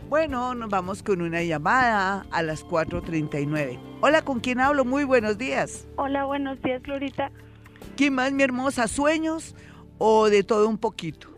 Bueno, 0.09 0.55
nos 0.55 0.69
vamos 0.69 1.03
con 1.03 1.21
una 1.21 1.43
llamada 1.43 2.25
a 2.31 2.41
las 2.41 2.65
4.39. 2.65 3.77
Hola, 3.99 4.21
¿con 4.21 4.39
quién 4.39 4.61
hablo? 4.61 4.85
Muy 4.85 5.03
buenos 5.03 5.37
días. 5.37 5.85
Hola, 5.97 6.23
buenos 6.23 6.61
días, 6.61 6.81
Florita. 6.81 7.29
¿Quién 7.97 8.15
más, 8.15 8.31
mi 8.31 8.43
hermosa? 8.43 8.87
¿Sueños? 8.87 9.53
O 9.97 10.29
de 10.29 10.43
todo 10.43 10.67
un 10.67 10.77
poquito? 10.77 11.29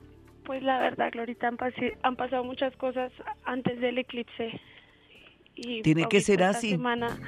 Pues 0.45 0.63
la 0.63 0.80
verdad, 0.80 1.12
Glorita, 1.12 1.48
han, 1.48 1.58
pasi- 1.58 1.93
han 2.02 2.15
pasado 2.15 2.43
muchas 2.43 2.76
cosas 2.78 3.12
antes 3.45 3.80
del 3.80 3.98
eclipse. 4.00 4.60
Y 5.56 5.82
Tiene 5.82 6.08
que 6.10 6.22
ser 6.22 6.41
esta 6.41 6.58
así. 6.58 6.72
semana, 6.72 7.19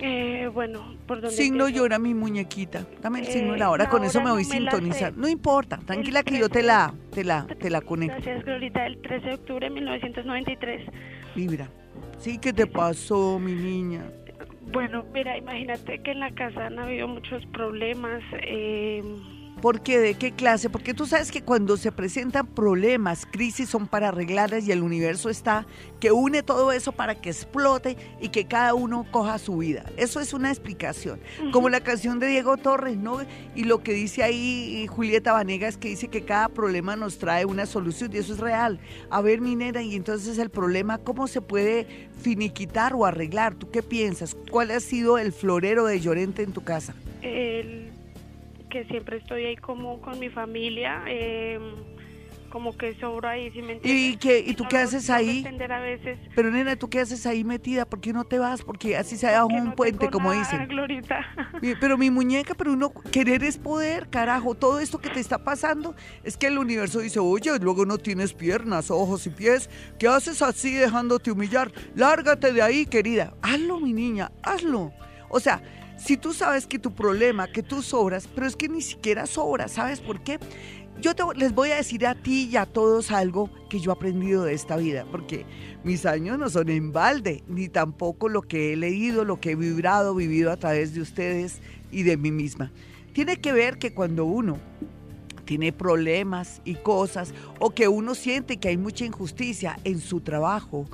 eh, 0.00 0.50
bueno, 0.52 0.94
por 1.06 1.20
donde 1.20 1.34
Signo 1.36 1.66
empiezo? 1.66 1.84
llora 1.84 1.98
mi 1.98 2.12
muñequita. 2.12 2.84
Dame 3.00 3.20
el 3.20 3.26
Eh, 3.26 3.30
signo 3.32 3.52
de 3.52 3.58
la 3.58 3.70
hora, 3.70 3.84
la 3.84 3.90
con 3.90 4.04
eso 4.04 4.20
me 4.20 4.30
voy 4.30 4.42
a 4.42 4.46
no 4.46 4.50
sintonizar. 4.52 5.16
No 5.16 5.26
importa, 5.28 5.78
tranquila 5.78 6.22
que 6.22 6.38
yo 6.38 6.48
te 6.48 6.60
13. 6.62 6.66
la, 6.66 6.94
te 7.12 7.24
la, 7.24 7.46
te 7.46 7.70
la 7.70 7.80
conecto. 7.80 8.14
Gracias, 8.16 8.44
Glorita. 8.44 8.86
El 8.86 9.00
13 9.00 9.26
de 9.26 9.34
octubre 9.34 9.68
de 9.68 9.74
1993. 9.74 10.86
Vibra. 11.34 11.68
Sí, 12.18 12.38
¿qué 12.38 12.52
te 12.52 12.66
pasó, 12.66 13.38
mi 13.38 13.52
niña? 13.52 14.02
Bueno, 14.72 15.04
mira, 15.14 15.38
imagínate 15.38 16.00
que 16.00 16.10
en 16.10 16.20
la 16.20 16.30
casa 16.32 16.66
han 16.66 16.78
habido 16.78 17.08
muchos 17.08 17.44
problemas. 17.46 18.22
Eh, 18.42 19.02
¿Por 19.60 19.80
qué? 19.80 19.98
¿De 19.98 20.14
qué 20.14 20.32
clase? 20.32 20.68
Porque 20.68 20.94
tú 20.94 21.06
sabes 21.06 21.30
que 21.30 21.42
cuando 21.42 21.76
se 21.76 21.90
presentan 21.92 22.46
problemas, 22.46 23.26
crisis 23.26 23.70
son 23.70 23.86
para 23.86 24.08
arreglarlas 24.08 24.66
y 24.66 24.72
el 24.72 24.82
universo 24.82 25.30
está 25.30 25.66
que 26.00 26.12
une 26.12 26.42
todo 26.42 26.72
eso 26.72 26.92
para 26.92 27.14
que 27.14 27.30
explote 27.30 27.96
y 28.20 28.28
que 28.28 28.46
cada 28.46 28.74
uno 28.74 29.06
coja 29.10 29.38
su 29.38 29.58
vida. 29.58 29.84
Eso 29.96 30.20
es 30.20 30.34
una 30.34 30.50
explicación. 30.50 31.20
Como 31.52 31.68
la 31.68 31.80
canción 31.80 32.18
de 32.18 32.26
Diego 32.26 32.56
Torres, 32.56 32.96
¿no? 32.96 33.18
Y 33.54 33.64
lo 33.64 33.82
que 33.82 33.92
dice 33.92 34.22
ahí 34.22 34.86
Julieta 34.88 35.32
Vanegas, 35.32 35.78
que 35.78 35.88
dice 35.88 36.08
que 36.08 36.24
cada 36.24 36.48
problema 36.48 36.96
nos 36.96 37.18
trae 37.18 37.44
una 37.44 37.66
solución 37.66 38.10
y 38.12 38.18
eso 38.18 38.34
es 38.34 38.40
real. 38.40 38.78
A 39.10 39.22
ver, 39.22 39.40
minera, 39.40 39.82
y 39.82 39.94
entonces 39.94 40.38
el 40.38 40.50
problema, 40.50 40.98
¿cómo 40.98 41.26
se 41.26 41.40
puede 41.40 42.08
finiquitar 42.20 42.92
o 42.94 43.06
arreglar? 43.06 43.54
¿Tú 43.54 43.70
qué 43.70 43.82
piensas? 43.82 44.36
¿Cuál 44.50 44.70
ha 44.70 44.80
sido 44.80 45.18
el 45.18 45.32
florero 45.32 45.86
de 45.86 46.00
Llorente 46.00 46.42
en 46.42 46.52
tu 46.52 46.62
casa? 46.62 46.94
el 47.26 47.90
que 48.68 48.84
siempre 48.84 49.18
estoy 49.18 49.44
ahí 49.44 49.56
como 49.56 50.00
con 50.00 50.18
mi 50.18 50.28
familia, 50.28 51.02
eh, 51.06 51.58
como 52.50 52.76
que 52.76 52.94
sobra 52.98 53.32
ahí, 53.32 53.50
si 53.50 53.60
me 53.60 53.74
entiendes? 53.74 54.14
¿Y, 54.14 54.16
qué, 54.16 54.38
y 54.38 54.54
tú 54.54 54.64
no 54.64 54.68
qué 54.70 54.78
haces 54.78 55.10
ahí? 55.10 55.44
a 55.46 55.80
veces. 55.80 56.18
Pero 56.34 56.50
nena, 56.50 56.76
¿tú 56.76 56.88
qué 56.88 57.00
haces 57.00 57.26
ahí 57.26 57.44
metida? 57.44 57.84
¿Por 57.84 58.00
qué 58.00 58.12
no 58.12 58.24
te 58.24 58.38
vas? 58.38 58.62
Porque 58.62 58.96
así 58.96 59.16
se 59.16 59.26
que 59.26 59.38
un 59.40 59.64
no 59.66 59.74
puente, 59.74 60.08
como 60.08 60.30
nada, 60.30 60.40
dicen. 60.40 60.66
Glorita. 60.68 61.20
Pero 61.80 61.98
mi 61.98 62.10
muñeca, 62.10 62.54
pero 62.54 62.72
uno, 62.72 62.92
querer 63.12 63.44
es 63.44 63.58
poder, 63.58 64.08
carajo. 64.08 64.54
Todo 64.54 64.80
esto 64.80 64.98
que 64.98 65.10
te 65.10 65.20
está 65.20 65.38
pasando 65.38 65.94
es 66.24 66.36
que 66.36 66.46
el 66.46 66.58
universo 66.58 67.00
dice, 67.00 67.18
oye, 67.18 67.50
luego 67.58 67.84
no 67.84 67.98
tienes 67.98 68.32
piernas, 68.32 68.90
ojos 68.90 69.26
y 69.26 69.30
pies. 69.30 69.68
¿Qué 69.98 70.08
haces 70.08 70.40
así 70.42 70.72
dejándote 70.72 71.30
humillar? 71.30 71.70
Lárgate 71.94 72.52
de 72.52 72.62
ahí, 72.62 72.86
querida. 72.86 73.34
Hazlo, 73.42 73.80
mi 73.80 73.92
niña, 73.92 74.30
hazlo. 74.42 74.92
O 75.28 75.40
sea, 75.40 75.60
si 75.96 76.16
tú 76.16 76.32
sabes 76.32 76.66
que 76.66 76.78
tu 76.78 76.94
problema, 76.94 77.50
que 77.50 77.62
tú 77.62 77.82
sobras, 77.82 78.28
pero 78.34 78.46
es 78.46 78.56
que 78.56 78.68
ni 78.68 78.82
siquiera 78.82 79.26
sobras, 79.26 79.72
¿sabes 79.72 80.00
por 80.00 80.20
qué? 80.22 80.38
Yo 81.00 81.12
les 81.34 81.54
voy 81.54 81.70
a 81.72 81.76
decir 81.76 82.06
a 82.06 82.14
ti 82.14 82.48
y 82.50 82.56
a 82.56 82.64
todos 82.64 83.10
algo 83.10 83.50
que 83.68 83.80
yo 83.80 83.90
he 83.90 83.94
aprendido 83.94 84.44
de 84.44 84.54
esta 84.54 84.76
vida, 84.76 85.06
porque 85.10 85.44
mis 85.84 86.06
años 86.06 86.38
no 86.38 86.48
son 86.48 86.70
en 86.70 86.92
balde, 86.92 87.42
ni 87.48 87.68
tampoco 87.68 88.28
lo 88.28 88.42
que 88.42 88.72
he 88.72 88.76
leído, 88.76 89.24
lo 89.24 89.38
que 89.38 89.50
he 89.50 89.56
vibrado, 89.56 90.14
vivido 90.14 90.50
a 90.50 90.56
través 90.56 90.94
de 90.94 91.02
ustedes 91.02 91.60
y 91.90 92.02
de 92.02 92.16
mí 92.16 92.30
misma. 92.30 92.72
Tiene 93.12 93.36
que 93.36 93.52
ver 93.52 93.78
que 93.78 93.92
cuando 93.92 94.24
uno 94.24 94.58
tiene 95.44 95.72
problemas 95.72 96.60
y 96.64 96.74
cosas, 96.74 97.32
o 97.58 97.70
que 97.70 97.88
uno 97.88 98.14
siente 98.14 98.56
que 98.56 98.68
hay 98.68 98.76
mucha 98.76 99.04
injusticia 99.04 99.78
en 99.84 100.00
su 100.00 100.20
trabajo, 100.20 100.86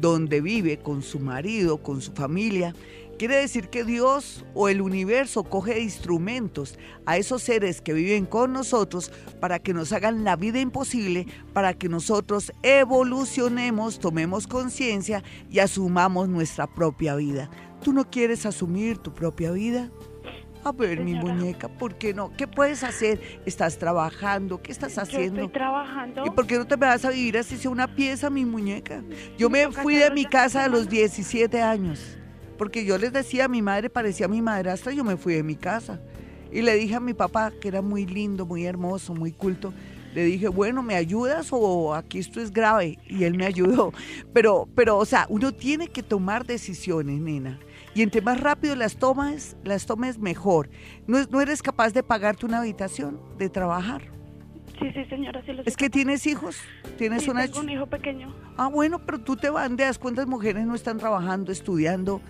donde 0.00 0.40
vive 0.40 0.78
con 0.78 1.02
su 1.02 1.18
marido, 1.18 1.78
con 1.82 2.00
su 2.00 2.12
familia, 2.12 2.74
quiere 3.18 3.36
decir 3.36 3.68
que 3.68 3.84
Dios 3.84 4.44
o 4.54 4.68
el 4.68 4.80
universo 4.80 5.44
coge 5.44 5.74
de 5.74 5.82
instrumentos 5.82 6.78
a 7.04 7.16
esos 7.16 7.42
seres 7.42 7.82
que 7.82 7.92
viven 7.92 8.24
con 8.24 8.52
nosotros 8.52 9.10
para 9.40 9.58
que 9.58 9.74
nos 9.74 9.92
hagan 9.92 10.24
la 10.24 10.36
vida 10.36 10.60
imposible, 10.60 11.26
para 11.52 11.74
que 11.74 11.88
nosotros 11.88 12.52
evolucionemos, 12.62 13.98
tomemos 13.98 14.46
conciencia 14.46 15.22
y 15.50 15.58
asumamos 15.58 16.28
nuestra 16.28 16.66
propia 16.66 17.16
vida. 17.16 17.50
¿Tú 17.82 17.92
no 17.92 18.08
quieres 18.08 18.46
asumir 18.46 18.98
tu 18.98 19.12
propia 19.12 19.50
vida? 19.50 19.90
A 20.64 20.72
ver, 20.72 21.00
mi 21.00 21.14
muñeca, 21.14 21.68
¿por 21.68 21.96
qué 21.96 22.12
no? 22.12 22.32
¿Qué 22.36 22.46
puedes 22.46 22.82
hacer? 22.82 23.20
¿Estás 23.46 23.78
trabajando? 23.78 24.60
¿Qué 24.60 24.72
estás 24.72 24.96
Yo 24.96 25.02
haciendo? 25.02 25.40
estoy 25.42 25.52
trabajando. 25.52 26.26
¿Y 26.26 26.30
por 26.30 26.46
qué 26.46 26.58
no 26.58 26.66
te 26.66 26.76
vas 26.76 27.04
a 27.04 27.10
vivir 27.10 27.38
así 27.38 27.56
sea 27.56 27.70
una 27.70 27.94
pieza, 27.94 28.28
mi 28.28 28.44
muñeca? 28.44 29.02
Yo 29.38 29.48
me 29.48 29.70
fui 29.70 29.94
de 29.94 30.10
mi 30.10 30.24
casa 30.24 30.64
a 30.64 30.68
los 30.68 30.88
17 30.88 31.62
años, 31.62 32.18
porque 32.58 32.84
yo 32.84 32.98
les 32.98 33.12
decía, 33.12 33.48
mi 33.48 33.62
madre 33.62 33.88
parecía 33.88 34.28
mi 34.28 34.42
madrastra, 34.42 34.92
yo 34.92 35.04
me 35.04 35.16
fui 35.16 35.34
de 35.34 35.42
mi 35.42 35.54
casa. 35.54 36.00
Y 36.52 36.62
le 36.62 36.74
dije 36.74 36.96
a 36.96 37.00
mi 37.00 37.14
papá, 37.14 37.52
que 37.60 37.68
era 37.68 37.82
muy 37.82 38.04
lindo, 38.06 38.44
muy 38.46 38.64
hermoso, 38.64 39.14
muy 39.14 39.32
culto, 39.32 39.72
le 40.14 40.24
dije, 40.24 40.48
bueno, 40.48 40.82
¿me 40.82 40.94
ayudas 40.96 41.48
o 41.52 41.94
aquí 41.94 42.18
esto 42.18 42.40
es 42.40 42.50
grave? 42.50 42.98
Y 43.06 43.24
él 43.24 43.36
me 43.36 43.44
ayudó. 43.46 43.92
Pero, 44.32 44.66
pero, 44.74 44.96
o 44.96 45.04
sea, 45.04 45.26
uno 45.28 45.52
tiene 45.52 45.88
que 45.88 46.02
tomar 46.02 46.46
decisiones, 46.46 47.20
nena. 47.20 47.58
Y 47.94 48.02
entre 48.02 48.22
más 48.22 48.40
rápido 48.40 48.74
las 48.76 48.96
tomas, 48.96 49.56
las 49.64 49.84
tomes 49.86 50.18
mejor. 50.18 50.70
No, 51.06 51.18
es- 51.18 51.30
no 51.30 51.40
eres 51.40 51.62
capaz 51.62 51.92
de 51.92 52.02
pagarte 52.02 52.46
una 52.46 52.58
habitación, 52.60 53.20
de 53.36 53.50
trabajar. 53.50 54.02
Sí, 54.80 54.86
sí, 54.94 55.04
señora, 55.10 55.42
sí 55.44 55.52
lo 55.52 55.62
Es 55.64 55.72
sé. 55.74 55.76
que 55.76 55.90
tienes 55.90 56.26
hijos, 56.26 56.56
tienes 56.96 57.24
Sí, 57.24 57.30
una... 57.30 57.44
tengo 57.46 57.60
un 57.60 57.68
hijo 57.70 57.86
pequeño. 57.86 58.32
Ah, 58.56 58.68
bueno, 58.68 59.00
pero 59.04 59.18
tú 59.20 59.36
te 59.36 59.50
bandeas. 59.50 59.98
¿Cuántas 59.98 60.26
mujeres 60.26 60.64
no 60.66 60.74
están 60.74 60.98
trabajando, 60.98 61.52
estudiando 61.52 62.20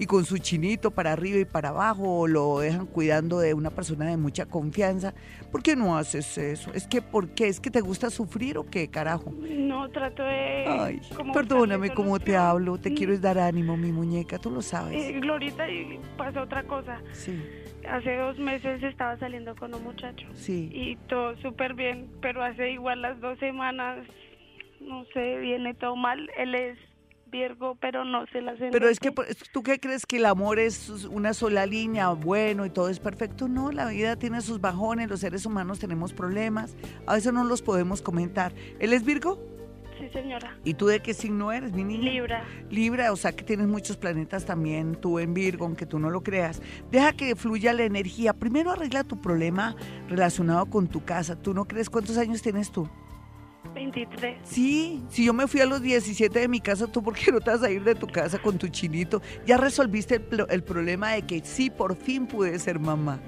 y 0.00 0.06
con 0.06 0.24
su 0.24 0.38
chinito 0.38 0.90
para 0.90 1.12
arriba 1.12 1.38
y 1.38 1.44
para 1.44 1.68
abajo 1.68 2.20
o 2.20 2.26
lo 2.26 2.58
dejan 2.58 2.86
cuidando 2.86 3.38
de 3.38 3.54
una 3.54 3.70
persona 3.70 4.06
de 4.06 4.16
mucha 4.16 4.46
confianza? 4.46 5.14
¿Por 5.52 5.62
qué 5.62 5.76
no 5.76 5.96
haces 5.96 6.38
eso? 6.38 6.72
Es 6.74 6.86
que, 6.88 7.02
¿por 7.02 7.28
qué? 7.28 7.46
¿Es 7.48 7.60
que 7.60 7.70
te 7.70 7.80
gusta 7.82 8.08
sufrir 8.10 8.56
o 8.56 8.64
qué, 8.64 8.88
carajo? 8.88 9.32
No, 9.38 9.88
trato 9.90 10.22
de... 10.24 10.64
Ay, 10.66 11.00
como 11.14 11.32
perdóname 11.34 11.90
cómo 11.94 12.18
te 12.18 12.36
hablo. 12.36 12.78
Te 12.78 12.90
Mm, 12.90 12.94
quiero 12.94 13.12
es 13.12 13.20
dar 13.20 13.38
ánimo, 13.38 13.76
mi 13.76 13.92
muñeca, 13.92 14.38
tú 14.38 14.50
lo 14.50 14.60
eh, 14.60 14.62
sabes. 14.62 15.20
Glorita, 15.20 15.68
y 15.70 16.00
pasa 16.16 16.42
otra 16.42 16.62
cosa. 16.64 17.00
Sí, 17.12 17.38
Hace 17.88 18.16
dos 18.16 18.38
meses 18.38 18.82
estaba 18.82 19.18
saliendo 19.18 19.54
con 19.56 19.74
un 19.74 19.82
muchacho. 19.84 20.26
sí. 20.34 20.70
Y 20.72 20.96
todo 21.08 21.36
súper 21.42 21.74
bien, 21.74 22.08
pero 22.22 22.42
hace 22.42 22.70
igual 22.72 23.02
las 23.02 23.20
dos 23.20 23.38
semanas, 23.38 23.98
no 24.80 25.04
sé, 25.12 25.38
viene 25.38 25.74
todo 25.74 25.94
mal. 25.96 26.30
Él 26.38 26.54
es 26.54 26.78
Virgo, 27.30 27.76
pero 27.80 28.04
no 28.04 28.26
se 28.32 28.40
las 28.40 28.58
Pero 28.58 28.88
es 28.88 29.00
que, 29.00 29.12
pues, 29.12 29.36
¿tú 29.52 29.62
qué 29.62 29.78
crees 29.78 30.06
que 30.06 30.16
el 30.16 30.26
amor 30.26 30.58
es 30.58 30.88
una 31.10 31.34
sola 31.34 31.66
línea, 31.66 32.10
bueno 32.10 32.66
y 32.66 32.70
todo 32.70 32.88
es 32.88 33.00
perfecto? 33.00 33.48
No, 33.48 33.70
la 33.70 33.88
vida 33.88 34.16
tiene 34.16 34.40
sus 34.40 34.60
bajones, 34.60 35.08
los 35.08 35.20
seres 35.20 35.46
humanos 35.46 35.78
tenemos 35.78 36.12
problemas, 36.12 36.76
a 37.06 37.14
veces 37.14 37.32
no 37.32 37.44
los 37.44 37.62
podemos 37.62 38.02
comentar. 38.02 38.52
¿Él 38.78 38.92
es 38.92 39.04
Virgo? 39.04 39.38
Sí, 39.98 40.08
señora. 40.14 40.56
¿Y 40.64 40.74
tú 40.74 40.86
de 40.86 41.00
qué 41.00 41.12
signo 41.12 41.52
eres, 41.52 41.72
mi 41.72 41.84
niña? 41.84 42.10
Libra. 42.10 42.44
Libra, 42.70 43.12
o 43.12 43.16
sea 43.16 43.32
que 43.32 43.44
tienes 43.44 43.66
muchos 43.66 43.98
planetas 43.98 44.46
también, 44.46 44.94
tú 44.94 45.18
en 45.18 45.34
Virgo, 45.34 45.66
aunque 45.66 45.84
tú 45.84 45.98
no 45.98 46.08
lo 46.08 46.22
creas. 46.22 46.62
Deja 46.90 47.12
que 47.12 47.36
fluya 47.36 47.74
la 47.74 47.84
energía. 47.84 48.32
Primero 48.32 48.70
arregla 48.70 49.04
tu 49.04 49.20
problema 49.20 49.76
relacionado 50.08 50.66
con 50.66 50.88
tu 50.88 51.04
casa. 51.04 51.36
¿Tú 51.36 51.52
no 51.52 51.66
crees 51.66 51.90
cuántos 51.90 52.16
años 52.16 52.40
tienes 52.40 52.72
tú? 52.72 52.88
23. 53.74 54.38
Sí, 54.44 55.02
si 55.08 55.24
yo 55.24 55.32
me 55.32 55.46
fui 55.46 55.60
a 55.60 55.66
los 55.66 55.82
17 55.82 56.38
de 56.38 56.48
mi 56.48 56.60
casa, 56.60 56.86
¿tú 56.86 57.02
por 57.02 57.14
qué 57.14 57.30
no 57.32 57.40
te 57.40 57.50
vas 57.50 57.62
a 57.62 57.70
ir 57.70 57.84
de 57.84 57.94
tu 57.94 58.06
casa 58.06 58.40
con 58.40 58.58
tu 58.58 58.68
chinito? 58.68 59.22
Ya 59.46 59.56
resolviste 59.56 60.20
el, 60.48 60.62
problema 60.62 61.12
de 61.12 61.22
que 61.22 61.40
sí, 61.44 61.70
por 61.70 61.96
fin 61.96 62.26
pude 62.26 62.58
ser 62.58 62.78
mamá. 62.78 63.20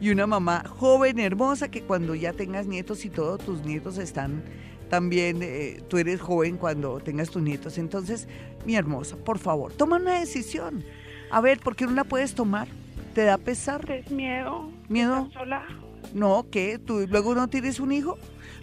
Y 0.00 0.10
una 0.10 0.26
mamá 0.26 0.64
joven, 0.66 1.18
hermosa, 1.18 1.70
que 1.70 1.82
cuando 1.82 2.14
ya 2.14 2.32
tengas 2.32 2.66
nietos 2.66 3.04
y 3.04 3.10
todos 3.10 3.44
tus 3.44 3.62
nietos 3.64 3.98
están 3.98 4.42
también, 4.88 5.40
eh, 5.42 5.82
tú 5.88 5.98
eres 5.98 6.20
joven 6.20 6.56
cuando 6.56 6.98
tengas 7.00 7.30
tus 7.30 7.42
nietos. 7.42 7.78
Entonces, 7.78 8.26
mi 8.64 8.76
hermosa, 8.76 9.16
por 9.16 9.38
favor, 9.38 9.72
toma 9.72 9.96
una 9.96 10.18
decisión. 10.18 10.84
A 11.30 11.40
ver, 11.40 11.60
¿por 11.60 11.76
qué 11.76 11.86
no 11.86 11.92
la 11.92 12.04
puedes 12.04 12.34
tomar? 12.34 12.68
¿Te 13.14 13.24
da 13.24 13.38
pesar? 13.38 13.88
¿Es 13.90 14.10
miedo? 14.10 14.70
¿Miedo? 14.88 15.26
¿Estar 15.26 15.42
sola? 15.42 15.66
No, 16.14 16.46
¿qué? 16.50 16.78
¿Tú 16.78 17.06
luego 17.08 17.34
no 17.34 17.48
tienes 17.48 17.78
un 17.78 17.92
hijo? 17.92 18.18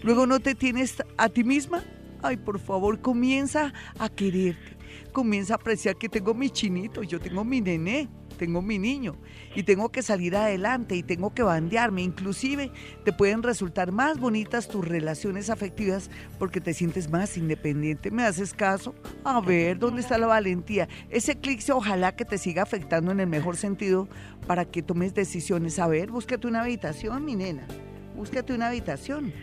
¿Luego 0.07 0.25
no 0.25 0.39
te 0.39 0.55
tienes 0.55 1.03
a 1.17 1.27
ti 1.27 1.43
misma? 1.43 1.83
Ay, 2.23 2.37
por 2.37 2.59
favor, 2.59 3.01
comienza 3.01 3.73
a 3.99 4.07
quererte. 4.07 4.77
Comienza 5.11 5.55
a 5.55 5.57
apreciar 5.57 5.97
que 5.97 6.07
tengo 6.07 6.33
mi 6.33 6.49
chinito, 6.49 7.03
yo 7.03 7.19
tengo 7.19 7.43
mi 7.43 7.59
nené, 7.59 8.07
tengo 8.37 8.61
mi 8.61 8.79
niño 8.79 9.17
y 9.53 9.63
tengo 9.63 9.89
que 9.89 10.01
salir 10.01 10.37
adelante 10.37 10.95
y 10.95 11.03
tengo 11.03 11.33
que 11.33 11.43
bandearme. 11.43 12.03
Inclusive 12.03 12.71
te 13.03 13.11
pueden 13.11 13.43
resultar 13.43 13.91
más 13.91 14.17
bonitas 14.17 14.69
tus 14.69 14.87
relaciones 14.87 15.49
afectivas 15.49 16.09
porque 16.39 16.61
te 16.61 16.73
sientes 16.73 17.09
más 17.09 17.35
independiente. 17.35 18.09
¿Me 18.09 18.23
haces 18.23 18.53
caso? 18.53 18.95
A 19.25 19.41
ver, 19.41 19.77
¿dónde 19.77 19.99
está 19.99 20.17
la 20.17 20.27
valentía? 20.27 20.87
Ese 21.09 21.33
eclipse 21.33 21.73
ojalá 21.73 22.15
que 22.15 22.23
te 22.23 22.37
siga 22.37 22.63
afectando 22.63 23.11
en 23.11 23.19
el 23.19 23.27
mejor 23.27 23.57
sentido 23.57 24.07
para 24.47 24.63
que 24.63 24.81
tomes 24.81 25.13
decisiones. 25.13 25.79
A 25.79 25.87
ver, 25.87 26.11
búscate 26.11 26.47
una 26.47 26.61
habitación, 26.61 27.25
mi 27.25 27.35
nena. 27.35 27.67
Búscate 28.15 28.53
una 28.53 28.69
habitación. 28.69 29.33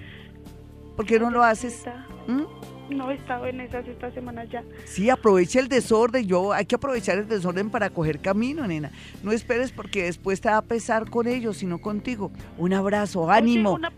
¿Por 0.96 1.06
qué 1.06 1.18
no 1.18 1.30
lo 1.30 1.42
haces? 1.42 1.74
Está- 1.78 2.06
¿Mm? 2.26 2.42
No 2.90 3.10
he 3.10 3.14
estado 3.14 3.46
en 3.46 3.60
esas 3.62 3.86
estas 3.88 4.12
semanas 4.12 4.46
ya. 4.50 4.62
Sí, 4.84 5.08
aprovecha 5.08 5.58
el 5.58 5.68
desorden. 5.68 6.26
Yo 6.26 6.52
hay 6.52 6.66
que 6.66 6.74
aprovechar 6.74 7.16
el 7.16 7.26
desorden 7.26 7.70
para 7.70 7.88
coger 7.88 8.20
camino, 8.20 8.66
nena. 8.66 8.90
No 9.22 9.32
esperes 9.32 9.72
porque 9.72 10.02
después 10.04 10.40
te 10.42 10.50
va 10.50 10.58
a 10.58 10.62
pesar 10.62 11.08
con 11.08 11.26
ellos, 11.26 11.56
sino 11.56 11.78
contigo. 11.78 12.30
Un 12.58 12.74
abrazo, 12.74 13.30
ánimo, 13.30 13.70
Oye, 13.74 13.78
una- 13.86 13.92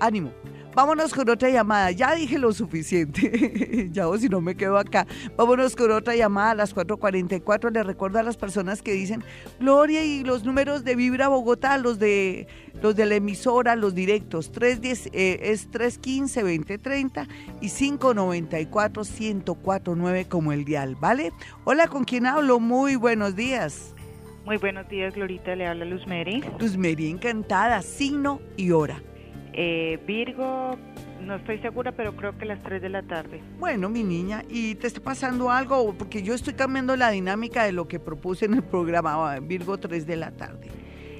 ánimo. 0.00 0.32
Vámonos 0.76 1.12
con 1.14 1.28
otra 1.30 1.48
llamada. 1.48 1.90
Ya 1.90 2.14
dije 2.14 2.38
lo 2.38 2.52
suficiente. 2.52 3.88
ya 3.92 4.08
o 4.08 4.18
si 4.18 4.28
no 4.28 4.42
me 4.42 4.54
quedo 4.54 4.76
acá. 4.76 5.06
Vámonos 5.34 5.74
con 5.74 5.90
otra 5.90 6.14
llamada 6.14 6.50
a 6.50 6.54
las 6.54 6.76
4.44. 6.76 7.72
Le 7.72 7.82
recuerdo 7.82 8.18
a 8.18 8.22
las 8.22 8.36
personas 8.36 8.82
que 8.82 8.92
dicen, 8.92 9.24
Gloria, 9.58 10.04
y 10.04 10.22
los 10.22 10.44
números 10.44 10.84
de 10.84 10.94
Vibra 10.94 11.28
Bogotá, 11.28 11.78
los 11.78 11.98
de 11.98 12.46
los 12.82 12.94
de 12.94 13.06
la 13.06 13.14
emisora, 13.14 13.74
los 13.74 13.94
directos, 13.94 14.52
310, 14.52 15.06
eh, 15.14 15.50
es 15.50 15.70
315-2030 15.70 17.26
y 17.62 17.68
594-1049 17.68 20.28
como 20.28 20.52
el 20.52 20.66
dial, 20.66 20.94
¿vale? 21.00 21.32
Hola, 21.64 21.88
¿con 21.88 22.04
quién 22.04 22.26
hablo? 22.26 22.60
Muy 22.60 22.96
buenos 22.96 23.34
días. 23.34 23.94
Muy 24.44 24.58
buenos 24.58 24.86
días, 24.90 25.14
Glorita. 25.14 25.56
Le 25.56 25.66
habla 25.66 25.86
Luz 25.86 26.06
Mary. 26.06 26.44
Luz 26.58 26.76
Mary, 26.76 27.08
encantada. 27.08 27.80
Signo 27.80 28.42
y 28.58 28.72
hora. 28.72 29.00
Eh, 29.58 29.98
Virgo, 30.06 30.76
no 31.22 31.36
estoy 31.36 31.58
segura, 31.60 31.90
pero 31.92 32.14
creo 32.14 32.36
que 32.36 32.44
las 32.44 32.62
3 32.62 32.82
de 32.82 32.90
la 32.90 33.02
tarde. 33.02 33.40
Bueno, 33.58 33.88
mi 33.88 34.04
niña, 34.04 34.44
¿y 34.50 34.74
te 34.74 34.86
está 34.86 35.00
pasando 35.00 35.50
algo? 35.50 35.94
Porque 35.94 36.22
yo 36.22 36.34
estoy 36.34 36.52
cambiando 36.52 36.94
la 36.94 37.10
dinámica 37.10 37.64
de 37.64 37.72
lo 37.72 37.88
que 37.88 37.98
propuse 37.98 38.44
en 38.44 38.54
el 38.54 38.62
programa 38.62 39.38
Virgo 39.40 39.78
3 39.78 40.06
de 40.06 40.16
la 40.16 40.30
tarde. 40.32 40.68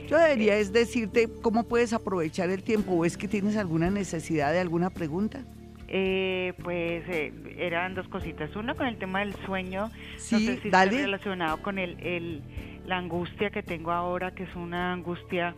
Yo 0.07 0.19
debería 0.19 0.57
es 0.57 0.71
decirte 0.71 1.29
cómo 1.43 1.65
puedes 1.65 1.95
aprovechar 1.95 2.51
el 2.51 2.63
tiempo 2.63 2.93
o 2.93 3.05
es 3.07 3.17
que 3.17 3.27
tienes 3.27 3.57
alguna 3.57 3.91
necesidad 3.91 4.53
de 4.53 4.61
alguna 4.61 4.91
pregunta. 4.91 5.41
Eh, 5.89 6.53
pues 6.63 7.05
eh, 7.09 7.33
eran 7.59 7.95
dos 7.95 8.07
cositas. 8.09 8.55
Una 8.55 8.75
con 8.75 8.87
el 8.87 8.99
tema 8.99 9.21
del 9.21 9.35
sueño. 9.47 9.91
Sí, 10.19 10.35
no 10.35 10.41
sé 10.41 10.61
si 10.61 10.69
está 10.69 10.85
relacionado 10.85 11.63
con 11.63 11.79
el, 11.79 11.99
el, 12.01 12.43
la 12.85 12.99
angustia 12.99 13.51
que 13.51 13.63
tengo 13.63 13.93
ahora, 13.93 14.33
que 14.33 14.43
es 14.43 14.55
una 14.55 14.93
angustia 14.93 15.55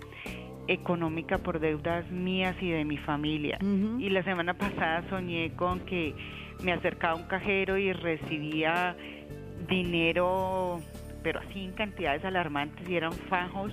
económica 0.68 1.38
por 1.38 1.59
deudas 1.59 2.09
mías 2.11 2.54
y 2.61 2.70
de 2.70 2.85
mi 2.85 2.98
familia. 2.98 3.59
Y 3.61 4.11
la 4.11 4.22
semana 4.22 4.54
pasada 4.54 5.04
soñé 5.09 5.52
con 5.57 5.81
que 5.81 6.14
me 6.62 6.72
acercaba 6.72 7.14
un 7.14 7.24
cajero 7.24 7.78
y 7.78 7.92
recibía 7.92 8.96
dinero, 9.68 10.81
pero 11.22 11.40
así 11.40 11.64
en 11.64 11.72
cantidades 11.72 12.24
alarmantes 12.24 12.88
y 12.88 12.96
eran 12.96 13.12
fajos 13.12 13.72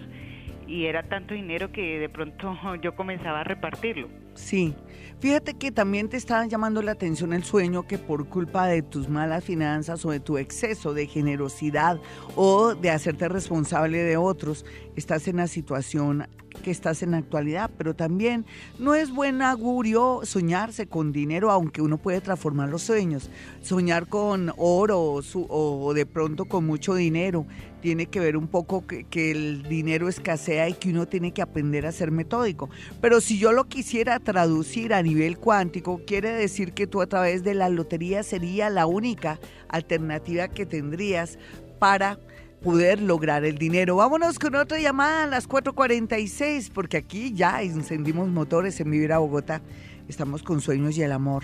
y 0.67 0.86
era 0.86 1.03
tanto 1.03 1.34
dinero 1.34 1.71
que 1.71 1.99
de 1.99 2.10
pronto 2.10 2.55
yo 2.81 2.95
comenzaba 2.95 3.41
a 3.41 3.43
repartirlo. 3.43 4.10
Sí, 4.34 4.73
fíjate 5.19 5.53
que 5.53 5.71
también 5.71 6.10
te 6.10 6.17
estaba 6.17 6.45
llamando 6.45 6.81
la 6.81 6.91
atención 6.91 7.31
el 7.34 7.43
sueño 7.43 7.88
que 7.88 7.97
por 7.97 8.27
culpa 8.27 8.67
de 8.67 8.81
tus 8.81 9.08
malas 9.08 9.45
finanzas 9.45 10.05
o 10.05 10.12
de 10.12 10.19
tu 10.19 10.38
exceso 10.38 10.93
de 10.93 11.08
generosidad 11.08 11.99
o 12.36 12.75
de 12.75 12.89
hacerte 12.89 13.29
responsable 13.29 13.99
de 13.99 14.17
otros, 14.17 14.65
estás 14.95 15.27
en 15.27 15.38
la 15.38 15.47
situación 15.47 16.27
que 16.63 16.72
estás 16.72 17.04
en 17.04 17.12
la 17.12 17.18
actualidad, 17.18 17.70
pero 17.78 17.96
también 17.96 18.46
no 18.80 18.96
es 18.96 19.12
buen 19.12 19.41
augurio 19.41 20.22
soñarse 20.24 20.88
con 20.88 21.12
dinero, 21.12 21.52
aunque 21.52 21.82
uno 21.82 21.98
puede 21.98 22.22
transformar 22.22 22.70
los 22.70 22.82
sueños. 22.82 23.30
Soñar 23.62 24.08
con 24.08 24.52
oro 24.58 25.22
o, 25.50 25.94
de 25.94 26.06
pronto 26.06 26.46
con 26.46 26.65
mucho 26.65 26.96
dinero 26.96 27.46
tiene 27.82 28.08
que 28.08 28.20
ver 28.20 28.36
un 28.36 28.48
poco 28.48 28.84
que 28.88 29.32
el 29.32 29.63
dinero 29.63 30.10
escasea 30.10 30.70
y 30.70 30.74
que 30.74 30.89
uno 30.89 31.08
tiene 31.08 31.34
que 31.34 31.44
aprender 31.44 31.86
a 31.86 31.91
ser 31.91 32.10
metódico. 32.10 32.70
Pero 33.00 33.22
si 33.22 33.38
yo 33.38 33.52
lo 33.52 33.65
quisiera 33.65 34.20
traducir 34.20 34.94
a 34.94 35.04
nivel 35.04 35.38
cuántico, 35.38 36.02
quiere 36.06 36.32
decir 36.32 36.74
que 36.74 36.88
tú 36.88 37.02
a 37.02 37.08
través 37.08 37.44
de 37.44 37.54
la 37.54 37.70
lotería 37.70 38.24
sería 38.24 38.72
la 38.72 38.88
única 38.88 39.39
alternativa 39.68 40.48
que 40.48 40.65
tendrías 40.65 41.38
para 41.78 42.18
poder 42.62 43.02
lograr 43.02 43.46
el 43.46 43.58
dinero. 43.58 43.98
Vámonos 43.98 44.39
con 44.39 44.56
otra 44.56 44.80
llamada 44.80 45.24
a 45.24 45.28
las 45.28 45.48
4.46, 45.48 46.72
porque 46.74 46.98
aquí 46.98 47.34
ya 47.34 47.62
encendimos 47.62 48.28
motores 48.30 48.80
en 48.80 48.91
Vivir 48.91 49.13
a 49.13 49.20
Bogotá. 49.20 49.62
Estamos 50.08 50.44
con 50.44 50.62
sueños 50.62 50.98
y 50.98 51.04
el 51.04 51.12
amor. 51.12 51.44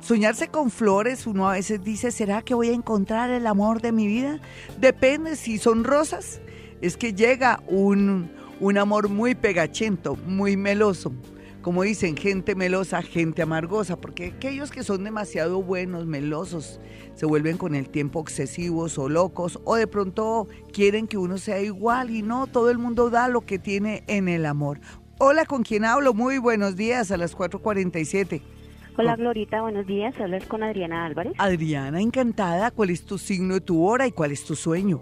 Soñarse 0.00 0.48
con 0.48 0.70
flores, 0.70 1.26
uno 1.26 1.48
a 1.48 1.52
veces 1.52 1.82
dice, 1.82 2.10
¿será 2.10 2.42
que 2.42 2.54
voy 2.54 2.70
a 2.70 2.74
encontrar 2.74 3.30
el 3.30 3.46
amor 3.46 3.80
de 3.80 3.92
mi 3.92 4.06
vida? 4.06 4.40
Depende 4.80 5.36
si 5.36 5.58
son 5.58 5.84
rosas. 5.84 6.40
Es 6.80 6.96
que 6.96 7.14
llega 7.14 7.62
un, 7.68 8.30
un 8.60 8.78
amor 8.78 9.08
muy 9.08 9.34
pegachento, 9.34 10.16
muy 10.26 10.56
meloso. 10.56 11.12
Como 11.62 11.84
dicen, 11.84 12.16
gente 12.16 12.56
melosa, 12.56 13.02
gente 13.02 13.40
amargosa, 13.40 14.00
porque 14.00 14.32
aquellos 14.36 14.72
que 14.72 14.82
son 14.82 15.04
demasiado 15.04 15.62
buenos, 15.62 16.06
melosos, 16.06 16.80
se 17.14 17.24
vuelven 17.24 17.56
con 17.56 17.76
el 17.76 17.88
tiempo 17.88 18.18
obsesivos 18.18 18.98
o 18.98 19.08
locos, 19.08 19.60
o 19.64 19.76
de 19.76 19.86
pronto 19.86 20.48
quieren 20.72 21.06
que 21.06 21.18
uno 21.18 21.38
sea 21.38 21.60
igual 21.60 22.10
y 22.10 22.22
no, 22.22 22.48
todo 22.48 22.68
el 22.68 22.78
mundo 22.78 23.10
da 23.10 23.28
lo 23.28 23.42
que 23.42 23.60
tiene 23.60 24.02
en 24.08 24.28
el 24.28 24.44
amor. 24.44 24.80
Hola, 25.20 25.44
¿con 25.46 25.62
quién 25.62 25.84
hablo? 25.84 26.14
Muy 26.14 26.38
buenos 26.38 26.74
días 26.74 27.12
a 27.12 27.16
las 27.16 27.36
4.47. 27.36 28.42
Hola 28.98 29.14
Glorita, 29.14 29.62
buenos 29.62 29.86
días. 29.86 30.14
Hablas 30.20 30.44
con 30.46 30.64
Adriana 30.64 31.06
Álvarez. 31.06 31.32
Adriana, 31.38 32.00
encantada. 32.00 32.72
¿Cuál 32.72 32.90
es 32.90 33.04
tu 33.06 33.18
signo 33.18 33.54
de 33.54 33.60
tu 33.60 33.86
hora 33.86 34.06
y 34.08 34.10
cuál 34.10 34.32
es 34.32 34.44
tu 34.44 34.56
sueño? 34.56 35.00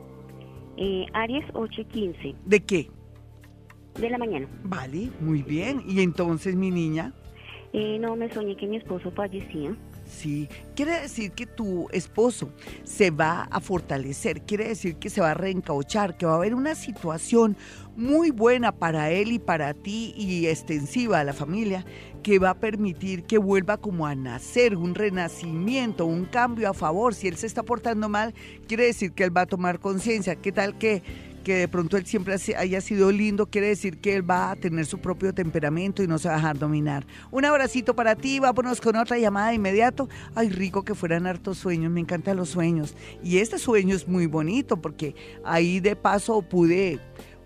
Eh, 0.77 1.07
Aries 1.15 1.45
8 1.55 1.81
y 1.81 1.85
15 1.87 2.35
¿De 2.45 2.61
qué? 2.61 2.91
De 4.01 4.11
la 4.11 4.19
mañana. 4.19 4.47
Vale, 4.65 5.11
muy 5.21 5.43
bien. 5.43 5.83
Y 5.87 6.01
entonces, 6.03 6.55
mi 6.57 6.71
niña, 6.71 7.13
Eh, 7.73 7.99
no, 8.01 8.17
me 8.17 8.29
soñé 8.35 8.57
que 8.57 8.67
mi 8.67 8.77
esposo 8.79 9.13
fallecía. 9.13 9.77
sí, 10.05 10.49
quiere 10.75 11.03
decir 11.03 11.31
que 11.31 11.47
tu 11.47 11.87
esposo 11.93 12.51
se 12.83 13.13
va 13.13 13.43
a 13.45 13.61
fortalecer, 13.61 14.43
quiere 14.43 14.67
decir 14.67 14.97
que 14.97 15.09
se 15.09 15.21
va 15.21 15.31
a 15.31 15.35
reencauchar, 15.35 16.17
que 16.17 16.27
va 16.27 16.33
a 16.33 16.37
haber 16.37 16.57
una 16.57 16.75
situación 16.75 17.57
muy 17.97 18.33
buena 18.33 18.73
para 18.73 19.13
él 19.13 19.31
y 19.31 19.39
para 19.39 19.73
ti 19.73 20.13
y 20.17 20.49
extensiva 20.49 21.21
a 21.21 21.25
la 21.25 21.33
familia 21.33 21.85
que 22.25 22.41
va 22.41 22.51
a 22.51 22.59
permitir 22.59 23.23
que 23.23 23.39
vuelva 23.39 23.77
como 23.77 24.05
a 24.05 24.17
nacer, 24.17 24.77
un 24.77 24.97
renacimiento, 24.97 26.07
un 26.07 26.25
cambio 26.25 26.69
a 26.69 26.75
favor. 26.75 27.15
Si 27.15 27.29
él 27.29 27.37
se 27.37 27.47
está 27.47 27.63
portando 27.63 28.09
mal, 28.09 28.35
quiere 28.67 28.87
decir 28.87 29.13
que 29.13 29.23
él 29.25 29.35
va 29.35 29.43
a 29.43 29.47
tomar 29.47 29.79
conciencia. 29.79 30.35
¿Qué 30.35 30.51
tal 30.53 30.77
que, 30.77 31.03
que 31.43 31.55
de 31.55 31.69
pronto 31.69 31.97
él 31.97 32.07
siempre 32.07 32.35
ha- 32.35 32.59
haya 32.61 32.81
sido 32.81 33.11
lindo? 33.13 33.47
Quiere 33.47 33.69
decir 33.69 33.99
que 33.99 34.15
él 34.17 34.29
va 34.29 34.51
a 34.53 34.57
tener 34.57 34.87
su 34.87 34.99
propio 34.99 35.33
temperamento 35.33 36.03
y 36.03 36.07
no 36.07 36.19
se 36.19 36.29
va 36.29 36.35
a 36.35 36.37
dejar 36.39 36.59
dominar. 36.59 37.07
Un 37.31 37.45
abracito 37.45 37.95
para 37.95 38.15
ti, 38.17 38.39
vámonos 38.41 38.81
con 38.81 38.97
otra 38.97 39.19
llamada 39.19 39.49
de 39.49 39.55
inmediato. 39.57 40.09
Ay, 40.35 40.49
rico 40.51 40.85
que 40.85 40.95
fueran 40.95 41.27
hartos 41.27 41.59
sueños, 41.59 41.91
me 41.93 42.01
encantan 42.01 42.37
los 42.37 42.49
sueños. 42.51 42.95
Y 43.23 43.39
este 43.39 43.59
sueño 43.59 43.95
es 43.95 44.07
muy 44.09 44.27
bonito 44.27 44.77
porque 44.81 45.15
ahí 45.45 45.81
de 45.81 45.97
paso 45.97 46.43
pude 46.43 46.99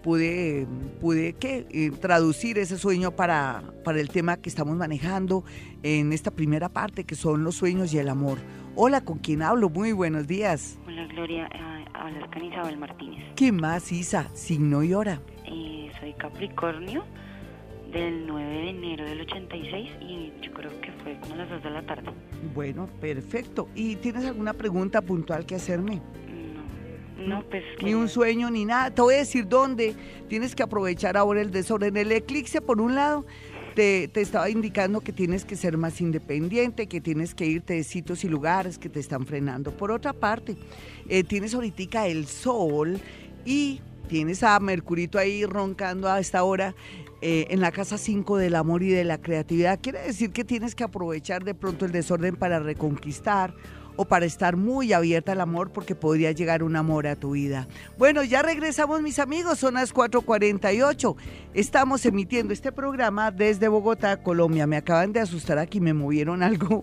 pude, 0.02 0.66
pude 1.00 1.32
¿qué? 1.32 1.66
Eh, 1.70 1.90
traducir 1.98 2.58
ese 2.58 2.76
sueño 2.76 3.12
para, 3.12 3.62
para 3.84 4.00
el 4.00 4.10
tema 4.10 4.36
que 4.36 4.50
estamos 4.50 4.76
manejando 4.76 5.44
en 5.82 6.12
esta 6.12 6.30
primera 6.30 6.68
parte, 6.68 7.04
que 7.04 7.14
son 7.14 7.42
los 7.42 7.54
sueños 7.54 7.94
y 7.94 7.98
el 7.98 8.10
amor. 8.10 8.36
Hola, 8.76 9.00
¿con 9.02 9.18
quién 9.18 9.40
hablo? 9.40 9.70
Muy 9.70 9.92
buenos 9.92 10.26
días. 10.26 10.78
Hola 10.86 11.06
Gloria, 11.06 11.48
hablas 11.94 12.28
con 12.30 12.44
Isabel 12.44 12.76
Martínez. 12.76 13.24
¿Qué 13.36 13.52
más, 13.52 13.90
Isa? 13.92 14.28
Signo 14.34 14.82
y 14.82 14.94
hora. 14.94 15.20
Eh, 15.46 15.90
soy 16.00 16.12
Capricornio 16.14 17.04
del 17.92 18.26
9 18.26 18.50
de 18.50 18.68
enero 18.70 19.04
del 19.04 19.20
86 19.22 19.90
y 20.00 20.32
yo 20.42 20.52
creo 20.52 20.80
que 20.80 20.90
fue 21.02 21.16
como 21.20 21.34
a 21.34 21.36
las 21.38 21.50
2 21.50 21.62
de 21.62 21.70
la 21.70 21.82
tarde. 21.86 22.10
Bueno, 22.54 22.88
perfecto. 23.00 23.68
¿Y 23.74 23.96
tienes 23.96 24.24
alguna 24.24 24.52
pregunta 24.52 25.00
puntual 25.00 25.46
que 25.46 25.54
hacerme? 25.54 26.02
No, 27.16 27.36
no 27.36 27.44
pues 27.48 27.62
que 27.78 27.86
Ni 27.86 27.94
un 27.94 28.08
sueño, 28.08 28.50
ni 28.50 28.64
nada. 28.64 28.90
Te 28.90 29.00
voy 29.00 29.14
a 29.14 29.18
decir 29.18 29.48
dónde. 29.48 29.94
Tienes 30.28 30.54
que 30.54 30.64
aprovechar 30.64 31.16
ahora 31.16 31.40
el 31.40 31.52
desorden. 31.52 31.96
El 31.96 32.10
eclipse, 32.10 32.60
por 32.60 32.80
un 32.80 32.96
lado, 32.96 33.24
te, 33.74 34.08
te 34.08 34.20
estaba 34.20 34.48
indicando 34.48 35.00
que 35.00 35.12
tienes 35.12 35.44
que 35.44 35.56
ser 35.56 35.76
más 35.76 36.00
independiente, 36.00 36.86
que 36.86 37.00
tienes 37.00 37.34
que 37.34 37.46
irte 37.46 37.74
de 37.74 37.84
sitios 37.84 38.24
y 38.24 38.28
lugares 38.28 38.78
que 38.78 38.88
te 38.88 39.00
están 39.00 39.26
frenando. 39.26 39.76
Por 39.76 39.90
otra 39.90 40.12
parte, 40.12 40.56
eh, 41.08 41.24
tienes 41.24 41.54
ahorita 41.54 42.06
el 42.06 42.26
sol 42.26 43.00
y 43.44 43.80
tienes 44.08 44.42
a 44.42 44.58
Mercurito 44.60 45.18
ahí 45.18 45.44
roncando 45.44 46.08
a 46.08 46.20
esta 46.20 46.44
hora 46.44 46.74
eh, 47.20 47.46
en 47.50 47.60
la 47.60 47.72
casa 47.72 47.98
5 47.98 48.36
del 48.36 48.54
amor 48.54 48.82
y 48.82 48.90
de 48.90 49.04
la 49.04 49.18
creatividad. 49.18 49.80
Quiere 49.80 50.02
decir 50.02 50.30
que 50.30 50.44
tienes 50.44 50.74
que 50.74 50.84
aprovechar 50.84 51.42
de 51.42 51.54
pronto 51.54 51.84
el 51.84 51.92
desorden 51.92 52.36
para 52.36 52.58
reconquistar 52.58 53.54
o 53.96 54.04
para 54.04 54.26
estar 54.26 54.56
muy 54.56 54.92
abierta 54.92 55.32
al 55.32 55.40
amor 55.40 55.70
porque 55.70 55.94
podría 55.94 56.32
llegar 56.32 56.62
un 56.62 56.76
amor 56.76 57.06
a 57.06 57.16
tu 57.16 57.32
vida. 57.32 57.68
Bueno, 57.98 58.22
ya 58.22 58.42
regresamos 58.42 59.02
mis 59.02 59.18
amigos, 59.18 59.58
son 59.58 59.74
las 59.74 59.94
4.48. 59.94 61.16
Estamos 61.54 62.04
emitiendo 62.06 62.52
este 62.52 62.72
programa 62.72 63.30
desde 63.30 63.68
Bogotá, 63.68 64.22
Colombia. 64.22 64.66
Me 64.66 64.76
acaban 64.76 65.12
de 65.12 65.20
asustar 65.20 65.58
aquí, 65.58 65.80
me 65.80 65.94
movieron 65.94 66.42
algo. 66.42 66.82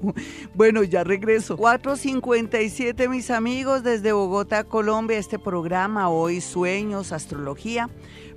Bueno, 0.54 0.84
ya 0.84 1.04
regreso. 1.04 1.58
4.57 1.58 3.10
mis 3.10 3.32
amigos 3.32 3.84
desde 3.84 4.14
Bogotá, 4.14 4.64
Colombia, 4.64 5.18
este 5.18 5.40
programa 5.40 6.10
hoy 6.10 6.42
Sueños, 6.42 7.12
Astrología. 7.12 7.90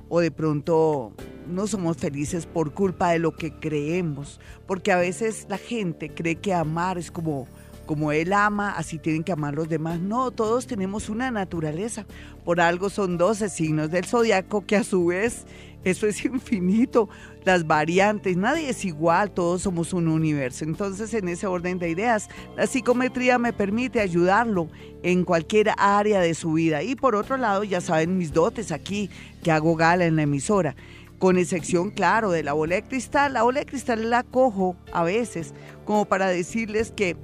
o 0.08 0.20
de 0.20 0.30
pronto 0.30 1.12
no 1.48 1.66
somos 1.66 1.96
felices 1.96 2.46
por 2.46 2.72
culpa 2.72 3.10
de 3.10 3.20
lo 3.20 3.36
que 3.36 3.52
creemos, 3.52 4.40
porque 4.66 4.90
a 4.90 4.96
veces 4.96 5.46
la 5.48 5.58
gente 5.58 6.10
cree 6.10 6.36
que 6.36 6.54
amar 6.54 6.98
es 6.98 7.10
como 7.10 7.46
como 7.86 8.12
Él 8.12 8.32
ama, 8.32 8.72
así 8.72 8.98
tienen 8.98 9.24
que 9.24 9.32
amar 9.32 9.54
los 9.54 9.68
demás. 9.68 10.00
No, 10.00 10.30
todos 10.30 10.66
tenemos 10.66 11.08
una 11.08 11.30
naturaleza. 11.30 12.04
Por 12.44 12.60
algo 12.60 12.90
son 12.90 13.16
12 13.16 13.48
signos 13.48 13.90
del 13.90 14.04
zodiaco 14.04 14.66
que 14.66 14.76
a 14.76 14.84
su 14.84 15.06
vez 15.06 15.46
eso 15.86 16.08
es 16.08 16.24
infinito. 16.24 17.08
Las 17.44 17.66
variantes, 17.66 18.36
nadie 18.36 18.68
es 18.68 18.84
igual, 18.84 19.30
todos 19.30 19.62
somos 19.62 19.92
un 19.92 20.08
universo. 20.08 20.64
Entonces, 20.64 21.14
en 21.14 21.28
ese 21.28 21.46
orden 21.46 21.78
de 21.78 21.88
ideas, 21.88 22.28
la 22.56 22.66
psicometría 22.66 23.38
me 23.38 23.52
permite 23.52 24.00
ayudarlo 24.00 24.68
en 25.04 25.24
cualquier 25.24 25.70
área 25.78 26.20
de 26.20 26.34
su 26.34 26.54
vida. 26.54 26.82
Y 26.82 26.96
por 26.96 27.14
otro 27.14 27.36
lado, 27.36 27.62
ya 27.62 27.80
saben 27.80 28.18
mis 28.18 28.32
dotes 28.32 28.72
aquí, 28.72 29.08
que 29.44 29.52
hago 29.52 29.76
gala 29.76 30.06
en 30.06 30.16
la 30.16 30.22
emisora 30.22 30.74
con 31.18 31.38
excepción, 31.38 31.90
claro, 31.90 32.30
de 32.30 32.42
la 32.42 32.52
bola 32.52 32.74
de 32.74 32.82
cristal. 32.82 33.32
La 33.32 33.42
bola 33.42 33.60
de 33.60 33.66
cristal 33.66 34.10
la 34.10 34.22
cojo 34.22 34.76
a 34.92 35.02
veces 35.04 35.54
como 35.84 36.04
para 36.04 36.28
decirles 36.28 36.90
que 36.90 37.16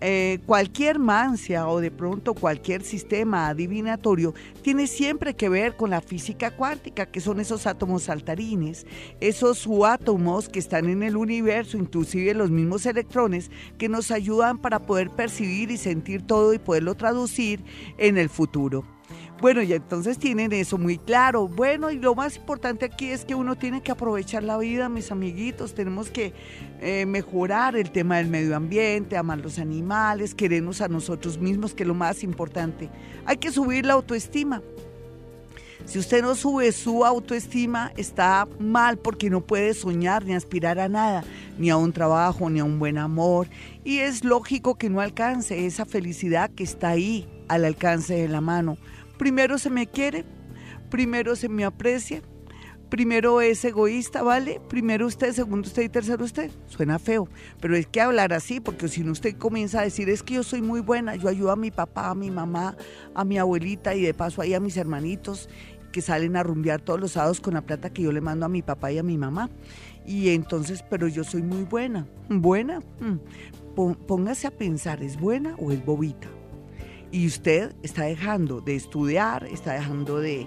eh, 0.00 0.40
cualquier 0.46 0.98
mancia 0.98 1.68
o 1.68 1.80
de 1.80 1.90
pronto 1.90 2.34
cualquier 2.34 2.82
sistema 2.82 3.48
adivinatorio 3.48 4.34
tiene 4.62 4.86
siempre 4.86 5.34
que 5.34 5.48
ver 5.48 5.76
con 5.76 5.90
la 5.90 6.00
física 6.00 6.50
cuántica, 6.50 7.06
que 7.06 7.20
son 7.20 7.40
esos 7.40 7.66
átomos 7.66 8.04
saltarines, 8.04 8.86
esos 9.20 9.58
subátomos 9.58 10.48
que 10.48 10.58
están 10.58 10.88
en 10.88 11.02
el 11.02 11.16
universo, 11.16 11.78
inclusive 11.78 12.34
los 12.34 12.50
mismos 12.50 12.84
electrones, 12.86 13.50
que 13.78 13.88
nos 13.88 14.10
ayudan 14.10 14.58
para 14.58 14.80
poder 14.80 15.10
percibir 15.10 15.70
y 15.70 15.76
sentir 15.76 16.22
todo 16.22 16.52
y 16.52 16.58
poderlo 16.58 16.94
traducir 16.94 17.64
en 17.98 18.18
el 18.18 18.28
futuro. 18.28 18.95
Bueno, 19.38 19.60
y 19.60 19.74
entonces 19.74 20.18
tienen 20.18 20.50
eso 20.54 20.78
muy 20.78 20.96
claro. 20.96 21.46
Bueno, 21.46 21.90
y 21.90 21.98
lo 21.98 22.14
más 22.14 22.36
importante 22.36 22.86
aquí 22.86 23.10
es 23.10 23.26
que 23.26 23.34
uno 23.34 23.54
tiene 23.54 23.82
que 23.82 23.92
aprovechar 23.92 24.42
la 24.42 24.56
vida, 24.56 24.88
mis 24.88 25.12
amiguitos. 25.12 25.74
Tenemos 25.74 26.08
que 26.08 26.32
eh, 26.80 27.04
mejorar 27.04 27.76
el 27.76 27.90
tema 27.90 28.16
del 28.16 28.28
medio 28.28 28.56
ambiente, 28.56 29.14
amar 29.14 29.38
los 29.38 29.58
animales, 29.58 30.34
querernos 30.34 30.80
a 30.80 30.88
nosotros 30.88 31.36
mismos, 31.36 31.74
que 31.74 31.82
es 31.82 31.86
lo 31.86 31.94
más 31.94 32.22
importante. 32.22 32.88
Hay 33.26 33.36
que 33.36 33.52
subir 33.52 33.84
la 33.84 33.92
autoestima. 33.92 34.62
Si 35.84 35.98
usted 35.98 36.22
no 36.22 36.34
sube 36.34 36.72
su 36.72 37.04
autoestima, 37.04 37.92
está 37.98 38.48
mal 38.58 38.96
porque 38.96 39.28
no 39.28 39.42
puede 39.42 39.74
soñar 39.74 40.24
ni 40.24 40.34
aspirar 40.34 40.78
a 40.78 40.88
nada, 40.88 41.24
ni 41.58 41.68
a 41.68 41.76
un 41.76 41.92
trabajo, 41.92 42.48
ni 42.48 42.60
a 42.60 42.64
un 42.64 42.78
buen 42.78 42.96
amor. 42.96 43.48
Y 43.84 43.98
es 43.98 44.24
lógico 44.24 44.76
que 44.76 44.88
no 44.88 45.02
alcance 45.02 45.66
esa 45.66 45.84
felicidad 45.84 46.50
que 46.50 46.64
está 46.64 46.88
ahí 46.88 47.28
al 47.48 47.66
alcance 47.66 48.14
de 48.14 48.28
la 48.28 48.40
mano 48.40 48.78
primero 49.18 49.58
se 49.58 49.70
me 49.70 49.86
quiere, 49.86 50.24
primero 50.90 51.36
se 51.36 51.48
me 51.48 51.64
aprecia, 51.64 52.22
primero 52.88 53.40
es 53.40 53.64
egoísta, 53.64 54.22
¿vale? 54.22 54.60
Primero 54.68 55.06
usted, 55.06 55.32
segundo 55.32 55.66
usted 55.66 55.82
y 55.82 55.88
tercero 55.88 56.24
usted. 56.24 56.50
Suena 56.66 56.98
feo, 56.98 57.28
pero 57.60 57.76
es 57.76 57.86
que 57.86 58.00
hablar 58.00 58.32
así, 58.32 58.60
porque 58.60 58.88
si 58.88 59.02
no 59.02 59.12
usted 59.12 59.36
comienza 59.36 59.80
a 59.80 59.84
decir, 59.84 60.08
es 60.08 60.22
que 60.22 60.34
yo 60.34 60.42
soy 60.42 60.62
muy 60.62 60.80
buena, 60.80 61.16
yo 61.16 61.28
ayudo 61.28 61.50
a 61.50 61.56
mi 61.56 61.70
papá, 61.70 62.10
a 62.10 62.14
mi 62.14 62.30
mamá, 62.30 62.76
a 63.14 63.24
mi 63.24 63.38
abuelita 63.38 63.94
y 63.94 64.02
de 64.02 64.14
paso 64.14 64.40
ahí 64.42 64.54
a 64.54 64.60
mis 64.60 64.76
hermanitos 64.76 65.48
que 65.92 66.02
salen 66.02 66.36
a 66.36 66.42
rumbear 66.42 66.82
todos 66.82 67.00
los 67.00 67.12
sábados 67.12 67.40
con 67.40 67.54
la 67.54 67.62
plata 67.62 67.90
que 67.90 68.02
yo 68.02 68.12
le 68.12 68.20
mando 68.20 68.44
a 68.44 68.50
mi 68.50 68.60
papá 68.60 68.92
y 68.92 68.98
a 68.98 69.02
mi 69.02 69.16
mamá. 69.16 69.48
Y 70.04 70.28
entonces, 70.28 70.84
pero 70.88 71.08
yo 71.08 71.24
soy 71.24 71.42
muy 71.42 71.64
buena. 71.64 72.06
¿Buena? 72.28 72.80
Mm. 73.00 73.16
Póngase 74.06 74.46
a 74.46 74.50
pensar, 74.50 75.02
¿es 75.02 75.18
buena 75.18 75.54
o 75.58 75.72
es 75.72 75.84
bobita? 75.84 76.28
Y 77.12 77.26
usted 77.26 77.74
está 77.82 78.04
dejando 78.04 78.60
de 78.60 78.74
estudiar, 78.74 79.46
está 79.46 79.74
dejando 79.74 80.20
de, 80.20 80.46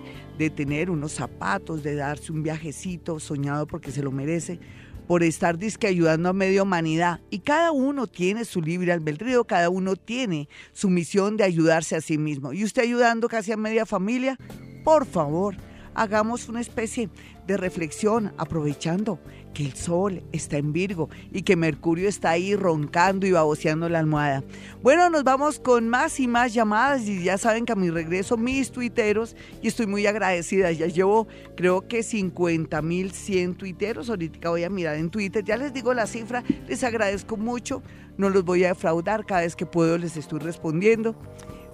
tener 0.56 0.89
unos 0.89 1.13
zapatos, 1.13 1.84
de 1.84 1.95
darse 1.95 2.32
un 2.32 2.43
viajecito 2.43 3.19
soñado 3.19 3.67
porque 3.67 3.91
se 3.91 4.04
lo 4.04 4.12
merece, 4.12 4.60
por 5.08 5.24
estar 5.24 5.58
disque 5.58 5.88
ayudando 5.88 6.30
a 6.30 6.34
media 6.34 6.63
humanidad. 6.63 7.22
Y 7.30 7.39
cada 7.39 7.72
uno 7.72 8.08
tiene 8.08 8.45
su 8.45 8.62
libre 8.62 8.91
albedrío, 8.91 9.45
cada 9.45 9.69
uno 9.69 9.95
tiene 9.95 10.48
su 10.72 10.89
misión 10.89 11.36
de 11.38 11.45
ayudarse 11.45 11.95
a 11.95 12.02
sí 12.02 12.17
mismo. 12.17 12.54
Y 12.54 12.63
usted 12.63 12.84
ayudando 12.84 13.28
casi 13.28 13.52
a 13.52 13.58
media 13.58 13.86
familia, 13.86 14.38
por 14.84 15.06
favor, 15.06 15.56
hagamos 15.95 16.48
una 16.48 16.62
especie 16.62 17.10
de 17.48 17.58
reflexión 17.58 18.34
aprovechando 18.38 19.19
que 19.54 19.66
el 19.66 19.74
sol 19.74 20.24
está 20.32 20.58
en 20.58 20.74
Virgo 20.74 21.10
y 21.32 21.42
que 21.42 21.56
Mercurio 21.56 22.08
está 22.08 22.32
ahí 22.32 22.56
roncando 22.56 23.26
y 23.26 23.32
baboseando 23.32 23.90
la 23.90 24.00
almohada. 24.00 24.44
Bueno, 24.82 25.10
nos 25.10 25.24
vamos 25.24 25.60
con 25.60 25.90
más 25.90 26.20
y 26.20 26.28
más 26.28 26.54
llamadas 26.54 27.02
y 27.08 27.24
ya 27.24 27.38
saben 27.38 27.66
que 27.66 27.74
a 27.74 27.76
mi 27.76 27.90
regreso 27.90 28.38
mis 28.38 28.72
tuiteros 28.72 29.36
y 29.62 29.68
estoy 29.68 29.88
muy 29.88 30.06
agradecida. 30.08 30.72
Ya 30.72 30.88
llevo 30.88 31.28
creo 31.56 31.88
que 31.88 32.04
50 32.04 32.82
mil 32.82 33.12
100 33.12 33.56
tuiteros. 33.56 34.10
Ahorita 34.10 34.50
voy 34.50 34.64
a 34.64 34.70
mirar 34.70 34.96
en 34.96 35.10
Twitter. 35.10 35.44
Ya 35.44 35.58
les 35.58 35.74
digo 35.74 35.94
la 35.94 36.08
cifra. 36.08 36.44
Les 36.68 36.84
agradezco 36.84 37.38
mucho. 37.38 37.82
No 38.18 38.30
los 38.30 38.44
voy 38.44 38.64
a 38.64 38.70
defraudar. 38.70 39.26
Cada 39.26 39.42
vez 39.42 39.56
que 39.56 39.66
puedo 39.66 39.98
les 39.98 40.18
estoy 40.18 40.40
respondiendo. 40.40 41.16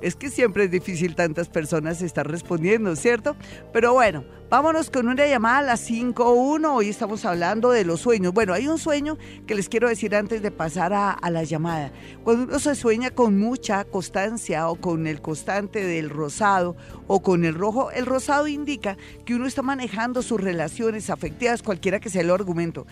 Es 0.01 0.15
que 0.15 0.29
siempre 0.29 0.65
es 0.65 0.71
difícil 0.71 1.15
tantas 1.15 1.49
personas 1.49 2.01
estar 2.01 2.29
respondiendo, 2.29 2.95
¿cierto? 2.95 3.35
Pero 3.71 3.93
bueno, 3.93 4.25
vámonos 4.49 4.89
con 4.89 5.07
una 5.07 5.25
llamada 5.25 5.59
a 5.59 5.61
las 5.63 5.89
5.1. 5.89 6.75
Hoy 6.75 6.89
estamos 6.89 7.25
hablando 7.25 7.71
de 7.71 7.83
los 7.83 8.01
sueños. 8.01 8.33
Bueno, 8.33 8.53
hay 8.53 8.67
un 8.67 8.77
sueño 8.77 9.17
que 9.47 9.55
les 9.55 9.69
quiero 9.69 9.89
decir 9.89 10.15
antes 10.15 10.41
de 10.41 10.51
pasar 10.51 10.93
a, 10.93 11.17
la 11.29 11.43
llamada. 11.43 11.91
Cuando 12.23 12.43
uno 12.43 12.59
se 12.59 12.75
sueña 12.75 13.11
con 13.11 13.37
mucha 13.37 13.83
constancia 13.85 14.69
o 14.69 14.75
con 14.75 15.07
el 15.07 15.21
constante 15.21 15.85
del 15.85 16.09
rosado 16.09 16.75
o 17.07 17.21
con 17.21 17.45
el 17.45 17.55
rojo, 17.55 17.91
el 17.91 18.05
rosado 18.05 18.47
indica 18.47 18.97
que 19.25 19.35
uno 19.35 19.47
está 19.47 19.61
manejando 19.61 20.21
sus 20.21 20.39
relaciones 20.39 21.09
afectivas, 21.09 21.63
cualquiera 21.63 21.99
que 21.99 22.09
sea 22.09 22.21
el 22.21 22.31
argumento 22.31 22.85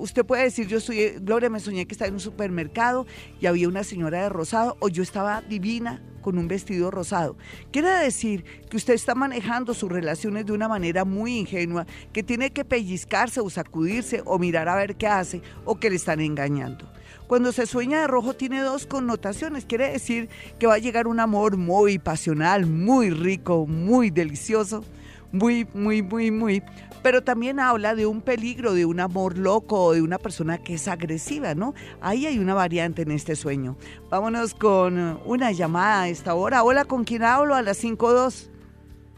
usted 0.00 0.24
puede 0.24 0.44
decir, 0.44 0.66
yo 0.66 0.80
soy, 0.80 1.16
Gloria, 1.20 1.50
me 1.50 1.60
soñé 1.60 1.86
que 1.86 1.92
estaba 1.92 2.08
en 2.08 2.14
un 2.14 2.20
supermercado 2.20 3.06
y 3.40 3.46
había 3.46 3.68
una 3.68 3.84
señora 3.84 4.22
de 4.22 4.28
rosado, 4.28 4.76
o 4.80 4.88
yo 4.88 5.02
estaba 5.02 5.42
divina 5.42 6.02
con 6.20 6.38
un 6.38 6.48
vestido 6.48 6.90
rosado. 6.90 7.36
Quiere 7.70 7.90
decir 7.90 8.44
que 8.68 8.76
usted 8.76 8.94
está 8.94 9.14
manejando 9.14 9.74
sus 9.74 9.90
relaciones 9.90 10.46
de 10.46 10.52
una 10.52 10.68
manera 10.68 10.99
muy 11.04 11.38
ingenua, 11.38 11.86
que 12.12 12.22
tiene 12.22 12.50
que 12.50 12.64
pellizcarse 12.64 13.40
o 13.40 13.50
sacudirse 13.50 14.22
o 14.24 14.38
mirar 14.38 14.68
a 14.68 14.76
ver 14.76 14.96
qué 14.96 15.06
hace 15.06 15.42
o 15.64 15.78
que 15.78 15.90
le 15.90 15.96
están 15.96 16.20
engañando. 16.20 16.90
Cuando 17.26 17.52
se 17.52 17.66
sueña 17.66 18.00
de 18.00 18.06
rojo 18.08 18.34
tiene 18.34 18.60
dos 18.60 18.86
connotaciones. 18.86 19.64
Quiere 19.64 19.92
decir 19.92 20.28
que 20.58 20.66
va 20.66 20.74
a 20.74 20.78
llegar 20.78 21.06
un 21.06 21.20
amor 21.20 21.56
muy 21.56 21.98
pasional, 21.98 22.66
muy 22.66 23.10
rico, 23.10 23.66
muy 23.66 24.10
delicioso, 24.10 24.84
muy, 25.30 25.66
muy, 25.72 26.02
muy, 26.02 26.30
muy 26.32 26.62
pero 27.02 27.22
también 27.22 27.60
habla 27.60 27.94
de 27.94 28.06
un 28.06 28.20
peligro, 28.20 28.74
de 28.74 28.84
un 28.84 29.00
amor 29.00 29.38
loco 29.38 29.84
o 29.84 29.92
de 29.92 30.02
una 30.02 30.18
persona 30.18 30.58
que 30.58 30.74
es 30.74 30.88
agresiva, 30.88 31.54
¿no? 31.54 31.74
Ahí 32.00 32.26
hay 32.26 32.38
una 32.38 32.54
variante 32.54 33.02
en 33.02 33.10
este 33.10 33.36
sueño. 33.36 33.76
Vámonos 34.10 34.54
con 34.54 35.20
una 35.24 35.52
llamada 35.52 36.02
a 36.02 36.08
esta 36.08 36.34
hora. 36.34 36.62
Hola, 36.62 36.84
¿con 36.84 37.04
quién 37.04 37.22
hablo? 37.22 37.54
A 37.54 37.62
las 37.62 37.82
5.2. 37.82 38.49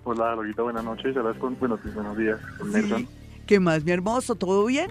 Hola, 0.05 0.34
Lorita, 0.34 0.62
buenas 0.62 0.84
noches. 0.84 1.16
Hablas 1.16 1.36
con, 1.38 1.59
buenos, 1.59 1.80
buenos 1.94 2.16
días, 2.16 2.40
con 2.59 2.72
Nelson. 2.72 3.07
¿Qué 3.46 3.61
más, 3.61 3.84
mi 3.84 3.92
hermoso? 3.92 4.34
¿Todo 4.34 4.66
bien? 4.66 4.90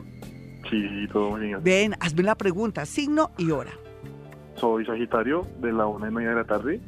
Sí, 0.69 1.07
todo 1.11 1.35
bien. 1.35 1.59
Ven, 1.63 1.95
hazme 1.99 2.23
la 2.23 2.35
pregunta, 2.35 2.85
signo 2.85 3.31
y 3.37 3.51
hora. 3.51 3.71
Soy 4.55 4.85
Sagitario, 4.85 5.47
de 5.59 5.73
la 5.73 5.87
una 5.87 6.07
y 6.07 6.11
media 6.11 6.29
de 6.29 6.35
la 6.35 6.43
tarde. 6.45 6.79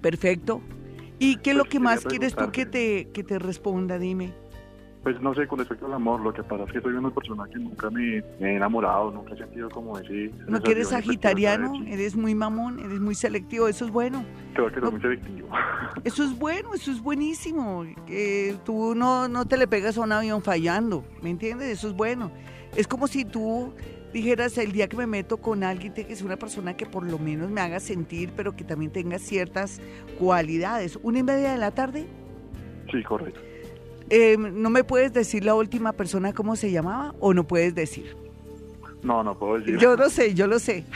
Perfecto. 0.00 0.60
¿Y 1.18 1.36
qué 1.36 1.50
es 1.50 1.56
lo 1.56 1.62
Pues 1.62 1.72
que 1.72 1.80
más 1.80 2.04
quieres 2.04 2.34
tú 2.34 2.50
que 2.50 2.66
te, 2.66 3.08
que 3.12 3.22
te 3.24 3.38
responda? 3.38 3.98
Dime. 3.98 4.34
Pues 5.04 5.20
no 5.20 5.34
sé, 5.34 5.46
con 5.46 5.58
respecto 5.58 5.84
al 5.84 5.92
amor, 5.92 6.20
lo 6.20 6.32
que 6.32 6.42
pasa 6.42 6.64
es 6.64 6.72
que 6.72 6.80
soy 6.80 6.94
una 6.94 7.10
persona 7.10 7.44
que 7.52 7.58
nunca 7.58 7.90
me, 7.90 8.22
me 8.40 8.52
he 8.52 8.56
enamorado, 8.56 9.10
nunca 9.10 9.34
he 9.34 9.36
sentido 9.36 9.68
como 9.68 9.98
ese... 9.98 10.30
¿No 10.48 10.62
que 10.62 10.72
eres 10.72 10.88
sagitariano? 10.88 11.74
Eres 11.86 12.16
muy 12.16 12.34
mamón, 12.34 12.78
eres 12.78 13.00
muy 13.00 13.14
selectivo, 13.14 13.68
eso 13.68 13.84
es 13.84 13.90
bueno. 13.90 14.24
Creo 14.54 14.72
que 14.72 14.80
No. 14.80 14.90
muy 14.90 15.00
selectivo. 15.02 15.48
Eso 16.04 16.24
es 16.24 16.36
bueno, 16.38 16.74
eso 16.74 16.90
es 16.90 17.00
buenísimo. 17.00 17.84
Que 18.06 18.56
tú 18.64 18.94
no, 18.94 19.28
no 19.28 19.46
te 19.46 19.56
le 19.56 19.66
pegas 19.66 19.96
a 19.96 20.00
un 20.00 20.12
avión 20.12 20.42
fallando, 20.42 21.04
¿me 21.22 21.30
entiendes? 21.30 21.68
Eso 21.68 21.88
es 21.88 21.94
bueno. 21.94 22.30
Es 22.76 22.88
como 22.88 23.06
si 23.06 23.24
tú 23.24 23.72
dijeras 24.12 24.58
el 24.58 24.72
día 24.72 24.88
que 24.88 24.96
me 24.96 25.06
meto 25.06 25.36
con 25.38 25.62
alguien, 25.64 25.94
tiene 25.94 26.08
que 26.08 26.16
ser 26.16 26.26
una 26.26 26.36
persona 26.36 26.76
que 26.76 26.84
por 26.86 27.04
lo 27.08 27.18
menos 27.18 27.50
me 27.50 27.60
haga 27.60 27.78
sentir, 27.80 28.32
pero 28.36 28.56
que 28.56 28.64
también 28.64 28.90
tenga 28.90 29.18
ciertas 29.18 29.80
cualidades. 30.18 30.98
Una 31.02 31.18
y 31.20 31.22
media 31.22 31.52
de 31.52 31.58
la 31.58 31.70
tarde, 31.70 32.06
Sí, 32.90 33.02
correcto. 33.02 33.40
Eh, 34.10 34.36
¿no 34.38 34.70
me 34.70 34.84
puedes 34.84 35.12
decir 35.12 35.44
la 35.44 35.54
última 35.54 35.92
persona 35.92 36.32
cómo 36.32 36.56
se 36.56 36.70
llamaba 36.70 37.14
o 37.20 37.32
no 37.34 37.46
puedes 37.46 37.74
decir? 37.74 38.16
No, 39.04 39.22
no 39.22 39.38
puedo 39.38 39.58
decir. 39.58 39.78
Yo 39.78 39.96
lo 39.96 40.08
sé, 40.08 40.34
yo 40.34 40.46
lo 40.46 40.58
sé. 40.58 40.84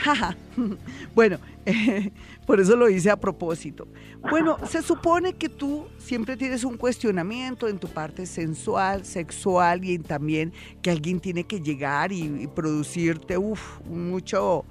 Bueno, 1.15 1.37
eh, 1.65 2.11
por 2.45 2.59
eso 2.59 2.75
lo 2.75 2.89
hice 2.89 3.09
a 3.09 3.15
propósito. 3.15 3.87
Bueno, 4.29 4.57
se 4.67 4.81
supone 4.81 5.33
que 5.33 5.47
tú 5.47 5.85
siempre 5.97 6.35
tienes 6.35 6.63
un 6.63 6.75
cuestionamiento 6.75 7.67
en 7.67 7.77
tu 7.77 7.87
parte 7.87 8.25
sensual, 8.25 9.05
sexual 9.05 9.85
y 9.85 9.99
también 9.99 10.51
que 10.81 10.91
alguien 10.91 11.19
tiene 11.19 11.45
que 11.45 11.61
llegar 11.61 12.11
y, 12.11 12.23
y 12.43 12.47
producirte, 12.47 13.37
uff, 13.37 13.79
mucho, 13.85 14.65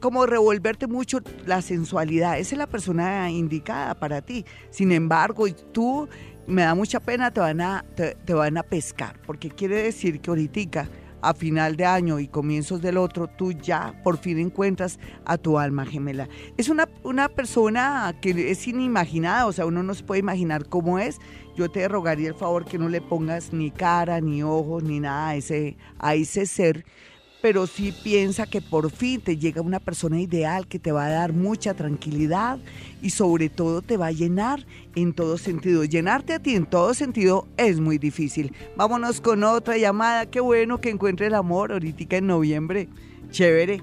como 0.00 0.24
revolverte 0.24 0.86
mucho 0.86 1.18
la 1.46 1.60
sensualidad. 1.60 2.38
Esa 2.38 2.54
es 2.54 2.58
la 2.58 2.68
persona 2.68 3.30
indicada 3.30 3.94
para 3.94 4.22
ti. 4.22 4.44
Sin 4.70 4.92
embargo, 4.92 5.46
tú, 5.72 6.08
me 6.48 6.62
da 6.62 6.74
mucha 6.74 6.98
pena, 6.98 7.30
te 7.30 7.40
van 7.40 7.60
a, 7.60 7.84
te, 7.94 8.34
van 8.34 8.56
a 8.56 8.62
pescar, 8.62 9.20
porque 9.26 9.50
quiere 9.50 9.82
decir 9.82 10.20
que 10.20 10.30
ahorita 10.30 10.88
a 11.20 11.34
final 11.34 11.76
de 11.76 11.84
año 11.84 12.20
y 12.20 12.28
comienzos 12.28 12.80
del 12.80 12.96
otro, 12.96 13.26
tú 13.26 13.52
ya 13.52 14.00
por 14.02 14.18
fin 14.18 14.38
encuentras 14.38 14.98
a 15.24 15.36
tu 15.36 15.58
alma 15.58 15.84
gemela. 15.84 16.28
Es 16.56 16.68
una, 16.68 16.88
una 17.02 17.28
persona 17.28 18.16
que 18.22 18.50
es 18.50 18.66
inimaginada, 18.66 19.46
o 19.46 19.52
sea, 19.52 19.66
uno 19.66 19.82
no 19.82 19.94
se 19.94 20.04
puede 20.04 20.20
imaginar 20.20 20.68
cómo 20.68 20.98
es. 20.98 21.18
Yo 21.56 21.68
te 21.68 21.86
rogaría 21.88 22.28
el 22.28 22.34
favor 22.34 22.64
que 22.64 22.78
no 22.78 22.88
le 22.88 23.00
pongas 23.00 23.52
ni 23.52 23.70
cara, 23.70 24.20
ni 24.20 24.42
ojos, 24.42 24.84
ni 24.84 25.00
nada 25.00 25.30
a 25.30 25.36
ese, 25.36 25.76
a 25.98 26.14
ese 26.14 26.46
ser, 26.46 26.86
pero 27.40 27.66
sí 27.66 27.92
piensa 28.02 28.46
que 28.46 28.60
por 28.60 28.90
fin 28.90 29.20
te 29.20 29.36
llega 29.36 29.62
una 29.62 29.78
persona 29.78 30.20
ideal 30.20 30.66
que 30.66 30.78
te 30.78 30.92
va 30.92 31.06
a 31.06 31.10
dar 31.10 31.32
mucha 31.32 31.74
tranquilidad 31.74 32.58
y 33.00 33.10
sobre 33.10 33.48
todo 33.48 33.80
te 33.80 33.96
va 33.96 34.06
a 34.06 34.12
llenar 34.12 34.66
en 34.96 35.12
todo 35.12 35.38
sentido. 35.38 35.84
Llenarte 35.84 36.34
a 36.34 36.40
ti 36.40 36.54
en 36.56 36.66
todo 36.66 36.94
sentido 36.94 37.46
es 37.56 37.78
muy 37.78 37.98
difícil. 37.98 38.52
Vámonos 38.76 39.20
con 39.20 39.44
otra 39.44 39.76
llamada. 39.76 40.26
Qué 40.26 40.40
bueno 40.40 40.80
que 40.80 40.90
encuentre 40.90 41.28
el 41.28 41.34
amor 41.34 41.72
ahorita 41.72 42.16
en 42.16 42.26
noviembre. 42.26 42.88
Chévere. 43.30 43.82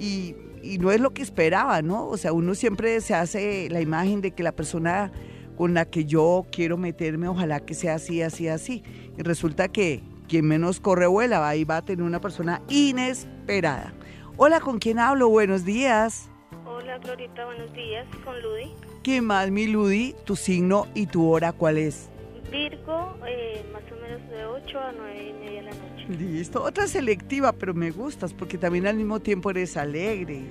Y, 0.00 0.34
y 0.62 0.78
no 0.78 0.90
es 0.90 1.00
lo 1.00 1.14
que 1.14 1.22
esperaba, 1.22 1.82
¿no? 1.82 2.08
O 2.08 2.16
sea, 2.16 2.32
uno 2.32 2.54
siempre 2.54 3.00
se 3.00 3.14
hace 3.14 3.68
la 3.70 3.80
imagen 3.80 4.20
de 4.20 4.32
que 4.32 4.42
la 4.42 4.52
persona 4.52 5.12
con 5.56 5.74
la 5.74 5.86
que 5.86 6.04
yo 6.04 6.46
quiero 6.50 6.76
meterme, 6.76 7.28
ojalá 7.28 7.60
que 7.60 7.74
sea 7.74 7.94
así, 7.94 8.20
así, 8.20 8.48
así. 8.48 8.82
Y 9.16 9.22
resulta 9.22 9.68
que 9.68 10.02
quien 10.26 10.46
menos 10.46 10.80
corre 10.80 11.06
vuela, 11.06 11.48
ahí 11.48 11.64
va 11.64 11.78
a 11.78 11.82
tener 11.82 12.04
una 12.04 12.20
persona 12.20 12.62
inesperada. 12.68 13.92
Hola, 14.36 14.60
¿con 14.60 14.78
quién 14.78 14.98
hablo? 14.98 15.28
Buenos 15.28 15.64
días. 15.64 16.28
Hola, 16.66 16.98
Glorita, 16.98 17.44
buenos 17.46 17.72
días. 17.72 18.06
Con 18.24 18.40
Ludi. 18.42 18.72
¿Qué 19.02 19.22
más, 19.22 19.50
mi 19.50 19.66
Ludi? 19.66 20.14
Tu 20.24 20.36
signo 20.36 20.86
y 20.94 21.06
tu 21.06 21.28
hora, 21.30 21.52
¿cuál 21.52 21.78
es? 21.78 22.10
Virgo, 22.50 23.16
eh, 23.26 23.64
más 23.72 23.82
o 23.90 24.02
menos 24.02 24.28
de 24.28 24.44
8 24.44 24.78
a 24.78 24.92
9 24.92 25.28
y 25.28 25.32
media 25.32 25.62
de 25.62 25.62
la 25.62 25.70
noche. 25.70 26.06
Listo. 26.08 26.62
Otra 26.62 26.86
selectiva, 26.86 27.52
pero 27.52 27.72
me 27.72 27.90
gustas 27.90 28.34
porque 28.34 28.58
también 28.58 28.86
al 28.86 28.96
mismo 28.96 29.20
tiempo 29.20 29.50
eres 29.50 29.76
alegre. 29.76 30.42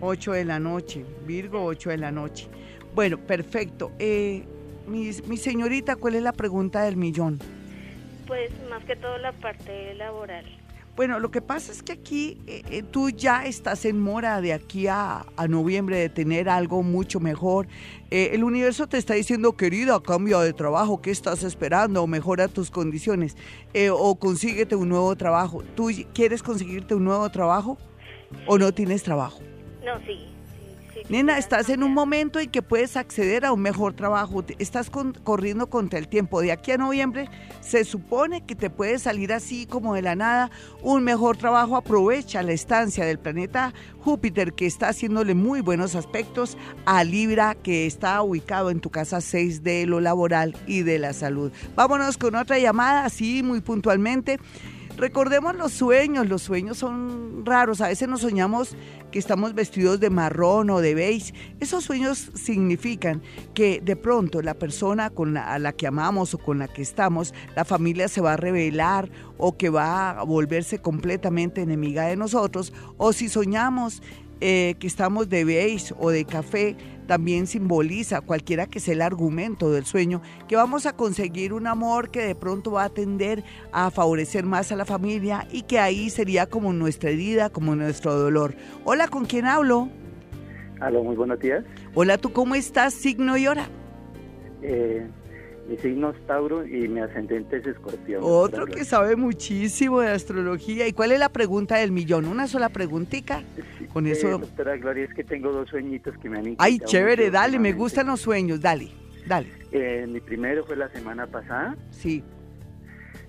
8 0.00 0.32
de 0.32 0.44
la 0.44 0.58
noche. 0.58 1.04
Virgo, 1.26 1.64
8 1.64 1.90
de 1.90 1.98
la 1.98 2.10
noche. 2.10 2.48
Bueno, 2.94 3.18
perfecto. 3.18 3.92
Eh, 3.98 4.44
mi, 4.86 5.10
mi 5.26 5.36
señorita, 5.36 5.96
¿cuál 5.96 6.16
es 6.16 6.22
la 6.22 6.32
pregunta 6.32 6.82
del 6.82 6.96
millón? 6.96 7.38
Pues 8.26 8.50
más 8.70 8.84
que 8.84 8.96
todo 8.96 9.18
la 9.18 9.32
parte 9.32 9.94
laboral. 9.94 10.44
Bueno, 10.94 11.18
lo 11.20 11.30
que 11.30 11.40
pasa 11.40 11.72
es 11.72 11.82
que 11.82 11.92
aquí 11.92 12.38
eh, 12.46 12.62
eh, 12.70 12.82
tú 12.82 13.08
ya 13.08 13.46
estás 13.46 13.86
en 13.86 13.98
mora 13.98 14.42
de 14.42 14.52
aquí 14.52 14.88
a, 14.88 15.24
a 15.36 15.48
noviembre 15.48 15.96
de 15.96 16.10
tener 16.10 16.50
algo 16.50 16.82
mucho 16.82 17.18
mejor. 17.18 17.66
Eh, 18.10 18.30
el 18.34 18.44
universo 18.44 18.86
te 18.86 18.98
está 18.98 19.14
diciendo, 19.14 19.56
querida, 19.56 20.02
cambia 20.02 20.38
de 20.40 20.52
trabajo, 20.52 21.00
¿qué 21.00 21.10
estás 21.10 21.44
esperando? 21.44 22.02
O 22.02 22.06
mejora 22.06 22.46
tus 22.46 22.70
condiciones. 22.70 23.38
Eh, 23.72 23.88
o 23.88 24.14
consíguete 24.16 24.76
un 24.76 24.90
nuevo 24.90 25.16
trabajo. 25.16 25.62
¿Tú 25.74 25.90
quieres 26.12 26.42
conseguirte 26.42 26.94
un 26.94 27.04
nuevo 27.04 27.30
trabajo 27.30 27.78
o 28.46 28.58
no 28.58 28.70
tienes 28.72 29.02
trabajo? 29.02 29.40
No, 29.82 29.98
sí. 30.06 30.28
Nena, 31.08 31.38
estás 31.38 31.68
en 31.68 31.82
un 31.82 31.92
momento 31.92 32.38
en 32.38 32.50
que 32.50 32.62
puedes 32.62 32.96
acceder 32.96 33.44
a 33.44 33.52
un 33.52 33.60
mejor 33.60 33.94
trabajo. 33.94 34.44
Estás 34.58 34.90
corriendo 34.90 35.68
contra 35.68 35.98
el 35.98 36.08
tiempo. 36.08 36.40
De 36.40 36.52
aquí 36.52 36.72
a 36.72 36.78
noviembre 36.78 37.28
se 37.60 37.84
supone 37.84 38.44
que 38.44 38.54
te 38.54 38.70
puede 38.70 38.98
salir 38.98 39.32
así 39.32 39.66
como 39.66 39.94
de 39.94 40.02
la 40.02 40.14
nada 40.14 40.50
un 40.82 41.04
mejor 41.04 41.36
trabajo. 41.36 41.76
Aprovecha 41.76 42.42
la 42.42 42.52
estancia 42.52 43.04
del 43.04 43.18
planeta 43.18 43.74
Júpiter 44.00 44.52
que 44.52 44.66
está 44.66 44.88
haciéndole 44.88 45.34
muy 45.34 45.60
buenos 45.60 45.94
aspectos 45.94 46.56
a 46.86 47.04
Libra 47.04 47.54
que 47.54 47.86
está 47.86 48.22
ubicado 48.22 48.70
en 48.70 48.80
tu 48.80 48.90
casa 48.90 49.20
6 49.20 49.62
de 49.62 49.86
lo 49.86 50.00
laboral 50.00 50.56
y 50.66 50.82
de 50.82 50.98
la 50.98 51.12
salud. 51.12 51.52
Vámonos 51.76 52.18
con 52.18 52.34
otra 52.34 52.58
llamada, 52.58 53.04
así 53.04 53.42
muy 53.42 53.60
puntualmente. 53.60 54.38
Recordemos 54.96 55.56
los 55.56 55.72
sueños, 55.72 56.28
los 56.28 56.42
sueños 56.42 56.78
son 56.78 57.44
raros, 57.44 57.80
a 57.80 57.88
veces 57.88 58.08
nos 58.08 58.20
soñamos 58.20 58.76
que 59.10 59.18
estamos 59.18 59.54
vestidos 59.54 60.00
de 60.00 60.10
marrón 60.10 60.70
o 60.70 60.80
de 60.80 60.94
beige. 60.94 61.34
Esos 61.60 61.84
sueños 61.84 62.30
significan 62.34 63.22
que 63.54 63.80
de 63.80 63.96
pronto 63.96 64.42
la 64.42 64.54
persona 64.54 65.10
con 65.10 65.34
la, 65.34 65.52
a 65.52 65.58
la 65.58 65.72
que 65.72 65.86
amamos 65.86 66.34
o 66.34 66.38
con 66.38 66.58
la 66.58 66.68
que 66.68 66.82
estamos, 66.82 67.34
la 67.56 67.64
familia 67.64 68.08
se 68.08 68.20
va 68.20 68.34
a 68.34 68.36
revelar 68.36 69.10
o 69.38 69.56
que 69.56 69.70
va 69.70 70.10
a 70.10 70.22
volverse 70.24 70.80
completamente 70.80 71.62
enemiga 71.62 72.06
de 72.06 72.16
nosotros. 72.16 72.72
O 72.96 73.12
si 73.12 73.28
soñamos 73.28 74.02
eh, 74.44 74.74
que 74.80 74.88
estamos 74.88 75.28
de 75.28 75.44
beige 75.44 75.94
o 76.00 76.10
de 76.10 76.24
café, 76.24 76.76
también 77.06 77.46
simboliza, 77.46 78.22
cualquiera 78.22 78.66
que 78.66 78.80
sea 78.80 78.94
el 78.94 79.02
argumento 79.02 79.70
del 79.70 79.84
sueño, 79.84 80.20
que 80.48 80.56
vamos 80.56 80.84
a 80.84 80.96
conseguir 80.96 81.52
un 81.52 81.68
amor 81.68 82.10
que 82.10 82.22
de 82.22 82.34
pronto 82.34 82.72
va 82.72 82.82
a 82.82 82.88
tender 82.88 83.44
a 83.70 83.92
favorecer 83.92 84.44
más 84.44 84.72
a 84.72 84.76
la 84.76 84.84
familia 84.84 85.46
y 85.52 85.62
que 85.62 85.78
ahí 85.78 86.10
sería 86.10 86.46
como 86.46 86.72
nuestra 86.72 87.10
herida, 87.10 87.50
como 87.50 87.76
nuestro 87.76 88.16
dolor. 88.16 88.56
Hola, 88.84 89.06
¿con 89.06 89.26
quién 89.26 89.46
hablo? 89.46 89.88
Aló, 90.80 91.04
muy 91.04 91.14
buenos 91.14 91.38
días. 91.38 91.64
Hola, 91.94 92.18
¿tú 92.18 92.32
cómo 92.32 92.56
estás? 92.56 92.94
Signo 92.94 93.36
y 93.36 93.46
hora. 93.46 93.68
Eh, 94.60 95.06
mi 95.68 95.76
signo 95.78 96.10
es 96.10 96.26
Tauro 96.26 96.66
y 96.66 96.88
mi 96.88 97.00
ascendente 97.00 97.56
es 97.58 97.66
Escorpión. 97.66 98.20
Otro 98.24 98.66
que 98.66 98.84
sabe 98.84 99.16
muchísimo 99.16 100.00
de 100.00 100.10
astrología. 100.10 100.86
¿Y 100.88 100.92
cuál 100.92 101.12
es 101.12 101.18
la 101.20 101.28
pregunta 101.28 101.76
del 101.76 101.92
millón? 101.92 102.26
¿Una 102.26 102.46
sola 102.48 102.68
preguntica? 102.68 103.42
Con 103.92 104.06
Eh, 104.06 104.12
eso... 104.12 104.38
doctora 104.38 104.76
Gloria, 104.76 105.04
es 105.04 105.14
que 105.14 105.24
tengo 105.24 105.52
dos 105.52 105.68
sueñitos 105.70 106.16
que 106.18 106.28
me 106.28 106.38
han 106.38 106.56
Ay, 106.58 106.78
chévere, 106.80 107.30
dale, 107.30 107.58
me 107.58 107.72
gustan 107.72 108.08
los 108.08 108.20
sueños, 108.20 108.60
dale, 108.60 108.88
dale. 109.26 109.48
Eh, 109.70 110.06
mi 110.08 110.20
primero 110.20 110.64
fue 110.64 110.76
la 110.76 110.88
semana 110.90 111.26
pasada, 111.26 111.76
Sí, 111.90 112.22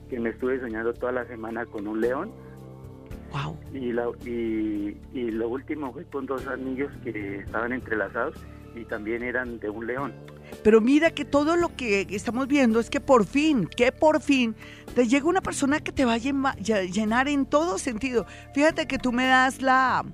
que 0.09 0.19
me 0.19 0.29
estuve 0.29 0.59
soñando 0.59 0.93
toda 0.93 1.11
la 1.11 1.25
semana 1.27 1.65
con 1.65 1.87
un 1.87 2.01
león. 2.01 2.31
wow. 3.31 3.57
Y, 3.73 3.91
la, 3.93 4.07
y, 4.25 4.97
y 5.13 5.31
lo 5.31 5.49
último 5.49 5.93
fue 5.93 6.03
con 6.05 6.25
dos 6.25 6.45
anillos 6.47 6.91
que 7.03 7.37
estaban 7.39 7.73
entrelazados 7.73 8.35
y 8.75 8.85
también 8.85 9.21
eran 9.23 9.59
de 9.59 9.69
un 9.69 9.85
león. 9.87 10.13
Pero 10.61 10.79
mira 10.81 11.11
que 11.11 11.25
todo 11.25 11.55
lo 11.55 11.75
que 11.75 12.07
estamos 12.11 12.47
viendo 12.47 12.79
es 12.79 12.89
que 12.89 12.99
por 12.99 13.25
fin, 13.25 13.67
que 13.67 13.91
por 13.91 14.21
fin 14.21 14.55
te 14.95 15.07
llega 15.07 15.25
una 15.27 15.41
persona 15.41 15.79
que 15.79 15.91
te 15.91 16.05
va 16.05 16.13
a 16.13 16.17
llena- 16.17 16.55
ll- 16.57 16.91
llenar 16.91 17.27
en 17.27 17.45
todo 17.45 17.77
sentido. 17.79 18.25
Fíjate 18.53 18.85
que 18.85 18.97
tú 18.99 19.11
me 19.11 19.25
das 19.25 19.61
la, 19.61 20.05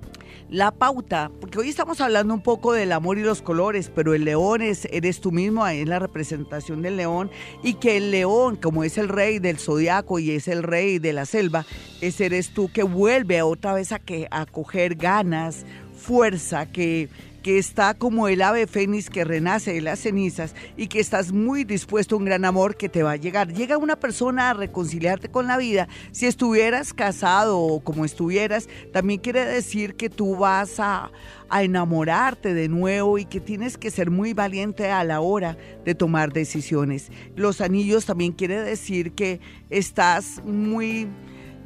la 0.48 0.70
pauta, 0.72 1.30
porque 1.40 1.58
hoy 1.58 1.68
estamos 1.68 2.00
hablando 2.00 2.32
un 2.34 2.42
poco 2.42 2.72
del 2.72 2.92
amor 2.92 3.18
y 3.18 3.22
los 3.22 3.42
colores, 3.42 3.92
pero 3.94 4.14
el 4.14 4.24
león 4.24 4.62
es, 4.62 4.86
eres 4.90 5.20
tú 5.20 5.30
mismo, 5.32 5.66
es 5.66 5.86
la 5.86 5.98
representación 5.98 6.82
del 6.82 6.96
león, 6.96 7.30
y 7.62 7.74
que 7.74 7.96
el 7.98 8.10
león, 8.10 8.56
como 8.56 8.82
es 8.82 8.96
el 8.98 9.08
rey 9.08 9.38
del 9.38 9.58
zodiaco 9.58 10.18
y 10.18 10.30
es 10.32 10.48
el 10.48 10.62
rey 10.62 10.98
de 10.98 11.12
la 11.12 11.26
selva, 11.26 11.66
ese 12.00 12.26
eres 12.26 12.50
tú 12.54 12.70
que 12.72 12.82
vuelve 12.82 13.42
otra 13.42 13.74
vez 13.74 13.92
a, 13.92 13.98
que, 13.98 14.26
a 14.30 14.46
coger 14.46 14.94
ganas, 14.96 15.64
fuerza, 15.94 16.64
que 16.66 17.08
que 17.42 17.58
está 17.58 17.94
como 17.94 18.28
el 18.28 18.42
ave 18.42 18.66
fénix 18.66 19.10
que 19.10 19.24
renace 19.24 19.72
de 19.72 19.80
las 19.80 20.00
cenizas 20.00 20.54
y 20.76 20.88
que 20.88 21.00
estás 21.00 21.32
muy 21.32 21.64
dispuesto 21.64 22.14
a 22.14 22.18
un 22.18 22.24
gran 22.24 22.44
amor 22.44 22.76
que 22.76 22.88
te 22.88 23.02
va 23.02 23.12
a 23.12 23.16
llegar. 23.16 23.52
Llega 23.52 23.78
una 23.78 23.96
persona 23.96 24.50
a 24.50 24.54
reconciliarte 24.54 25.30
con 25.30 25.46
la 25.46 25.56
vida. 25.56 25.88
Si 26.12 26.26
estuvieras 26.26 26.92
casado 26.92 27.58
o 27.58 27.80
como 27.80 28.04
estuvieras, 28.04 28.68
también 28.92 29.20
quiere 29.20 29.44
decir 29.44 29.94
que 29.94 30.10
tú 30.10 30.36
vas 30.36 30.78
a, 30.80 31.10
a 31.48 31.62
enamorarte 31.62 32.54
de 32.54 32.68
nuevo 32.68 33.18
y 33.18 33.24
que 33.24 33.40
tienes 33.40 33.76
que 33.76 33.90
ser 33.90 34.10
muy 34.10 34.32
valiente 34.32 34.90
a 34.90 35.04
la 35.04 35.20
hora 35.20 35.56
de 35.84 35.94
tomar 35.94 36.32
decisiones. 36.32 37.10
Los 37.36 37.60
anillos 37.60 38.06
también 38.06 38.32
quiere 38.32 38.60
decir 38.60 39.12
que 39.12 39.40
estás 39.68 40.42
muy 40.44 41.08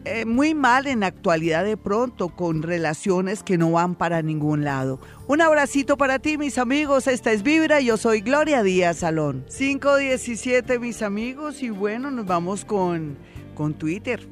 eh, 0.04 0.26
muy 0.26 0.54
mal 0.54 0.86
en 0.86 1.00
la 1.00 1.06
actualidad 1.06 1.64
de 1.64 1.76
pronto 1.78 2.28
con 2.28 2.62
relaciones 2.62 3.42
que 3.42 3.56
no 3.56 3.72
van 3.72 3.94
para 3.94 4.20
ningún 4.20 4.62
lado. 4.62 5.00
Un 5.26 5.40
abracito 5.40 5.96
para 5.96 6.18
ti, 6.18 6.36
mis 6.36 6.58
amigos. 6.58 7.06
Esta 7.06 7.32
es 7.32 7.42
Vibra. 7.42 7.80
Yo 7.80 7.96
soy 7.96 8.20
Gloria 8.20 8.62
Díaz 8.62 8.98
Salón. 8.98 9.46
517, 9.56 10.78
mis 10.78 11.00
amigos. 11.00 11.62
Y 11.62 11.70
bueno, 11.70 12.10
nos 12.10 12.26
vamos 12.26 12.66
con, 12.66 13.16
con 13.54 13.72
Twitter. 13.72 14.28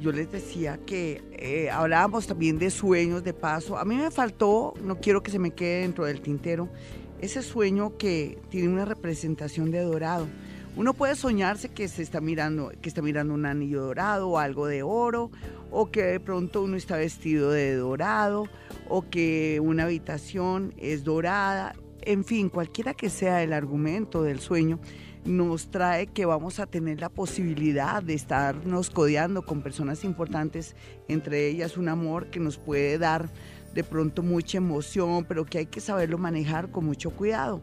Yo 0.00 0.12
les 0.12 0.32
decía 0.32 0.80
que 0.84 1.22
eh, 1.32 1.70
hablábamos 1.70 2.26
también 2.26 2.58
de 2.58 2.70
sueños 2.70 3.22
de 3.22 3.34
paso. 3.34 3.76
A 3.76 3.84
mí 3.84 3.96
me 3.96 4.10
faltó, 4.10 4.72
no 4.82 4.98
quiero 4.98 5.22
que 5.22 5.30
se 5.30 5.38
me 5.38 5.50
quede 5.50 5.82
dentro 5.82 6.06
del 6.06 6.22
tintero, 6.22 6.70
ese 7.20 7.42
sueño 7.42 7.96
que 7.98 8.38
tiene 8.48 8.68
una 8.68 8.84
representación 8.84 9.70
de 9.70 9.80
dorado. 9.80 10.26
Uno 10.74 10.94
puede 10.94 11.16
soñarse 11.16 11.68
que 11.68 11.86
se 11.86 12.02
está 12.02 12.22
mirando, 12.22 12.72
que 12.80 12.88
está 12.88 13.02
mirando 13.02 13.34
un 13.34 13.44
anillo 13.44 13.82
dorado 13.82 14.30
o 14.30 14.38
algo 14.38 14.66
de 14.66 14.82
oro, 14.82 15.30
o 15.70 15.90
que 15.90 16.02
de 16.02 16.20
pronto 16.20 16.62
uno 16.62 16.76
está 16.76 16.96
vestido 16.96 17.50
de 17.50 17.74
dorado, 17.74 18.46
o 18.88 19.08
que 19.10 19.60
una 19.62 19.84
habitación 19.84 20.72
es 20.78 21.04
dorada. 21.04 21.74
En 22.00 22.24
fin, 22.24 22.48
cualquiera 22.48 22.94
que 22.94 23.10
sea 23.10 23.42
el 23.42 23.52
argumento 23.52 24.22
del 24.22 24.40
sueño, 24.40 24.80
nos 25.26 25.70
trae 25.70 26.06
que 26.06 26.24
vamos 26.24 26.58
a 26.58 26.66
tener 26.66 27.00
la 27.00 27.10
posibilidad 27.10 28.02
de 28.02 28.14
estarnos 28.14 28.88
codeando 28.88 29.42
con 29.42 29.62
personas 29.62 30.04
importantes, 30.04 30.74
entre 31.06 31.48
ellas 31.48 31.76
un 31.76 31.88
amor 31.88 32.26
que 32.26 32.40
nos 32.40 32.56
puede 32.56 32.96
dar 32.96 33.28
de 33.74 33.84
pronto 33.84 34.22
mucha 34.22 34.56
emoción, 34.56 35.24
pero 35.28 35.44
que 35.44 35.58
hay 35.58 35.66
que 35.66 35.80
saberlo 35.80 36.16
manejar 36.16 36.70
con 36.70 36.86
mucho 36.86 37.10
cuidado. 37.10 37.60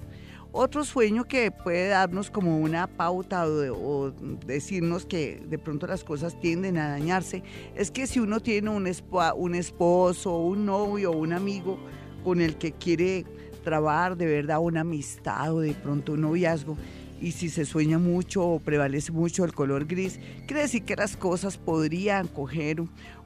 Otro 0.52 0.84
sueño 0.84 1.26
que 1.26 1.52
puede 1.52 1.90
darnos 1.90 2.32
como 2.32 2.58
una 2.58 2.88
pauta 2.88 3.46
o, 3.48 4.12
decirnos 4.48 5.06
que 5.06 5.40
de 5.48 5.60
pronto 5.60 5.86
las 5.86 6.04
cosas 6.04 6.40
tienden 6.40 6.78
a 6.78 6.90
dañarse 6.90 7.44
es 7.76 7.92
que 7.92 8.08
si 8.08 8.20
uno 8.20 8.40
tiene 8.40 8.72
un, 8.72 8.92
un 9.36 9.56
esposo, 9.56 10.38
un 10.38 10.66
novio 10.66 11.12
un 11.12 11.34
amigo 11.34 11.78
con 12.24 12.42
el 12.42 12.58
que 12.58 12.72
quiere 12.72 13.26
trabar 13.64 14.18
de 14.18 14.26
verdad 14.26 14.60
una 14.60 14.82
amistad 14.82 15.54
o 15.54 15.60
de 15.60 15.74
pronto 15.74 16.14
un 16.14 16.22
noviazgo, 16.22 16.78
y 17.22 17.32
si 17.34 17.50
se 17.50 17.66
sueña 17.66 18.00
mucho 18.00 18.44
o 18.46 18.60
prevalece 18.60 19.12
mucho 19.12 19.44
el 19.46 19.54
color 19.54 19.86
gris, 19.86 20.20
quiere 20.48 20.64
decir 20.64 20.84
que 20.84 20.96
las 20.96 21.18
cosas 21.18 21.58
podrían 21.58 22.28
coger 22.28 22.82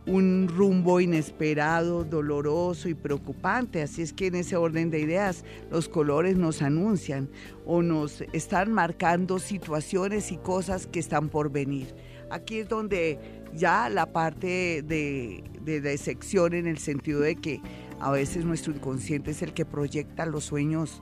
un 0.05 0.49
rumbo 0.49 0.99
inesperado, 0.99 2.03
doloroso 2.03 2.89
y 2.89 2.93
preocupante. 2.93 3.81
Así 3.81 4.01
es 4.01 4.13
que 4.13 4.27
en 4.27 4.35
ese 4.35 4.55
orden 4.55 4.91
de 4.91 4.99
ideas 4.99 5.45
los 5.71 5.87
colores 5.87 6.35
nos 6.37 6.61
anuncian 6.61 7.29
o 7.65 7.81
nos 7.81 8.21
están 8.33 8.71
marcando 8.73 9.39
situaciones 9.39 10.31
y 10.31 10.37
cosas 10.37 10.87
que 10.87 10.99
están 10.99 11.29
por 11.29 11.51
venir. 11.51 11.95
Aquí 12.29 12.59
es 12.59 12.69
donde 12.69 13.19
ya 13.53 13.89
la 13.89 14.11
parte 14.11 14.81
de, 14.81 15.43
de, 15.61 15.97
sección 15.97 16.53
en 16.53 16.67
el 16.67 16.79
sentido 16.79 17.19
de 17.19 17.35
que 17.35 17.61
a 17.99 18.11
veces 18.11 18.43
nuestro 18.43 18.73
inconsciente 18.73 19.31
es 19.31 19.41
el 19.41 19.53
que 19.53 19.65
proyecta 19.65 20.25
los 20.25 20.45
sueños 20.45 21.01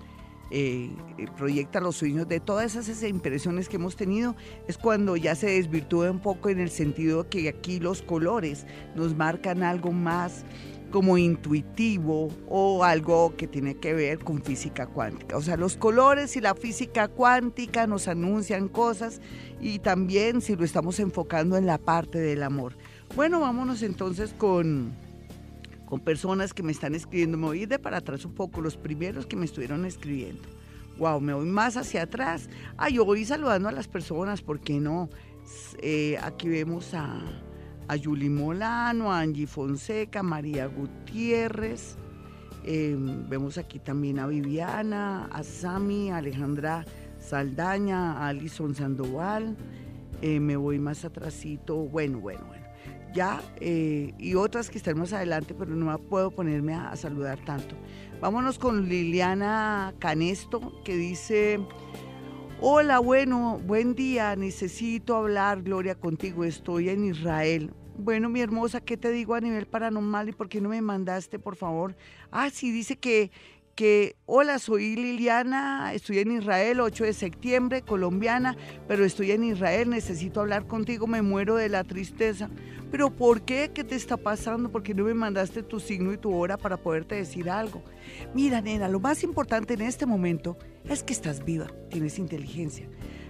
eh, 0.52 0.90
proyecta 1.38 1.80
los 1.80 1.96
sueños 1.96 2.28
de 2.28 2.40
todas 2.40 2.76
esas 2.76 3.02
impresiones 3.04 3.70
que 3.70 3.78
hemos 3.78 3.96
tenido, 3.96 4.36
es 4.68 4.78
cuando 4.78 5.16
ya 5.16 5.34
se 5.36 5.48
desvirtúa 5.48 6.12
un 6.12 6.20
poco 6.20 6.50
en 6.50 6.60
el 6.60 6.70
sentido 6.70 7.30
que 7.30 7.48
aquí 7.48 7.80
los 7.80 8.02
colores 8.02 8.66
nos 8.96 9.16
marcan 9.16 9.64
algo 9.64 9.92
más 9.92 10.46
como 10.92 11.18
intuitivo 11.18 12.30
o 12.48 12.84
algo 12.84 13.34
que 13.38 13.48
tiene 13.48 13.76
que 13.76 13.94
ver 13.94 14.20
con 14.20 14.44
física 14.44 14.86
cuántica. 14.86 15.38
O 15.38 15.42
sea, 15.42 15.58
los 15.58 15.78
colores 15.78 16.36
y 16.36 16.42
la 16.42 16.54
física 16.54 17.08
cuántica 17.08 17.88
nos 17.88 18.08
anuncian 18.08 18.68
cosas 18.68 19.22
y 19.60 19.80
también 19.80 20.42
si 20.42 20.56
lo 20.56 20.66
estamos 20.66 21.00
enfocando 21.00 21.58
en 21.58 21.66
la 21.66 21.78
parte 21.78 22.20
del 22.20 22.44
amor. 22.44 22.78
Bueno, 23.16 23.40
vámonos 23.40 23.82
entonces 23.82 24.34
con 24.38 24.94
con 25.92 26.00
personas 26.00 26.54
que 26.54 26.64
me 26.64 26.72
están 26.72 26.96
escribiendo. 26.96 27.38
Me 27.38 27.48
voy 27.48 27.66
de 27.66 27.78
para 27.78 27.98
atrás 27.98 28.24
un 28.24 28.34
poco, 28.34 28.62
los 28.62 28.78
primeros 28.78 29.26
que 29.26 29.36
me 29.36 29.44
estuvieron 29.44 29.84
escribiendo. 29.84 30.42
Wow, 30.98 31.20
me 31.20 31.34
voy 31.34 31.48
más 31.48 31.76
hacia 31.76 32.04
atrás. 32.04 32.48
Ah, 32.78 32.88
yo 32.88 33.04
voy 33.04 33.26
saludando 33.26 33.68
a 33.68 33.74
las 33.74 33.90
personas, 33.90 34.42
¿por 34.42 34.62
qué 34.62 34.80
no? 34.80 35.10
Eh, 35.80 36.18
aquí 36.24 36.48
vemos 36.48 36.94
a, 36.94 37.20
a 37.90 37.96
Yuli 37.98 38.30
Molano, 38.30 39.12
a 39.12 39.20
Angie 39.20 39.48
Fonseca, 39.48 40.24
María 40.24 40.68
Gutiérrez. 40.68 41.98
Eh, 42.64 42.96
vemos 43.28 43.58
aquí 43.58 43.80
también 43.80 44.20
a 44.20 44.28
Viviana, 44.28 45.26
a 45.26 45.44
Sami, 45.44 46.10
a 46.10 46.18
Alejandra 46.18 46.86
Saldaña, 47.20 48.14
a 48.14 48.30
Alison 48.30 48.74
Sandoval. 48.76 49.58
Eh, 50.22 50.40
me 50.40 50.56
voy 50.56 50.80
más 50.80 51.04
atrásito. 51.04 51.76
Bueno, 51.76 52.22
bueno, 52.22 52.46
bueno 52.48 52.61
ya, 53.14 53.42
eh, 53.60 54.14
y 54.18 54.36
otras 54.36 54.70
que 54.70 54.78
están 54.78 54.98
más 54.98 55.14
adelante, 55.14 55.54
pero 55.54 55.76
no 55.76 55.98
puedo 55.98 56.32
ponerme 56.32 56.74
a, 56.74 56.96
saludar 56.96 57.44
tanto. 57.44 57.76
Vámonos 58.20 58.60
con 58.60 58.88
Liliana 58.88 59.94
Canesto, 60.00 60.82
que 60.84 60.96
dice, 60.96 61.60
hola, 62.60 63.00
bueno, 63.00 63.60
buen 63.66 63.96
día, 63.96 64.36
necesito 64.36 65.16
hablar, 65.16 65.64
Gloria, 65.64 65.96
contigo, 65.96 66.44
estoy 66.44 66.90
en 66.90 67.06
Israel. 67.06 67.74
Bueno, 67.98 68.30
mi 68.30 68.42
hermosa, 68.42 68.82
¿qué 68.82 68.98
te 68.98 69.12
digo 69.12 69.36
a 69.36 69.42
nivel 69.42 69.68
paranormal 69.68 70.30
y 70.30 70.32
por 70.32 70.50
qué 70.50 70.62
no 70.62 70.70
me 70.70 70.82
mandaste, 70.82 71.40
por 71.40 71.56
favor? 71.56 71.96
Ah, 72.32 72.50
sí, 72.50 72.72
dice 72.72 72.98
que 72.98 73.32
hola, 74.26 74.60
soy 74.60 74.96
Liliana, 74.96 75.94
estoy 75.94 76.20
en 76.20 76.32
Israel, 76.32 76.82
8 76.82 77.04
de 77.06 77.14
septiembre, 77.14 77.82
colombiana, 77.82 78.56
pero 78.88 79.06
estoy 79.06 79.32
en 79.32 79.44
Israel, 79.44 79.90
necesito 79.90 80.42
hablar 80.42 80.68
contigo, 80.68 81.08
me 81.08 81.22
muero 81.22 81.56
de 81.56 81.70
la 81.70 81.84
tristeza. 81.84 82.50
Pero 82.92 83.10
¿por 83.10 83.42
qué? 83.42 83.72
¿Qué 83.74 83.84
te 83.84 83.96
está 83.96 84.18
pasando? 84.18 84.72
¿Por 84.72 84.84
qué 84.84 84.94
no 84.94 85.06
me 85.06 85.14
mandaste 85.14 85.64
tu 85.64 85.80
signo 85.80 86.14
y 86.14 86.18
tu 86.18 86.34
hora 86.36 86.58
para 86.58 86.78
poderte 86.78 87.16
decir 87.16 87.50
algo? 87.50 87.82
Mira, 88.36 88.62
nena, 88.62 88.88
lo 88.88 89.00
más 89.00 89.24
importante 89.24 89.74
en 89.74 89.82
este 89.82 90.06
momento 90.06 90.58
es 90.86 91.02
que 91.02 91.14
estás 91.14 91.44
viva, 91.44 91.68
tienes 91.90 92.20
inteligencia, 92.20 92.88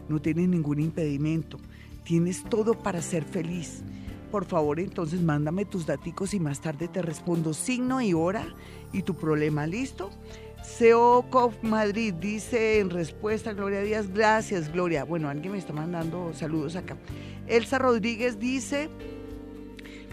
no 0.10 0.22
tienes 0.22 0.50
ningún 0.50 0.80
impedimento, 0.80 1.60
tienes 2.04 2.44
todo 2.44 2.74
para 2.74 3.02
ser 3.02 3.24
feliz 3.24 3.84
por 4.32 4.46
favor 4.46 4.80
entonces 4.80 5.22
mándame 5.22 5.66
tus 5.66 5.86
daticos 5.86 6.34
y 6.34 6.40
más 6.40 6.62
tarde 6.62 6.88
te 6.88 7.02
respondo 7.02 7.54
signo 7.54 8.02
y 8.02 8.14
hora 8.14 8.48
y 8.94 9.04
tu 9.04 9.14
problema, 9.16 9.68
¿listo? 9.68 10.10
Seocov 10.64 11.54
Madrid 11.62 12.14
dice 12.14 12.80
en 12.80 12.90
respuesta, 12.90 13.54
Gloria 13.54 13.82
Díaz, 13.82 14.08
gracias 14.12 14.72
Gloria. 14.72 15.04
Bueno, 15.04 15.30
alguien 15.30 15.52
me 15.52 15.60
está 15.60 15.74
mandando 15.74 16.34
saludos 16.34 16.76
acá. 16.76 16.98
Elsa 17.48 17.78
Rodríguez 17.78 18.40
dice, 18.40 18.90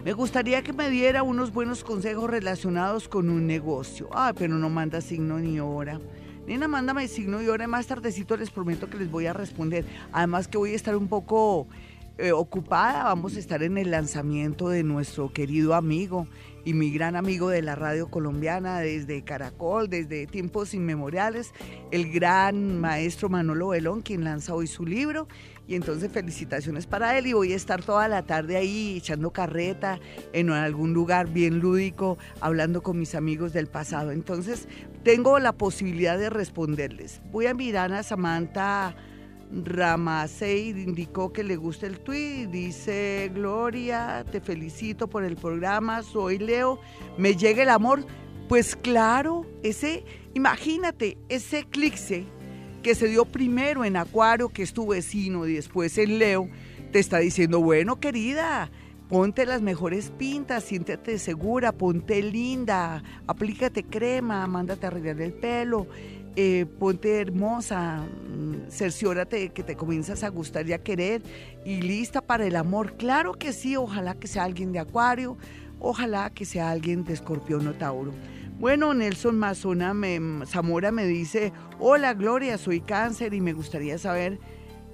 me 0.03 0.13
gustaría 0.13 0.61
que 0.61 0.73
me 0.73 0.89
diera 0.89 1.23
unos 1.23 1.53
buenos 1.53 1.83
consejos 1.83 2.29
relacionados 2.29 3.07
con 3.07 3.29
un 3.29 3.47
negocio. 3.47 4.09
Ah, 4.11 4.33
pero 4.37 4.55
no 4.55 4.69
manda 4.69 5.01
signo 5.01 5.39
ni 5.39 5.59
hora. 5.59 5.99
Nena, 6.47 6.67
mándame 6.67 7.07
signo 7.07 7.41
y 7.41 7.47
hora. 7.47 7.67
Más 7.67 7.85
tardecito 7.85 8.35
les 8.35 8.49
prometo 8.49 8.89
que 8.89 8.97
les 8.97 9.11
voy 9.11 9.27
a 9.27 9.33
responder. 9.33 9.85
Además 10.11 10.47
que 10.47 10.57
voy 10.57 10.71
a 10.71 10.75
estar 10.75 10.95
un 10.95 11.07
poco 11.07 11.67
eh, 12.19 12.33
ocupada. 12.33 13.05
Vamos 13.05 13.37
a 13.37 13.39
estar 13.39 13.63
en 13.63 13.77
el 13.77 13.91
lanzamiento 13.91 14.67
de 14.67 14.83
nuestro 14.83 15.31
querido 15.31 15.73
amigo 15.73 16.27
y 16.65 16.73
mi 16.73 16.91
gran 16.91 17.15
amigo 17.15 17.49
de 17.49 17.61
la 17.61 17.75
radio 17.75 18.11
colombiana 18.11 18.79
desde 18.79 19.23
Caracol, 19.23 19.89
desde 19.89 20.27
tiempos 20.27 20.73
inmemoriales, 20.73 21.53
el 21.91 22.11
gran 22.11 22.79
maestro 22.79 23.29
Manolo 23.29 23.69
Belón, 23.69 24.01
quien 24.01 24.25
lanza 24.25 24.53
hoy 24.53 24.67
su 24.67 24.85
libro. 24.85 25.27
Y 25.65 25.75
entonces 25.75 26.11
felicitaciones 26.11 26.87
para 26.87 27.17
él 27.17 27.27
y 27.27 27.33
voy 27.33 27.53
a 27.53 27.55
estar 27.55 27.83
toda 27.83 28.07
la 28.07 28.23
tarde 28.23 28.57
ahí 28.57 28.97
echando 28.97 29.31
carreta 29.31 29.99
en 30.33 30.49
algún 30.49 30.93
lugar 30.93 31.27
bien 31.31 31.59
lúdico, 31.59 32.17
hablando 32.41 32.83
con 32.83 32.99
mis 32.99 33.15
amigos 33.15 33.53
del 33.53 33.67
pasado. 33.67 34.11
Entonces 34.11 34.67
tengo 35.03 35.39
la 35.39 35.53
posibilidad 35.53 36.17
de 36.17 36.29
responderles. 36.29 37.21
Voy 37.31 37.45
a 37.45 37.53
mirar 37.53 37.93
a 37.93 38.03
Samantha 38.03 38.95
Ramasei 39.51 40.69
indicó 40.69 41.33
que 41.33 41.43
le 41.43 41.55
gusta 41.55 41.87
el 41.87 41.99
tweet. 41.99 42.47
Dice, 42.47 43.31
Gloria, 43.33 44.25
te 44.31 44.41
felicito 44.41 45.07
por 45.07 45.23
el 45.23 45.35
programa, 45.35 46.03
soy 46.03 46.37
Leo, 46.37 46.79
me 47.17 47.35
llega 47.35 47.63
el 47.63 47.69
amor. 47.69 48.05
Pues 48.47 48.75
claro, 48.75 49.45
ese, 49.63 50.03
imagínate, 50.33 51.17
ese 51.29 51.59
eclipse 51.59 52.25
que 52.81 52.95
se 52.95 53.07
dio 53.07 53.25
primero 53.25 53.85
en 53.85 53.97
Acuario, 53.97 54.49
que 54.49 54.63
es 54.63 54.73
tu 54.73 54.87
vecino, 54.87 55.45
y 55.45 55.53
después 55.53 55.97
en 55.97 56.17
Leo, 56.17 56.49
te 56.91 56.99
está 56.99 57.19
diciendo, 57.19 57.59
bueno, 57.59 57.99
querida, 57.99 58.71
Ponte 59.09 59.47
las 59.47 59.63
mejores 59.63 60.11
pintas, 60.11 60.65
siéntete 60.65 61.17
segura, 61.17 61.71
ponte 61.71 62.21
linda, 62.21 63.01
aplícate 63.25 63.83
crema, 63.83 64.45
mándate 64.45 64.85
a 64.85 64.89
arreglar 64.89 65.19
el 65.19 65.33
pelo, 65.33 65.87
eh, 66.35 66.65
ponte 66.79 67.21
hermosa, 67.21 68.03
mm, 68.03 68.69
cerciórate 68.69 69.37
de 69.37 69.49
que 69.49 69.63
te 69.63 69.75
comienzas 69.75 70.23
a 70.23 70.29
gustar 70.29 70.67
y 70.67 70.73
a 70.73 70.83
querer 70.83 71.21
y 71.65 71.81
lista 71.81 72.21
para 72.21 72.45
el 72.45 72.55
amor. 72.55 72.97
Claro 72.97 73.33
que 73.33 73.53
sí, 73.53 73.75
ojalá 73.75 74.15
que 74.15 74.27
sea 74.27 74.43
alguien 74.43 74.71
de 74.71 74.79
Acuario, 74.79 75.37
ojalá 75.79 76.29
que 76.29 76.45
sea 76.45 76.71
alguien 76.71 77.03
de 77.03 77.13
Escorpión 77.13 77.67
o 77.67 77.73
Tauro. 77.73 78.13
Bueno, 78.59 78.93
Nelson 78.93 79.39
Mazona 79.39 79.93
me, 79.93 80.45
Zamora 80.45 80.91
me 80.91 81.05
dice, 81.05 81.53
hola 81.79 82.13
Gloria, 82.13 82.57
soy 82.57 82.81
cáncer 82.81 83.33
y 83.33 83.41
me 83.41 83.53
gustaría 83.53 83.97
saber 83.97 84.37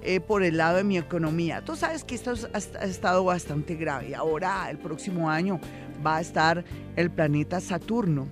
eh, 0.02 0.20
por 0.20 0.44
el 0.44 0.56
lado 0.56 0.76
de 0.76 0.84
mi 0.84 0.98
economía. 0.98 1.64
Tú 1.64 1.74
sabes 1.74 2.04
que 2.04 2.14
esto 2.14 2.32
ha, 2.32 2.56
ha 2.56 2.84
estado 2.84 3.24
bastante 3.24 3.74
grave. 3.74 4.14
Ahora, 4.14 4.70
el 4.70 4.78
próximo 4.78 5.28
año, 5.28 5.58
va 6.04 6.16
a 6.16 6.20
estar 6.20 6.64
el 6.94 7.10
planeta 7.10 7.60
Saturno, 7.60 8.28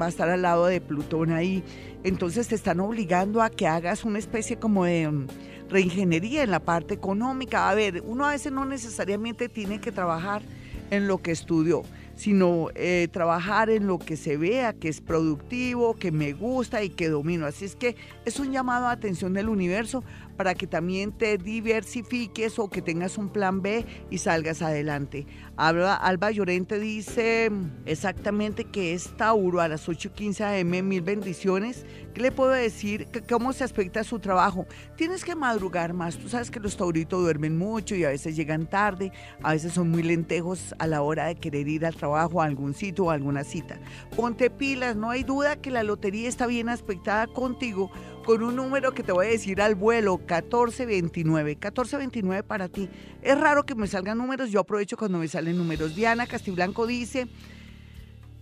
va 0.00 0.06
a 0.06 0.08
estar 0.08 0.28
al 0.28 0.42
lado 0.42 0.66
de 0.66 0.80
Plutón 0.80 1.32
ahí. 1.32 1.62
Entonces 2.04 2.48
te 2.48 2.54
están 2.54 2.80
obligando 2.80 3.42
a 3.42 3.50
que 3.50 3.66
hagas 3.66 4.04
una 4.04 4.18
especie 4.18 4.58
como 4.58 4.84
de 4.84 5.08
um, 5.08 5.26
reingeniería 5.68 6.42
en 6.42 6.50
la 6.50 6.60
parte 6.60 6.94
económica. 6.94 7.68
A 7.68 7.74
ver, 7.74 8.02
uno 8.06 8.26
a 8.26 8.32
veces 8.32 8.52
no 8.52 8.64
necesariamente 8.64 9.48
tiene 9.48 9.80
que 9.80 9.92
trabajar 9.92 10.42
en 10.90 11.06
lo 11.06 11.18
que 11.18 11.32
estudió 11.32 11.82
sino 12.18 12.70
eh, 12.74 13.06
trabajar 13.12 13.70
en 13.70 13.86
lo 13.86 14.00
que 14.00 14.16
se 14.16 14.36
vea, 14.36 14.72
que 14.72 14.88
es 14.88 15.00
productivo, 15.00 15.94
que 15.94 16.10
me 16.10 16.32
gusta 16.32 16.82
y 16.82 16.90
que 16.90 17.08
domino. 17.08 17.46
Así 17.46 17.64
es 17.64 17.76
que 17.76 17.94
es 18.24 18.40
un 18.40 18.50
llamado 18.50 18.86
a 18.86 18.90
atención 18.90 19.34
del 19.34 19.48
universo 19.48 20.02
para 20.36 20.56
que 20.56 20.66
también 20.66 21.12
te 21.12 21.38
diversifiques 21.38 22.58
o 22.58 22.68
que 22.68 22.82
tengas 22.82 23.18
un 23.18 23.28
plan 23.28 23.62
B 23.62 23.86
y 24.10 24.18
salgas 24.18 24.62
adelante. 24.62 25.28
Alba, 25.58 25.96
Alba 25.96 26.30
Llorente 26.30 26.78
dice 26.78 27.50
exactamente 27.84 28.62
que 28.62 28.94
es 28.94 29.16
Tauro 29.16 29.60
a 29.60 29.66
las 29.66 29.88
8.15 29.88 30.60
am, 30.60 30.86
mil 30.86 31.02
bendiciones. 31.02 31.84
¿Qué 32.14 32.22
le 32.22 32.30
puedo 32.30 32.52
decir? 32.52 33.08
¿Cómo 33.28 33.52
se 33.52 33.64
aspecta 33.64 34.04
su 34.04 34.20
trabajo? 34.20 34.66
Tienes 34.94 35.24
que 35.24 35.34
madrugar 35.34 35.94
más. 35.94 36.16
Tú 36.16 36.28
sabes 36.28 36.52
que 36.52 36.60
los 36.60 36.76
tauritos 36.76 37.20
duermen 37.20 37.58
mucho 37.58 37.96
y 37.96 38.04
a 38.04 38.10
veces 38.10 38.36
llegan 38.36 38.70
tarde, 38.70 39.10
a 39.42 39.54
veces 39.54 39.72
son 39.72 39.90
muy 39.90 40.04
lentejos 40.04 40.76
a 40.78 40.86
la 40.86 41.02
hora 41.02 41.26
de 41.26 41.34
querer 41.34 41.66
ir 41.66 41.84
al 41.84 41.96
trabajo, 41.96 42.40
a 42.40 42.44
algún 42.44 42.72
sitio 42.72 43.06
o 43.06 43.10
a 43.10 43.14
alguna 43.14 43.42
cita. 43.42 43.80
Ponte 44.14 44.50
pilas, 44.50 44.94
no 44.94 45.10
hay 45.10 45.24
duda 45.24 45.56
que 45.56 45.72
la 45.72 45.82
lotería 45.82 46.28
está 46.28 46.46
bien 46.46 46.68
aspectada 46.68 47.26
contigo 47.26 47.90
con 48.28 48.42
un 48.42 48.56
número 48.56 48.92
que 48.92 49.02
te 49.02 49.10
voy 49.10 49.24
a 49.24 49.30
decir 49.30 49.62
al 49.62 49.74
vuelo, 49.74 50.18
1429. 50.18 51.52
1429 51.52 52.42
para 52.42 52.68
ti. 52.68 52.86
Es 53.22 53.40
raro 53.40 53.64
que 53.64 53.74
me 53.74 53.86
salgan 53.86 54.18
números, 54.18 54.50
yo 54.50 54.60
aprovecho 54.60 54.98
cuando 54.98 55.16
me 55.16 55.28
salen 55.28 55.56
números. 55.56 55.96
Diana 55.96 56.26
Castiblanco 56.26 56.86
dice, 56.86 57.26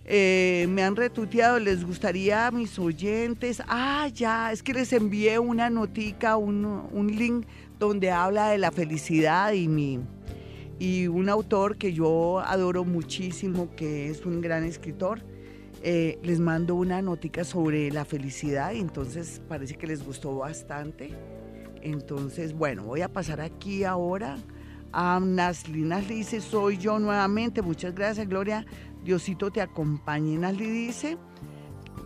eh, 0.03 0.67
me 0.67 0.83
han 0.83 0.97
retuiteado, 0.97 1.57
les 1.59 1.85
gustaría 1.85 2.47
a 2.47 2.51
mis 2.51 2.77
oyentes, 2.77 3.63
ah, 3.65 4.09
ya, 4.13 4.51
es 4.51 4.61
que 4.61 4.73
les 4.73 4.91
envié 4.91 5.39
una 5.39 5.69
notica, 5.69 6.35
un, 6.35 6.65
un 6.91 7.07
link 7.07 7.47
donde 7.79 8.11
habla 8.11 8.49
de 8.49 8.57
la 8.57 8.71
felicidad 8.71 9.53
y 9.53 9.69
mi... 9.69 10.01
Y 10.79 11.07
un 11.07 11.29
autor 11.29 11.77
que 11.77 11.93
yo 11.93 12.39
adoro 12.39 12.83
muchísimo, 12.83 13.73
que 13.77 14.09
es 14.09 14.25
un 14.25 14.41
gran 14.41 14.65
escritor, 14.65 15.21
eh, 15.89 16.19
les 16.21 16.41
mando 16.41 16.75
una 16.75 17.01
notica 17.01 17.45
sobre 17.45 17.89
la 17.91 18.03
felicidad 18.03 18.73
y 18.73 18.79
entonces 18.81 19.41
parece 19.47 19.75
que 19.75 19.87
les 19.87 20.05
gustó 20.05 20.35
bastante. 20.35 21.11
Entonces, 21.81 22.51
bueno, 22.51 22.83
voy 22.83 23.03
a 23.03 23.07
pasar 23.07 23.39
aquí 23.39 23.85
ahora 23.85 24.35
a 24.91 25.17
Nasli. 25.21 25.83
Nasli 25.83 26.15
dice, 26.15 26.41
soy 26.41 26.77
yo 26.77 26.99
nuevamente. 26.99 27.61
Muchas 27.61 27.95
gracias, 27.95 28.27
Gloria. 28.27 28.65
Diosito 29.05 29.49
te 29.49 29.61
acompañe. 29.61 30.37
Nasli 30.37 30.69
dice, 30.69 31.17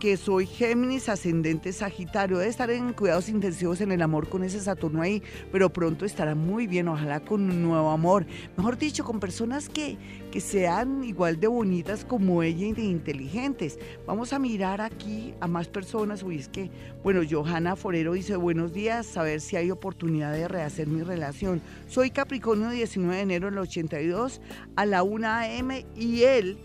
que 0.02 0.16
soy 0.16 0.46
Géminis, 0.46 1.08
ascendente 1.08 1.72
Sagitario. 1.72 2.38
Debe 2.38 2.50
estar 2.50 2.68
en 2.72 2.92
cuidados 2.92 3.28
intensivos 3.28 3.80
en 3.82 3.92
el 3.92 4.02
amor 4.02 4.28
con 4.28 4.42
ese 4.42 4.58
Saturno 4.58 5.00
ahí, 5.00 5.22
pero 5.52 5.72
pronto 5.72 6.04
estará 6.04 6.34
muy 6.34 6.66
bien, 6.66 6.88
ojalá 6.88 7.20
con 7.20 7.48
un 7.48 7.62
nuevo 7.62 7.88
amor. 7.88 8.26
Mejor 8.56 8.76
dicho, 8.76 9.04
con 9.04 9.20
personas 9.20 9.68
que, 9.68 9.96
que 10.32 10.40
sean 10.40 11.04
igual 11.04 11.38
de 11.38 11.46
bonitas 11.46 12.04
como 12.04 12.42
ella 12.42 12.66
y 12.66 12.72
de 12.72 12.82
inteligentes. 12.82 13.78
Vamos 14.04 14.32
a 14.32 14.40
mirar 14.40 14.80
aquí 14.80 15.34
a 15.38 15.46
más 15.46 15.68
personas. 15.68 16.24
Uy, 16.24 16.38
es 16.38 16.48
que, 16.48 16.68
bueno, 17.04 17.20
Johanna 17.30 17.76
Forero 17.76 18.14
dice, 18.14 18.34
buenos 18.34 18.72
días, 18.72 19.16
a 19.16 19.22
ver 19.22 19.40
si 19.40 19.54
hay 19.54 19.70
oportunidad 19.70 20.32
de 20.32 20.48
rehacer 20.48 20.88
mi 20.88 21.04
relación. 21.04 21.62
Soy 21.86 22.10
Capricornio 22.10 22.70
19 22.70 23.14
de 23.14 23.22
enero 23.22 23.50
del 23.50 23.58
82 23.60 24.40
a 24.74 24.84
la 24.84 25.04
1 25.04 25.28
a.m. 25.28 25.86
y 25.94 26.22
él 26.24 26.58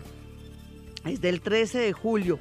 es 1.04 1.20
del 1.20 1.40
13 1.40 1.78
de 1.78 1.92
julio. 1.92 2.40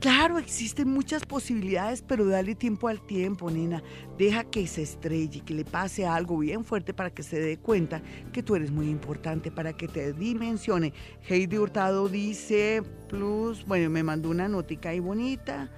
Claro, 0.00 0.38
existen 0.38 0.88
muchas 0.88 1.24
posibilidades, 1.24 2.02
pero 2.02 2.24
dale 2.24 2.54
tiempo 2.54 2.86
al 2.86 3.04
tiempo, 3.04 3.50
nena. 3.50 3.82
Deja 4.16 4.44
que 4.44 4.64
se 4.68 4.82
estrelle, 4.82 5.40
que 5.40 5.54
le 5.54 5.64
pase 5.64 6.06
algo 6.06 6.38
bien 6.38 6.64
fuerte 6.64 6.94
para 6.94 7.10
que 7.10 7.24
se 7.24 7.40
dé 7.40 7.58
cuenta 7.58 8.00
que 8.32 8.44
tú 8.44 8.54
eres 8.54 8.70
muy 8.70 8.88
importante, 8.90 9.50
para 9.50 9.72
que 9.72 9.88
te 9.88 10.12
dimensione. 10.12 10.92
Heidi 11.28 11.58
Hurtado 11.58 12.08
dice, 12.08 12.80
plus, 13.08 13.66
bueno, 13.66 13.90
me 13.90 14.04
mandó 14.04 14.30
una 14.30 14.46
notica 14.46 14.90
ahí 14.90 15.00
bonita. 15.00 15.68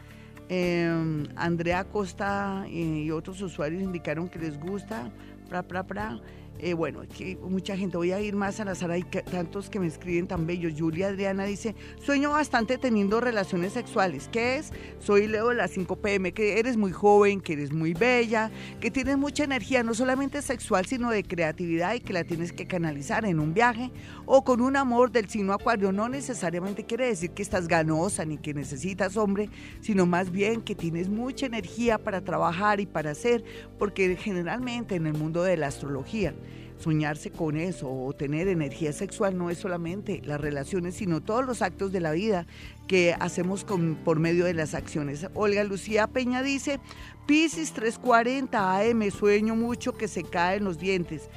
Em, 0.51 1.27
Andrea 1.37 1.85
Costa 1.85 2.66
eh, 2.66 3.05
y 3.07 3.11
otros 3.11 3.41
usuarios 3.41 3.83
indicaron 3.83 4.29
que 4.29 4.39
les 4.39 4.61
gusta. 4.61 5.11
Pra, 5.49 5.62
pra, 5.62 5.83
pra. 5.87 6.21
Eh, 6.63 6.75
bueno, 6.75 7.01
que 7.17 7.37
mucha 7.37 7.75
gente, 7.75 7.97
voy 7.97 8.13
a 8.13 8.21
ir 8.21 8.37
más 8.37 8.61
a 8.61 8.67
la 8.67 8.75
sala, 8.75 8.95
hay 8.95 9.03
tantos 9.03 9.71
que 9.71 9.81
me 9.81 9.87
escriben 9.87 10.27
tan 10.27 10.47
bellos. 10.47 10.75
Julia 10.79 11.09
Adriana 11.09 11.45
dice, 11.45 11.75
sueño 11.99 12.31
bastante 12.33 12.77
teniendo 12.77 13.19
relaciones 13.19 13.73
sexuales. 13.73 14.29
¿Qué 14.31 14.57
es? 14.57 14.71
Soy 14.99 15.27
Leo 15.27 15.49
de 15.49 15.55
las 15.55 15.71
5 15.71 15.97
pm, 15.97 16.33
que 16.33 16.59
eres 16.59 16.77
muy 16.77 16.93
joven, 16.93 17.41
que 17.41 17.55
eres 17.55 17.73
muy 17.73 17.95
bella, 17.95 18.51
que 18.79 18.91
tienes 18.91 19.17
mucha 19.17 19.45
energía, 19.45 19.83
no 19.83 19.95
solamente 19.95 20.43
sexual, 20.43 20.85
sino 20.85 21.11
de 21.11 21.23
creatividad 21.23 21.95
y 21.95 22.01
que 22.01 22.13
la 22.13 22.25
tienes 22.25 22.53
que 22.53 22.67
canalizar 22.67 23.25
en 23.25 23.41
un 23.41 23.55
viaje 23.55 23.91
o 24.27 24.45
con 24.45 24.61
un 24.61 24.77
amor 24.77 25.11
del 25.11 25.31
signo 25.31 25.55
acuario. 25.55 25.93
No 25.93 26.11
necesariamente 26.11 26.85
quiere 26.85 27.07
decir 27.07 27.31
que 27.31 27.43
estás 27.43 27.69
ganosa 27.69 28.27
ni 28.27 28.37
que 28.37 28.53
necesitas 28.53 29.17
hombre, 29.17 29.49
sino 29.81 30.05
más 30.05 30.31
bien 30.31 30.61
que 30.61 30.75
tienes 30.75 31.09
mucha 31.09 31.47
energía 31.47 31.97
para 31.97 32.21
trabajar 32.21 32.81
y 32.81 32.87
para 32.87 33.13
hacer, 33.13 33.45
porque 33.79 34.15
generalmente 34.17 34.97
en 34.97 35.07
el 35.07 35.15
mundo 35.15 35.43
de 35.43 35.57
la 35.57 35.69
astrología, 35.69 36.35
soñarse 36.81 37.31
con 37.31 37.57
eso 37.57 37.91
o 37.91 38.12
tener 38.12 38.49
energía 38.49 38.93
sexual 38.93 39.37
no 39.37 39.51
es 39.51 39.59
solamente 39.59 40.22
las 40.24 40.41
relaciones, 40.41 40.97
sino 40.97 41.20
todos 41.20 41.45
los 41.45 41.62
actos 41.62 41.93
de 41.93 42.01
la 42.01 42.12
vida 42.12 42.47
que 42.87 43.14
hacemos 43.20 43.64
con, 43.64 43.97
por 43.97 44.18
medio 44.18 44.47
de 44.47 44.55
las 44.55 44.74
acciones. 44.74 45.26
Olga 45.35 45.62
Lucía 45.62 46.07
Peña 46.07 46.43
dice, 46.43 46.81
Piscis 47.26 47.72
340 47.72 48.78
AM, 48.78 49.11
sueño 49.11 49.55
mucho 49.55 49.93
que 49.93 50.09
se 50.09 50.24
caen 50.24 50.64
los 50.64 50.78
dientes 50.78 51.28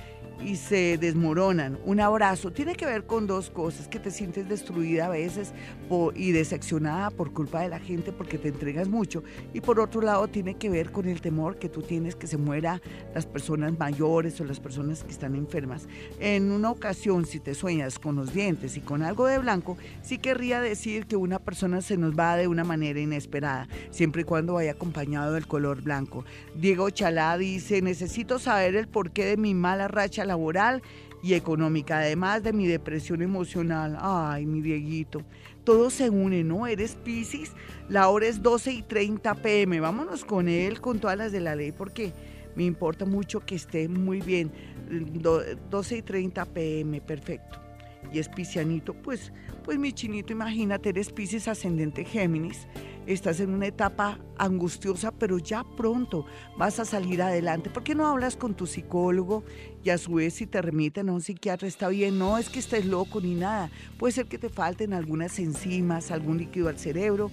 y 0.41 0.55
se 0.55 0.97
desmoronan. 0.97 1.77
Un 1.85 1.99
abrazo 1.99 2.51
tiene 2.51 2.75
que 2.75 2.85
ver 2.85 3.05
con 3.05 3.27
dos 3.27 3.49
cosas, 3.49 3.87
que 3.87 3.99
te 3.99 4.11
sientes 4.11 4.47
destruida 4.49 5.07
a 5.07 5.09
veces 5.09 5.53
y 6.15 6.31
decepcionada 6.31 7.11
por 7.11 7.33
culpa 7.33 7.61
de 7.61 7.69
la 7.69 7.79
gente 7.79 8.11
porque 8.11 8.37
te 8.37 8.47
entregas 8.47 8.87
mucho. 8.87 9.23
Y 9.53 9.61
por 9.61 9.79
otro 9.79 10.01
lado 10.01 10.27
tiene 10.27 10.55
que 10.55 10.69
ver 10.69 10.91
con 10.91 11.07
el 11.07 11.21
temor 11.21 11.57
que 11.57 11.69
tú 11.69 11.81
tienes 11.81 12.15
que 12.15 12.25
se 12.25 12.37
muera 12.37 12.81
las 13.13 13.25
personas 13.25 13.77
mayores 13.77 14.39
o 14.41 14.45
las 14.45 14.59
personas 14.59 15.03
que 15.03 15.11
están 15.11 15.35
enfermas. 15.35 15.87
En 16.19 16.51
una 16.51 16.71
ocasión, 16.71 17.25
si 17.25 17.39
te 17.39 17.53
sueñas 17.53 17.99
con 17.99 18.15
los 18.15 18.33
dientes 18.33 18.75
y 18.75 18.81
con 18.81 19.03
algo 19.03 19.27
de 19.27 19.37
blanco, 19.37 19.77
sí 20.01 20.17
querría 20.17 20.61
decir 20.61 21.05
que 21.05 21.15
una 21.15 21.39
persona 21.39 21.81
se 21.81 21.97
nos 21.97 22.17
va 22.17 22.35
de 22.35 22.47
una 22.47 22.63
manera 22.63 22.99
inesperada, 22.99 23.67
siempre 23.91 24.23
y 24.23 24.25
cuando 24.25 24.53
vaya 24.53 24.71
acompañado 24.71 25.33
del 25.33 25.47
color 25.47 25.81
blanco. 25.81 26.25
Diego 26.55 26.89
Chalá 26.89 27.37
dice, 27.37 27.81
necesito 27.81 28.39
saber 28.39 28.75
el 28.75 28.87
porqué 28.87 29.25
de 29.25 29.37
mi 29.37 29.53
mala 29.53 29.87
racha 29.87 30.22
laboral 30.25 30.81
y 31.21 31.35
económica, 31.35 31.99
además 31.99 32.43
de 32.43 32.53
mi 32.53 32.67
depresión 32.67 33.21
emocional. 33.21 33.97
Ay, 33.99 34.45
mi 34.45 34.61
Dieguito, 34.61 35.21
todo 35.63 35.89
se 35.89 36.09
une, 36.09 36.43
¿no? 36.43 36.67
Eres 36.67 36.95
Pisces, 36.95 37.53
la 37.87 38.09
hora 38.09 38.27
es 38.27 38.41
12 38.41 38.71
y 38.71 38.81
30 38.81 39.35
pm. 39.35 39.79
Vámonos 39.79 40.25
con 40.25 40.49
él, 40.49 40.81
con 40.81 40.99
todas 40.99 41.17
las 41.17 41.31
de 41.31 41.39
la 41.39 41.55
ley, 41.55 41.71
porque 41.71 42.11
me 42.55 42.63
importa 42.63 43.05
mucho 43.05 43.39
que 43.39 43.55
esté 43.55 43.87
muy 43.87 44.21
bien. 44.21 44.51
12 45.69 45.97
y 45.97 46.01
30 46.01 46.45
pm, 46.45 47.01
perfecto. 47.01 47.59
Y 48.11 48.19
es 48.19 48.27
piscianito, 48.29 48.93
pues, 48.93 49.31
pues 49.63 49.79
mi 49.79 49.93
chinito, 49.93 50.33
imagínate, 50.33 50.89
eres 50.89 51.11
Pisces 51.11 51.47
ascendente 51.47 52.03
Géminis 52.03 52.67
estás 53.05 53.39
en 53.39 53.53
una 53.53 53.67
etapa 53.67 54.19
angustiosa, 54.37 55.11
pero 55.11 55.37
ya 55.37 55.63
pronto 55.63 56.25
vas 56.57 56.79
a 56.79 56.85
salir 56.85 57.21
adelante. 57.21 57.69
¿Por 57.69 57.83
qué 57.83 57.95
no 57.95 58.07
hablas 58.07 58.35
con 58.35 58.55
tu 58.55 58.65
psicólogo 58.65 59.43
y 59.83 59.89
a 59.89 59.97
su 59.97 60.15
vez 60.15 60.35
si 60.35 60.47
te 60.47 60.61
remiten 60.61 61.09
a 61.09 61.13
un 61.13 61.21
psiquiatra 61.21 61.67
está 61.67 61.89
bien? 61.89 62.17
No 62.17 62.37
es 62.37 62.49
que 62.49 62.59
estés 62.59 62.85
loco 62.85 63.21
ni 63.21 63.35
nada. 63.35 63.69
Puede 63.97 64.13
ser 64.13 64.25
que 64.27 64.37
te 64.37 64.49
falten 64.49 64.93
algunas 64.93 65.39
enzimas, 65.39 66.11
algún 66.11 66.37
líquido 66.37 66.69
al 66.69 66.79
cerebro. 66.79 67.31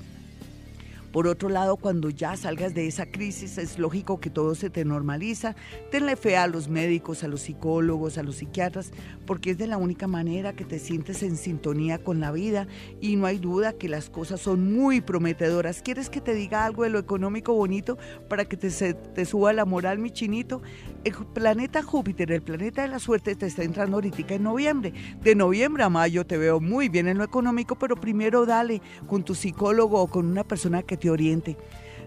Por 1.12 1.26
otro 1.26 1.48
lado, 1.48 1.76
cuando 1.76 2.08
ya 2.10 2.36
salgas 2.36 2.72
de 2.74 2.86
esa 2.86 3.06
crisis, 3.06 3.58
es 3.58 3.78
lógico 3.78 4.20
que 4.20 4.30
todo 4.30 4.54
se 4.54 4.70
te 4.70 4.84
normaliza. 4.84 5.56
Tenle 5.90 6.14
fe 6.16 6.36
a 6.36 6.46
los 6.46 6.68
médicos, 6.68 7.24
a 7.24 7.28
los 7.28 7.40
psicólogos, 7.40 8.16
a 8.16 8.22
los 8.22 8.36
psiquiatras, 8.36 8.92
porque 9.26 9.50
es 9.50 9.58
de 9.58 9.66
la 9.66 9.76
única 9.76 10.06
manera 10.06 10.52
que 10.54 10.64
te 10.64 10.78
sientes 10.78 11.22
en 11.24 11.36
sintonía 11.36 11.98
con 12.02 12.20
la 12.20 12.30
vida 12.30 12.68
y 13.00 13.16
no 13.16 13.26
hay 13.26 13.38
duda 13.38 13.72
que 13.72 13.88
las 13.88 14.08
cosas 14.10 14.40
son 14.40 14.72
muy 14.72 15.00
prometedoras. 15.00 15.82
¿Quieres 15.82 16.10
que 16.10 16.20
te 16.20 16.34
diga 16.34 16.64
algo 16.64 16.84
de 16.84 16.90
lo 16.90 16.98
económico 16.98 17.54
bonito 17.54 17.98
para 18.28 18.44
que 18.44 18.56
te, 18.56 18.70
se- 18.70 18.94
te 18.94 19.24
suba 19.24 19.52
la 19.52 19.64
moral, 19.64 19.98
mi 19.98 20.10
chinito? 20.10 20.62
El 21.02 21.14
planeta 21.14 21.82
Júpiter, 21.82 22.30
el 22.30 22.42
planeta 22.42 22.82
de 22.82 22.88
la 22.88 22.98
suerte, 22.98 23.34
te 23.34 23.46
está 23.46 23.62
entrando 23.64 23.96
ahorita 23.96 24.10
en 24.34 24.42
noviembre. 24.42 24.92
De 25.22 25.34
noviembre 25.34 25.82
a 25.82 25.88
mayo 25.88 26.26
te 26.26 26.36
veo 26.36 26.60
muy 26.60 26.88
bien 26.88 27.08
en 27.08 27.16
lo 27.18 27.24
económico, 27.24 27.76
pero 27.78 27.96
primero 27.96 28.44
dale 28.44 28.82
con 29.06 29.24
tu 29.24 29.34
psicólogo 29.34 30.00
o 30.00 30.06
con 30.08 30.26
una 30.26 30.44
persona 30.44 30.82
que 30.82 30.99
te 31.00 31.10
oriente. 31.10 31.56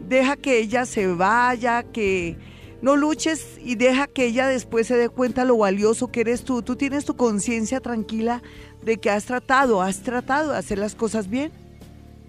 Deja 0.00 0.36
que 0.36 0.58
ella 0.58 0.84
se 0.84 1.06
vaya, 1.06 1.84
que 1.84 2.36
no 2.82 2.96
luches 2.96 3.58
y 3.62 3.74
deja 3.74 4.06
que 4.06 4.26
ella 4.26 4.46
después 4.48 4.86
se 4.86 4.96
dé 4.96 5.08
cuenta 5.08 5.44
lo 5.44 5.56
valioso 5.58 6.08
que 6.08 6.20
eres 6.22 6.42
tú. 6.44 6.62
Tú 6.62 6.76
tienes 6.76 7.04
tu 7.04 7.16
conciencia 7.16 7.80
tranquila 7.80 8.42
de 8.82 8.96
que 8.98 9.10
has 9.10 9.24
tratado, 9.26 9.82
has 9.82 10.00
tratado 10.02 10.52
de 10.52 10.58
hacer 10.58 10.78
las 10.78 10.94
cosas 10.94 11.28
bien. 11.28 11.52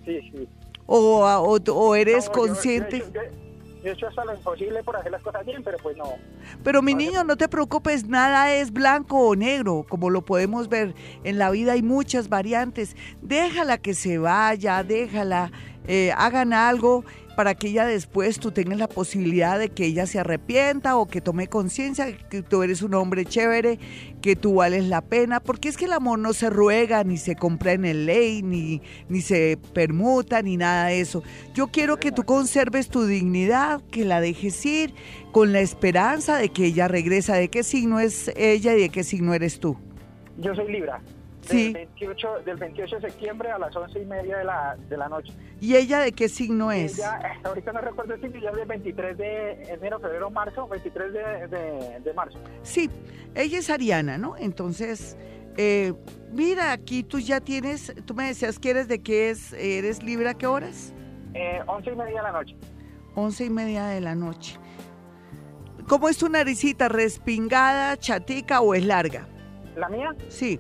Sí, 0.06 0.20
sí. 0.32 0.48
O, 0.86 1.24
o, 1.26 1.58
o 1.74 1.96
eres 1.96 2.26
No, 2.28 2.32
yo- 2.32 2.32
consciente. 2.34 3.00
Yo, 3.00 3.06
yo- 3.14 3.22
yo 3.84 3.90
he 3.90 3.94
hecho 3.94 4.08
hasta 4.08 4.24
lo 4.26 4.36
imposible 4.36 4.84
por 4.84 4.96
hacer 4.96 5.12
las 5.12 5.24
cosas 5.24 5.44
bien, 5.44 5.64
pero 5.64 5.78
pues 5.82 5.98
no. 5.98 6.04
Pero 6.64 6.84
mi 6.84 6.94
niño, 6.94 7.24
no 7.24 7.36
te 7.36 7.48
preocupes, 7.48 8.08
nada 8.08 8.54
es 8.54 8.72
blanco 8.72 9.18
o 9.18 9.36
negro, 9.36 9.86
como 9.90 10.12
lo 10.12 10.22
podemos 10.24 10.70
ver. 10.70 10.94
En 11.24 11.40
la 11.40 11.50
vida 11.50 11.72
hay 11.72 11.82
muchas 11.82 12.30
variantes. 12.30 12.96
Déjala 13.24 13.80
que 13.80 13.96
se 13.96 14.20
vaya, 14.20 14.84
déjala, 14.84 15.52
eh, 15.88 16.12
hagan 16.16 16.54
algo 16.54 17.06
para 17.36 17.56
que 17.56 17.70
ella 17.70 17.86
después 17.86 18.40
tú 18.40 18.52
tengas 18.52 18.78
la 18.78 18.88
posibilidad 18.88 19.58
de 19.58 19.70
que 19.70 19.86
ella 19.86 20.06
se 20.06 20.20
arrepienta 20.20 20.98
o 20.98 21.08
que 21.08 21.22
tome 21.22 21.48
conciencia 21.48 22.16
que 22.30 22.42
tú 22.42 22.64
eres 22.64 22.82
un 22.82 22.94
hombre 22.94 23.26
chévere, 23.26 23.80
que 24.22 24.36
tú 24.36 24.56
vales 24.56 24.86
la 24.86 25.02
pena, 25.02 25.40
porque 25.40 25.70
es 25.70 25.78
que 25.78 25.86
el 25.86 25.94
amor 25.94 26.20
no 26.20 26.34
se 26.34 26.50
ruega, 26.50 27.04
ni 27.04 27.18
se 27.18 27.36
compra 27.36 27.74
en 27.74 27.86
el 27.86 28.06
ley, 28.06 28.42
ni, 28.44 28.82
ni 29.10 29.22
se 29.22 29.58
permuta, 29.74 30.42
ni 30.42 30.58
nada 30.58 30.88
de 30.88 31.02
eso. 31.02 31.24
Yo 31.54 31.68
quiero 31.68 31.98
que 31.98 32.12
tú 32.12 32.24
conserves 32.24 32.90
tu 32.90 33.06
dignidad, 33.06 33.82
que 33.92 34.06
la 34.06 34.22
dejes 34.22 34.66
ir 34.66 34.94
con 35.32 35.54
la 35.54 35.62
esperanza 35.62 36.38
de 36.38 36.50
que 36.50 36.66
ella 36.66 36.88
regresa. 36.88 37.36
¿De 37.36 37.50
qué 37.50 37.64
signo 37.64 38.00
es 38.00 38.32
ella 38.36 38.76
y 38.76 38.82
de 38.82 38.90
qué 38.90 39.04
signo 39.04 39.34
eres 39.34 39.60
tú? 39.60 39.78
Yo 40.38 40.54
soy 40.56 40.72
Libra. 40.72 41.02
Sí. 41.42 41.74
Del 41.74 41.88
28, 41.88 42.28
del 42.46 42.58
28 42.58 42.96
de 43.00 43.02
septiembre 43.10 43.52
a 43.52 43.58
las 43.58 43.76
11 43.76 44.00
y 44.00 44.06
media 44.06 44.38
de 44.38 44.44
la, 44.44 44.78
de 44.90 44.98
la 44.98 45.10
noche. 45.10 45.34
¿Y 45.60 45.76
ella 45.76 46.00
de 46.00 46.12
qué 46.12 46.30
signo 46.30 46.72
es? 46.72 46.98
Ella, 47.00 47.20
ahorita 47.44 47.74
no 47.74 47.82
recuerdo 47.82 48.14
el 48.14 48.22
signo, 48.22 48.40
ya 48.40 48.50
es 48.52 48.56
del 48.56 48.68
23 48.68 49.18
de 49.18 49.64
enero, 49.74 50.00
febrero, 50.00 50.30
marzo, 50.30 50.68
23 50.68 51.14
de, 51.14 51.48
de, 51.48 52.00
de 52.00 52.14
marzo. 52.14 52.40
Sí, 52.62 52.90
ella 53.36 53.60
es 53.60 53.70
ariana, 53.70 54.18
¿no? 54.18 54.38
Entonces, 54.38 55.18
eh, 55.58 55.94
mira, 56.32 56.72
aquí 56.72 57.04
tú 57.04 57.20
ya 57.20 57.42
tienes, 57.42 57.94
tú 58.06 58.14
me 58.14 58.28
decías 58.28 58.60
que 58.60 58.70
eres 58.70 58.88
de 58.88 59.02
qué 59.02 59.30
es, 59.32 59.54
eres 59.54 60.04
libre 60.04 60.30
a 60.30 60.34
qué 60.34 60.48
horas? 60.48 60.94
Eh, 61.34 61.62
11 61.68 61.92
y 61.92 61.96
media 61.96 62.18
de 62.18 62.24
la 62.24 62.32
noche. 62.32 62.56
Once 63.16 63.44
y 63.44 63.50
media 63.50 63.86
de 63.88 64.02
la 64.02 64.16
noche. 64.16 64.58
¿Cómo 65.88 66.08
es 66.08 66.18
tu 66.18 66.30
naricita? 66.30 66.88
¿Respingada, 66.88 67.98
chatica 67.98 68.62
o 68.62 68.74
es 68.74 68.86
larga? 68.86 69.28
¿La 69.76 69.90
mía? 69.90 70.16
Sí. 70.30 70.60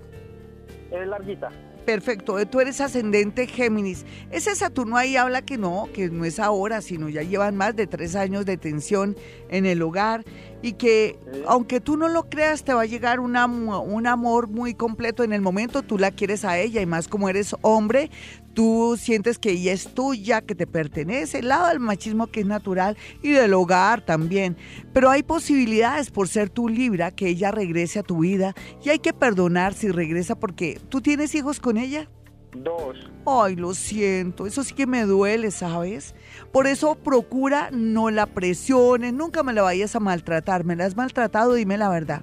Es 0.91 1.07
larguita. 1.07 1.49
Perfecto, 1.85 2.37
tú 2.45 2.59
eres 2.59 2.79
ascendente 2.79 3.47
Géminis. 3.47 4.05
Ese 4.29 4.55
Saturno 4.55 4.97
ahí 4.97 5.15
habla 5.15 5.41
que 5.41 5.57
no, 5.57 5.89
que 5.93 6.09
no 6.09 6.25
es 6.25 6.39
ahora, 6.39 6.81
sino 6.81 7.09
ya 7.09 7.23
llevan 7.23 7.55
más 7.55 7.75
de 7.75 7.87
tres 7.87 8.15
años 8.15 8.45
de 8.45 8.57
tensión 8.57 9.15
en 9.49 9.65
el 9.65 9.81
hogar 9.81 10.23
y 10.61 10.73
que 10.73 11.17
aunque 11.47 11.79
tú 11.79 11.97
no 11.97 12.07
lo 12.07 12.29
creas, 12.29 12.63
te 12.63 12.73
va 12.73 12.81
a 12.81 12.85
llegar 12.85 13.19
un, 13.19 13.35
am- 13.35 13.69
un 13.69 14.07
amor 14.07 14.47
muy 14.47 14.73
completo 14.73 15.23
en 15.23 15.33
el 15.33 15.41
momento, 15.41 15.81
tú 15.81 15.97
la 15.97 16.11
quieres 16.11 16.45
a 16.45 16.57
ella 16.59 16.81
y 16.81 16.85
más 16.85 17.07
como 17.07 17.29
eres 17.29 17.55
hombre, 17.61 18.09
tú 18.53 18.97
sientes 18.99 19.39
que 19.39 19.51
ella 19.51 19.71
es 19.73 19.93
tuya, 19.93 20.41
que 20.41 20.55
te 20.55 20.67
pertenece, 20.67 21.39
el 21.39 21.47
lado 21.47 21.67
del 21.69 21.79
machismo 21.79 22.27
que 22.27 22.41
es 22.41 22.45
natural 22.45 22.97
y 23.23 23.31
del 23.31 23.53
hogar 23.53 24.01
también. 24.05 24.57
Pero 24.93 25.09
hay 25.09 25.23
posibilidades 25.23 26.11
por 26.11 26.27
ser 26.27 26.49
tu 26.49 26.67
Libra 26.69 27.11
que 27.11 27.27
ella 27.27 27.51
regrese 27.51 27.99
a 27.99 28.03
tu 28.03 28.19
vida 28.19 28.53
y 28.83 28.89
hay 28.89 28.99
que 28.99 29.13
perdonar 29.13 29.73
si 29.73 29.89
regresa 29.89 30.35
porque 30.35 30.79
tú 30.89 31.01
tienes 31.01 31.33
hijos 31.35 31.59
con 31.59 31.77
ella. 31.77 32.09
Dos. 32.53 32.97
Ay, 33.25 33.55
lo 33.55 33.73
siento, 33.73 34.45
eso 34.45 34.63
sí 34.63 34.73
que 34.73 34.85
me 34.85 35.03
duele, 35.05 35.51
¿sabes? 35.51 36.13
Por 36.51 36.67
eso 36.67 36.95
procura 36.95 37.69
no 37.71 38.09
la 38.11 38.25
presiones, 38.25 39.13
nunca 39.13 39.41
me 39.43 39.53
la 39.53 39.61
vayas 39.61 39.95
a 39.95 39.99
maltratar. 39.99 40.63
¿Me 40.65 40.75
la 40.75 40.85
has 40.85 40.95
maltratado? 40.97 41.53
Dime 41.53 41.77
la 41.77 41.89
verdad. 41.89 42.21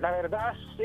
La 0.00 0.10
verdad, 0.10 0.52
sí, 0.76 0.84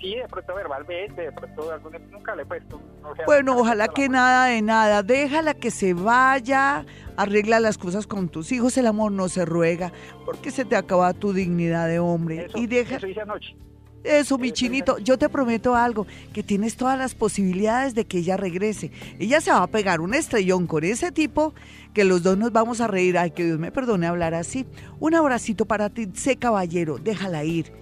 sí, 0.00 0.14
de 0.14 0.28
pronto 0.28 0.54
verbalmente, 0.54 1.22
de 1.22 1.32
pronto 1.32 1.72
alguna- 1.72 1.98
nunca 2.10 2.34
le 2.36 2.42
he 2.42 2.46
puesto. 2.46 2.80
o 3.02 3.14
sea, 3.14 3.24
Bueno, 3.26 3.56
ojalá 3.58 3.88
que 3.88 4.08
nada 4.08 4.46
de 4.46 4.62
nada. 4.62 5.02
Déjala 5.02 5.54
que 5.54 5.70
se 5.72 5.92
vaya, 5.92 6.86
arregla 7.16 7.58
las 7.60 7.78
cosas 7.78 8.06
con 8.06 8.28
tus 8.28 8.52
hijos. 8.52 8.76
El 8.78 8.86
amor 8.86 9.10
no 9.12 9.28
se 9.28 9.44
ruega 9.44 9.92
porque 10.24 10.50
se 10.50 10.64
te 10.64 10.76
acaba 10.76 11.12
tu 11.14 11.32
dignidad 11.32 11.88
de 11.88 11.98
hombre. 11.98 12.46
Eso, 12.46 12.58
y 12.58 12.66
deja. 12.68 12.96
eso 12.96 13.06
hice 13.08 13.20
anoche. 13.20 13.56
Eso, 14.04 14.36
mi 14.36 14.52
chinito, 14.52 14.98
yo 14.98 15.18
te 15.18 15.30
prometo 15.30 15.74
algo, 15.74 16.06
que 16.34 16.42
tienes 16.42 16.76
todas 16.76 16.98
las 16.98 17.14
posibilidades 17.14 17.94
de 17.94 18.04
que 18.04 18.18
ella 18.18 18.36
regrese. 18.36 18.90
Ella 19.18 19.40
se 19.40 19.50
va 19.50 19.62
a 19.62 19.66
pegar 19.66 20.00
un 20.02 20.12
estrellón 20.12 20.66
con 20.66 20.84
ese 20.84 21.10
tipo, 21.10 21.54
que 21.94 22.04
los 22.04 22.22
dos 22.22 22.36
nos 22.36 22.52
vamos 22.52 22.80
a 22.82 22.86
reír. 22.86 23.16
Ay, 23.16 23.30
que 23.30 23.44
Dios 23.46 23.58
me 23.58 23.72
perdone 23.72 24.06
hablar 24.06 24.34
así. 24.34 24.66
Un 25.00 25.14
abracito 25.14 25.64
para 25.64 25.88
ti, 25.88 26.08
sé 26.14 26.36
caballero, 26.36 26.98
déjala 26.98 27.44
ir. 27.44 27.72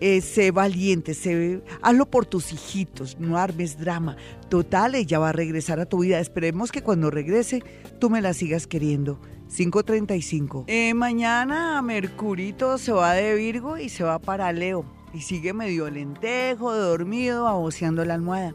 eh, 0.00 0.20
sé 0.20 0.52
valiente, 0.52 1.12
sé, 1.12 1.60
hazlo 1.82 2.06
por 2.06 2.24
tus 2.24 2.52
hijitos, 2.52 3.18
no 3.18 3.36
armes 3.36 3.78
drama. 3.78 4.16
Total, 4.48 4.94
ella 4.94 5.18
va 5.18 5.30
a 5.30 5.32
regresar 5.32 5.80
a 5.80 5.86
tu 5.86 5.98
vida. 5.98 6.20
Esperemos 6.20 6.70
que 6.72 6.82
cuando 6.82 7.10
regrese 7.10 7.62
tú 7.98 8.08
me 8.08 8.22
la 8.22 8.32
sigas 8.32 8.66
queriendo. 8.66 9.20
535. 9.54 10.64
Eh, 10.66 10.94
mañana 10.94 11.80
Mercurito 11.82 12.78
se 12.78 12.92
va 12.92 13.14
de 13.14 13.34
Virgo 13.34 13.76
y 13.76 13.88
se 13.88 14.04
va 14.04 14.18
para 14.18 14.52
Leo. 14.52 14.84
Y 15.14 15.22
sigue 15.22 15.52
medio 15.52 15.90
lentejo, 15.90 16.74
dormido, 16.74 17.48
aboceando 17.48 18.04
la 18.04 18.14
almohada. 18.14 18.54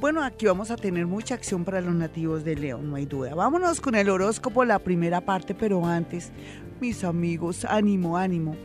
Bueno, 0.00 0.24
aquí 0.24 0.46
vamos 0.46 0.70
a 0.72 0.76
tener 0.76 1.06
mucha 1.06 1.34
acción 1.34 1.64
para 1.64 1.80
los 1.80 1.94
nativos 1.94 2.42
de 2.42 2.56
Leo, 2.56 2.78
no 2.78 2.96
hay 2.96 3.06
duda. 3.06 3.36
Vámonos 3.36 3.80
con 3.80 3.94
el 3.94 4.10
horóscopo, 4.10 4.64
la 4.64 4.80
primera 4.80 5.20
parte, 5.20 5.54
pero 5.54 5.86
antes, 5.86 6.32
mis 6.82 7.04
amigos, 7.04 7.64
ánimo, 7.64 8.16
ánimo. 8.16 8.56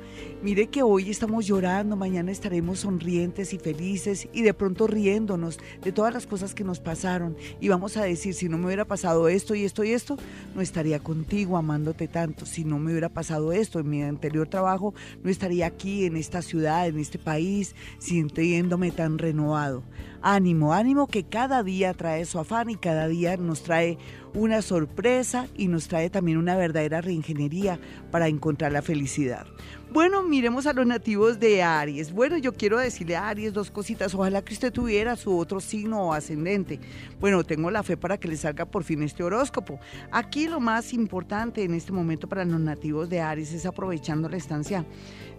Mire 0.42 0.68
que 0.68 0.82
hoy 0.82 1.12
estamos 1.12 1.46
llorando, 1.46 1.96
mañana 1.96 2.32
estaremos 2.32 2.80
sonrientes 2.80 3.54
y 3.54 3.60
felices 3.60 4.28
y 4.34 4.42
de 4.42 4.56
pronto 4.56 4.88
riéndonos 4.88 5.60
de 5.84 5.92
todas 5.92 6.16
las 6.16 6.26
cosas 6.26 6.56
que 6.56 6.64
nos 6.64 6.80
pasaron. 6.80 7.38
Y 7.60 7.68
vamos 7.68 7.96
a 7.96 8.04
decir, 8.04 8.34
si 8.34 8.50
no 8.50 8.58
me 8.58 8.66
hubiera 8.66 8.86
pasado 8.86 9.28
esto 9.28 9.54
y 9.54 9.66
esto 9.66 9.84
y 9.84 9.92
esto, 9.92 10.18
no 10.56 10.62
estaría 10.62 10.98
contigo 10.98 11.58
amándote 11.58 12.08
tanto. 12.08 12.48
Si 12.48 12.66
no 12.66 12.80
me 12.80 12.90
hubiera 12.90 13.10
pasado 13.10 13.54
esto 13.54 13.80
en 13.80 13.90
mi 13.90 14.02
anterior 14.02 14.48
trabajo, 14.48 14.96
no 15.22 15.30
estaría 15.30 15.68
aquí, 15.68 16.06
en 16.06 16.18
esta 16.18 16.42
ciudad, 16.42 16.88
en 16.88 16.98
este 16.98 17.20
país, 17.20 17.76
sintiéndome 18.00 18.90
tan 18.90 19.20
renovado. 19.20 19.84
Ánimo, 20.24 20.74
ánimo 20.74 21.06
que 21.06 21.24
cada 21.24 21.62
día 21.62 21.94
trae 21.94 22.26
su 22.26 22.40
afán 22.40 22.72
y 22.72 22.78
cada 22.78 23.08
día 23.08 23.38
nos 23.38 23.62
trae 23.62 24.00
una 24.38 24.62
sorpresa 24.62 25.48
y 25.56 25.68
nos 25.68 25.88
trae 25.88 26.12
también 26.12 26.38
una 26.38 26.56
verdadera 26.56 27.02
reingeniería 27.02 27.80
para 28.12 28.28
encontrar 28.28 28.72
la 28.72 28.84
felicidad. 28.84 29.48
Bueno, 29.92 30.22
miremos 30.22 30.68
a 30.68 30.74
los 30.74 30.86
nativos 30.86 31.40
de 31.40 31.64
Aries. 31.64 32.12
Bueno, 32.12 32.38
yo 32.38 32.54
quiero 32.54 32.78
decirle 32.78 33.16
a 33.16 33.30
Aries 33.30 33.52
dos 33.52 33.72
cositas. 33.72 34.14
Ojalá 34.14 34.44
que 34.44 34.54
usted 34.54 34.72
tuviera 34.72 35.16
su 35.16 35.36
otro 35.36 35.60
signo 35.60 36.04
o 36.04 36.14
ascendente. 36.14 36.80
Bueno, 37.20 37.44
tengo 37.44 37.72
la 37.72 37.82
fe 37.82 37.98
para 37.98 38.20
que 38.20 38.28
le 38.28 38.38
salga 38.38 38.66
por 38.66 38.84
fin 38.84 39.02
este 39.02 39.24
horóscopo. 39.24 39.80
Aquí 40.12 40.48
lo 40.48 40.60
más 40.60 40.94
importante 40.94 41.64
en 41.64 41.74
este 41.74 41.92
momento 41.92 42.28
para 42.28 42.46
los 42.46 42.60
nativos 42.60 43.10
de 43.10 43.22
Aries 43.22 43.54
es 43.54 43.66
aprovechando 43.66 44.30
la 44.30 44.38
estancia 44.38 44.86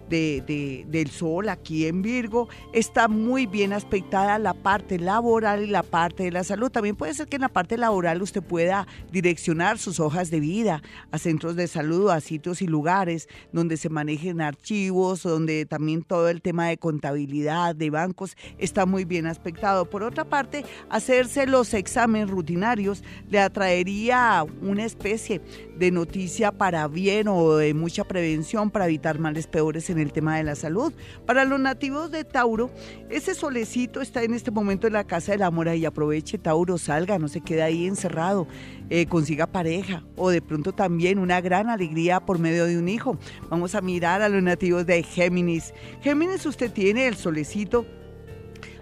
de, 0.09 0.85
del 0.87 1.09
sol 1.09 1.49
aquí 1.49 1.85
en 1.85 2.01
Virgo, 2.01 2.49
está 2.73 3.07
muy 3.07 3.45
bien 3.45 3.73
aspectada 3.73 4.39
la 4.39 4.53
parte 4.53 4.99
laboral 4.99 5.63
y 5.63 5.67
la 5.67 5.83
parte 5.83 6.23
de 6.23 6.31
la 6.31 6.43
salud. 6.43 6.69
También 6.69 6.95
puede 6.95 7.13
ser 7.13 7.27
que 7.27 7.35
en 7.35 7.43
la 7.43 7.49
parte 7.49 7.77
laboral 7.77 8.21
usted 8.21 8.41
pueda 8.41 8.87
direccionar 9.11 9.77
sus 9.77 9.99
hojas 9.99 10.31
de 10.31 10.39
vida 10.39 10.81
a 11.11 11.17
centros 11.17 11.55
de 11.55 11.67
salud, 11.67 12.09
a 12.09 12.21
sitios 12.21 12.61
y 12.61 12.67
lugares 12.67 13.27
donde 13.51 13.77
se 13.77 13.89
manejen 13.89 14.41
archivos, 14.41 15.23
donde 15.23 15.65
también 15.65 16.03
todo 16.03 16.29
el 16.29 16.41
tema 16.41 16.67
de 16.67 16.77
contabilidad, 16.77 17.75
de 17.75 17.89
bancos, 17.89 18.35
está 18.57 18.85
muy 18.85 19.05
bien 19.05 19.27
aspectado. 19.27 19.89
Por 19.89 20.03
otra 20.03 20.25
parte, 20.25 20.65
hacerse 20.89 21.45
los 21.45 21.73
exámenes 21.73 22.29
rutinarios 22.29 23.03
le 23.29 23.39
atraería 23.39 24.45
una 24.61 24.85
especie 24.85 25.41
de 25.77 25.91
noticia 25.91 26.51
para 26.51 26.87
bien 26.87 27.27
o 27.27 27.55
de 27.55 27.73
mucha 27.73 28.03
prevención 28.03 28.69
para 28.69 28.85
evitar 28.85 29.19
males 29.19 29.47
peores 29.47 29.89
en 29.89 29.98
el 29.99 30.11
tema 30.11 30.37
de 30.37 30.43
la 30.43 30.55
salud. 30.55 30.93
Para 31.25 31.45
los 31.45 31.59
nativos 31.59 32.11
de 32.11 32.23
Tauro, 32.23 32.69
ese 33.09 33.35
solecito 33.35 34.01
está 34.01 34.23
en 34.23 34.33
este 34.33 34.51
momento 34.51 34.87
en 34.87 34.93
la 34.93 35.03
casa 35.03 35.31
del 35.31 35.43
amor 35.43 35.67
y 35.67 35.85
aproveche 35.85 36.37
Tauro, 36.37 36.77
salga, 36.77 37.19
no 37.19 37.27
se 37.27 37.41
quede 37.41 37.61
ahí 37.61 37.85
encerrado, 37.85 38.47
eh, 38.89 39.05
consiga 39.05 39.47
pareja 39.47 40.03
o 40.15 40.29
de 40.29 40.41
pronto 40.41 40.73
también 40.73 41.19
una 41.19 41.41
gran 41.41 41.69
alegría 41.69 42.19
por 42.19 42.39
medio 42.39 42.65
de 42.65 42.77
un 42.77 42.87
hijo. 42.87 43.17
Vamos 43.49 43.75
a 43.75 43.81
mirar 43.81 44.21
a 44.21 44.29
los 44.29 44.41
nativos 44.41 44.85
de 44.85 45.03
Géminis. 45.03 45.73
Géminis, 46.01 46.45
usted 46.45 46.71
tiene 46.71 47.07
el 47.07 47.15
solecito 47.15 47.85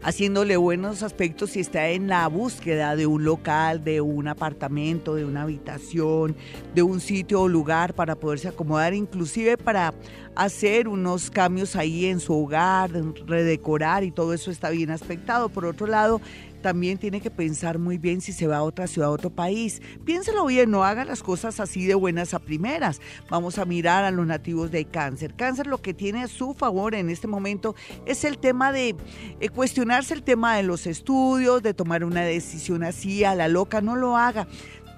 haciéndole 0.08 0.56
buenos 0.56 1.04
aspectos 1.04 1.50
si 1.50 1.60
está 1.60 1.90
en 1.90 2.08
la 2.08 2.26
búsqueda 2.30 2.96
de 2.96 3.06
un 3.06 3.26
local, 3.26 3.84
de 3.84 4.00
un 4.00 4.30
apartamento, 4.30 5.16
de 5.16 5.26
una 5.26 5.42
habitación, 5.42 6.34
de 6.74 6.82
un 6.82 7.02
sitio 7.02 7.42
o 7.42 7.50
lugar 7.50 7.94
para 7.94 8.16
poderse 8.16 8.48
acomodar, 8.48 8.94
inclusive 8.94 9.58
para 9.58 9.94
hacer 10.34 10.88
unos 10.88 11.30
cambios 11.30 11.76
ahí 11.76 12.06
en 12.06 12.22
su 12.22 12.34
hogar, 12.34 12.90
redecorar 13.26 14.06
y 14.06 14.12
todo 14.12 14.34
eso 14.34 14.50
está 14.50 14.70
bien 14.70 14.92
aspectado. 14.92 15.50
Por 15.50 15.66
otro 15.66 15.88
lado, 15.88 16.22
también 16.68 16.98
tiene 16.98 17.22
que 17.22 17.32
pensar 17.32 17.80
muy 17.80 17.98
bien 17.98 18.20
si 18.20 18.34
se 18.34 18.46
va 18.46 18.58
a 18.58 18.64
otra 18.64 18.88
ciudad, 18.88 19.08
a 19.08 19.12
otro 19.14 19.30
país. 19.30 19.82
Piénselo 20.04 20.46
bien, 20.46 20.70
no 20.70 20.84
haga 20.84 21.06
las 21.06 21.24
cosas 21.24 21.62
así 21.62 21.86
de 21.86 21.96
buenas 21.96 22.34
a 22.34 22.40
primeras. 22.40 23.00
Vamos 23.30 23.58
a 23.58 23.64
mirar 23.64 24.04
a 24.04 24.12
los 24.12 24.28
nativos 24.28 24.70
de 24.70 24.84
cáncer. 24.84 25.34
Cáncer 25.34 25.66
lo 25.68 25.82
que 25.82 25.94
tiene 25.94 26.24
a 26.24 26.28
su 26.28 26.54
favor 26.54 26.94
en 26.94 27.10
este 27.10 27.26
momento 27.26 27.74
es 28.06 28.26
el 28.26 28.38
tema 28.38 28.74
de 28.74 28.98
eh, 29.40 29.48
cuestionarse 29.48 30.14
el 30.14 30.24
tema 30.24 30.58
de 30.58 30.64
los 30.64 30.88
estudios, 30.88 31.64
de 31.64 31.74
tomar 31.74 32.04
una 32.04 32.24
decisión 32.24 32.84
así 32.84 33.24
a 33.24 33.34
la 33.34 33.48
loca, 33.48 33.80
no 33.80 33.96
lo 33.96 34.18
haga 34.18 34.46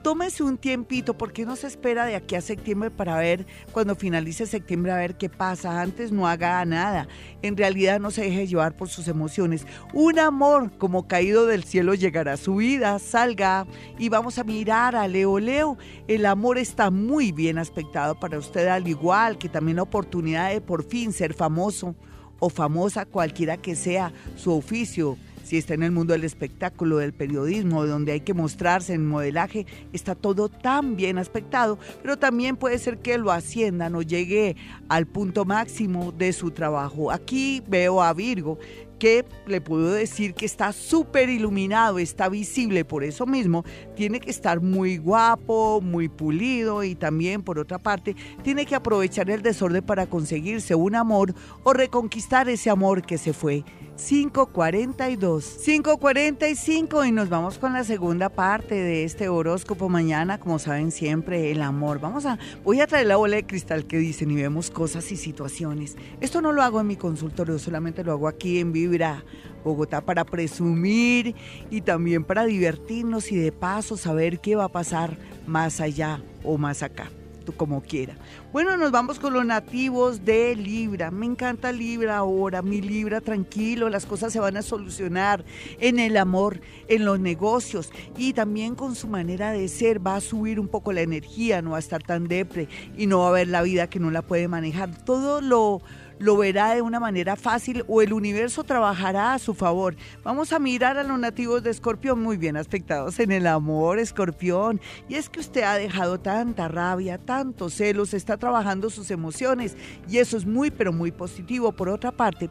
tómese 0.01 0.43
un 0.43 0.57
tiempito, 0.57 1.17
porque 1.17 1.45
no 1.45 1.55
se 1.55 1.67
espera 1.67 2.05
de 2.05 2.15
aquí 2.15 2.35
a 2.35 2.41
septiembre 2.41 2.91
para 2.91 3.17
ver, 3.17 3.45
cuando 3.71 3.95
finalice 3.95 4.45
septiembre, 4.45 4.91
a 4.91 4.97
ver 4.97 5.15
qué 5.15 5.29
pasa. 5.29 5.81
Antes 5.81 6.11
no 6.11 6.27
haga 6.27 6.63
nada. 6.65 7.07
En 7.41 7.57
realidad 7.57 7.99
no 7.99 8.11
se 8.11 8.23
deje 8.23 8.47
llevar 8.47 8.75
por 8.75 8.89
sus 8.89 9.07
emociones. 9.07 9.65
Un 9.93 10.19
amor 10.19 10.71
como 10.77 11.07
caído 11.07 11.45
del 11.45 11.63
cielo 11.63 11.93
llegará 11.93 12.33
a 12.33 12.37
su 12.37 12.55
vida, 12.55 12.99
salga 12.99 13.65
y 13.97 14.09
vamos 14.09 14.37
a 14.39 14.43
mirar 14.43 14.95
a 14.95 15.07
Leo 15.07 15.39
Leo. 15.39 15.77
El 16.07 16.25
amor 16.25 16.57
está 16.57 16.89
muy 16.89 17.31
bien 17.31 17.57
aspectado 17.57 18.19
para 18.19 18.37
usted, 18.37 18.67
al 18.67 18.87
igual 18.87 19.37
que 19.37 19.49
también 19.49 19.77
la 19.77 19.83
oportunidad 19.83 20.51
de 20.51 20.61
por 20.61 20.83
fin 20.83 21.13
ser 21.13 21.33
famoso 21.33 21.95
o 22.39 22.49
famosa, 22.49 23.05
cualquiera 23.05 23.57
que 23.57 23.75
sea 23.75 24.13
su 24.35 24.53
oficio 24.53 25.17
si 25.49 25.57
está 25.57 25.73
en 25.73 25.81
el 25.81 25.91
mundo 25.91 26.13
del 26.13 26.25
espectáculo, 26.25 26.97
del 26.97 27.11
periodismo, 27.11 27.87
donde 27.87 28.11
hay 28.11 28.19
que 28.19 28.35
mostrarse 28.35 28.93
en 28.93 29.07
modelaje, 29.07 29.65
está 29.93 30.13
todo 30.13 30.47
tan 30.47 30.95
bien 30.95 31.17
aspectado, 31.17 31.79
pero 32.03 32.19
también 32.19 32.55
puede 32.55 32.77
ser 32.77 32.99
que 32.99 33.17
lo 33.17 33.31
asciendan 33.31 33.95
o 33.95 34.03
llegue 34.03 34.55
al 34.89 35.07
punto 35.07 35.45
máximo 35.45 36.11
de 36.11 36.33
su 36.33 36.51
trabajo. 36.51 37.09
Aquí 37.09 37.63
veo 37.67 38.03
a 38.03 38.13
Virgo 38.13 38.59
que 38.99 39.25
le 39.47 39.59
puedo 39.59 39.91
decir 39.91 40.35
que 40.35 40.45
está 40.45 40.71
súper 40.71 41.29
iluminado, 41.29 41.97
está 41.97 42.29
visible, 42.29 42.85
por 42.85 43.03
eso 43.03 43.25
mismo 43.25 43.65
tiene 43.95 44.19
que 44.19 44.29
estar 44.29 44.61
muy 44.61 44.97
guapo, 44.97 45.81
muy 45.81 46.09
pulido 46.09 46.83
y 46.83 46.93
también 46.93 47.41
por 47.41 47.57
otra 47.57 47.79
parte 47.79 48.15
tiene 48.43 48.67
que 48.67 48.75
aprovechar 48.75 49.31
el 49.31 49.41
desorden 49.41 49.83
para 49.83 50.05
conseguirse 50.05 50.75
un 50.75 50.93
amor 50.93 51.33
o 51.63 51.73
reconquistar 51.73 52.49
ese 52.49 52.69
amor 52.69 53.01
que 53.01 53.17
se 53.17 53.33
fue. 53.33 53.63
542. 54.07 55.57
545 55.63 57.05
y 57.05 57.11
nos 57.11 57.29
vamos 57.29 57.57
con 57.57 57.73
la 57.73 57.83
segunda 57.83 58.29
parte 58.29 58.75
de 58.75 59.03
este 59.03 59.27
horóscopo 59.27 59.89
mañana, 59.89 60.39
como 60.39 60.57
saben 60.57 60.91
siempre, 60.91 61.51
el 61.51 61.61
amor. 61.61 61.99
Vamos 61.99 62.25
a 62.25 62.39
voy 62.63 62.79
a 62.79 62.87
traer 62.87 63.07
la 63.07 63.17
bola 63.17 63.35
de 63.35 63.45
cristal 63.45 63.85
que 63.85 63.97
dicen 63.97 64.31
y 64.31 64.35
vemos 64.35 64.71
cosas 64.71 65.11
y 65.11 65.17
situaciones. 65.17 65.97
Esto 66.21 66.41
no 66.41 66.53
lo 66.53 66.63
hago 66.63 66.79
en 66.79 66.87
mi 66.87 66.95
consultorio, 66.95 67.59
solamente 67.59 68.03
lo 68.03 68.13
hago 68.13 68.27
aquí 68.27 68.59
en 68.59 68.71
Vibra 68.71 69.23
Bogotá 69.63 70.01
para 70.01 70.23
presumir 70.23 71.35
y 71.69 71.81
también 71.81 72.23
para 72.23 72.45
divertirnos 72.45 73.31
y 73.31 73.35
de 73.35 73.51
paso 73.51 73.97
saber 73.97 74.39
qué 74.39 74.55
va 74.55 74.65
a 74.65 74.69
pasar 74.69 75.17
más 75.45 75.81
allá 75.81 76.21
o 76.43 76.57
más 76.57 76.83
acá 76.83 77.11
como 77.51 77.81
quiera. 77.81 78.15
Bueno, 78.51 78.77
nos 78.77 78.91
vamos 78.91 79.19
con 79.19 79.33
los 79.33 79.45
nativos 79.45 80.25
de 80.25 80.55
Libra. 80.55 81.11
Me 81.11 81.25
encanta 81.25 81.71
Libra 81.71 82.17
ahora, 82.17 82.61
mi 82.61 82.81
Libra 82.81 83.21
tranquilo, 83.21 83.89
las 83.89 84.05
cosas 84.05 84.33
se 84.33 84.39
van 84.39 84.57
a 84.57 84.61
solucionar 84.61 85.43
en 85.79 85.99
el 85.99 86.17
amor, 86.17 86.61
en 86.87 87.05
los 87.05 87.19
negocios 87.19 87.91
y 88.17 88.33
también 88.33 88.75
con 88.75 88.95
su 88.95 89.07
manera 89.07 89.51
de 89.51 89.67
ser. 89.67 90.05
Va 90.05 90.15
a 90.15 90.21
subir 90.21 90.59
un 90.59 90.67
poco 90.67 90.93
la 90.93 91.01
energía, 91.01 91.61
no 91.61 91.71
va 91.71 91.77
a 91.77 91.79
estar 91.79 92.03
tan 92.03 92.27
depre 92.27 92.67
y 92.97 93.07
no 93.07 93.19
va 93.19 93.29
a 93.29 93.33
ver 93.33 93.47
la 93.47 93.61
vida 93.61 93.89
que 93.89 93.99
no 93.99 94.11
la 94.11 94.21
puede 94.21 94.47
manejar. 94.47 94.95
Todo 95.03 95.41
lo 95.41 95.81
lo 96.19 96.37
verá 96.37 96.75
de 96.75 96.81
una 96.81 96.99
manera 96.99 97.35
fácil 97.35 97.83
o 97.87 98.01
el 98.01 98.13
universo 98.13 98.63
trabajará 98.63 99.33
a 99.33 99.39
su 99.39 99.53
favor. 99.53 99.95
Vamos 100.23 100.53
a 100.53 100.59
mirar 100.59 100.97
a 100.97 101.03
los 101.03 101.17
nativos 101.17 101.63
de 101.63 101.71
Escorpión 101.71 102.21
muy 102.21 102.37
bien 102.37 102.57
aspectados 102.57 103.19
en 103.19 103.31
el 103.31 103.47
amor, 103.47 103.99
Escorpión. 103.99 104.79
Y 105.07 105.15
es 105.15 105.29
que 105.29 105.39
usted 105.39 105.63
ha 105.63 105.75
dejado 105.75 106.19
tanta 106.19 106.67
rabia, 106.67 107.17
tantos 107.17 107.73
celos, 107.73 108.13
está 108.13 108.37
trabajando 108.37 108.89
sus 108.89 109.09
emociones 109.11 109.75
y 110.07 110.17
eso 110.17 110.37
es 110.37 110.45
muy, 110.45 110.71
pero 110.71 110.93
muy 110.93 111.11
positivo. 111.11 111.71
Por 111.71 111.89
otra 111.89 112.11
parte, 112.11 112.49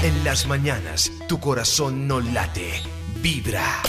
En 0.04 0.24
las 0.24 0.48
mañanas, 0.48 1.12
tu 1.28 1.40
corazón 1.40 2.08
no 2.08 2.20
late, 2.20 2.72
vibra. 3.22 3.82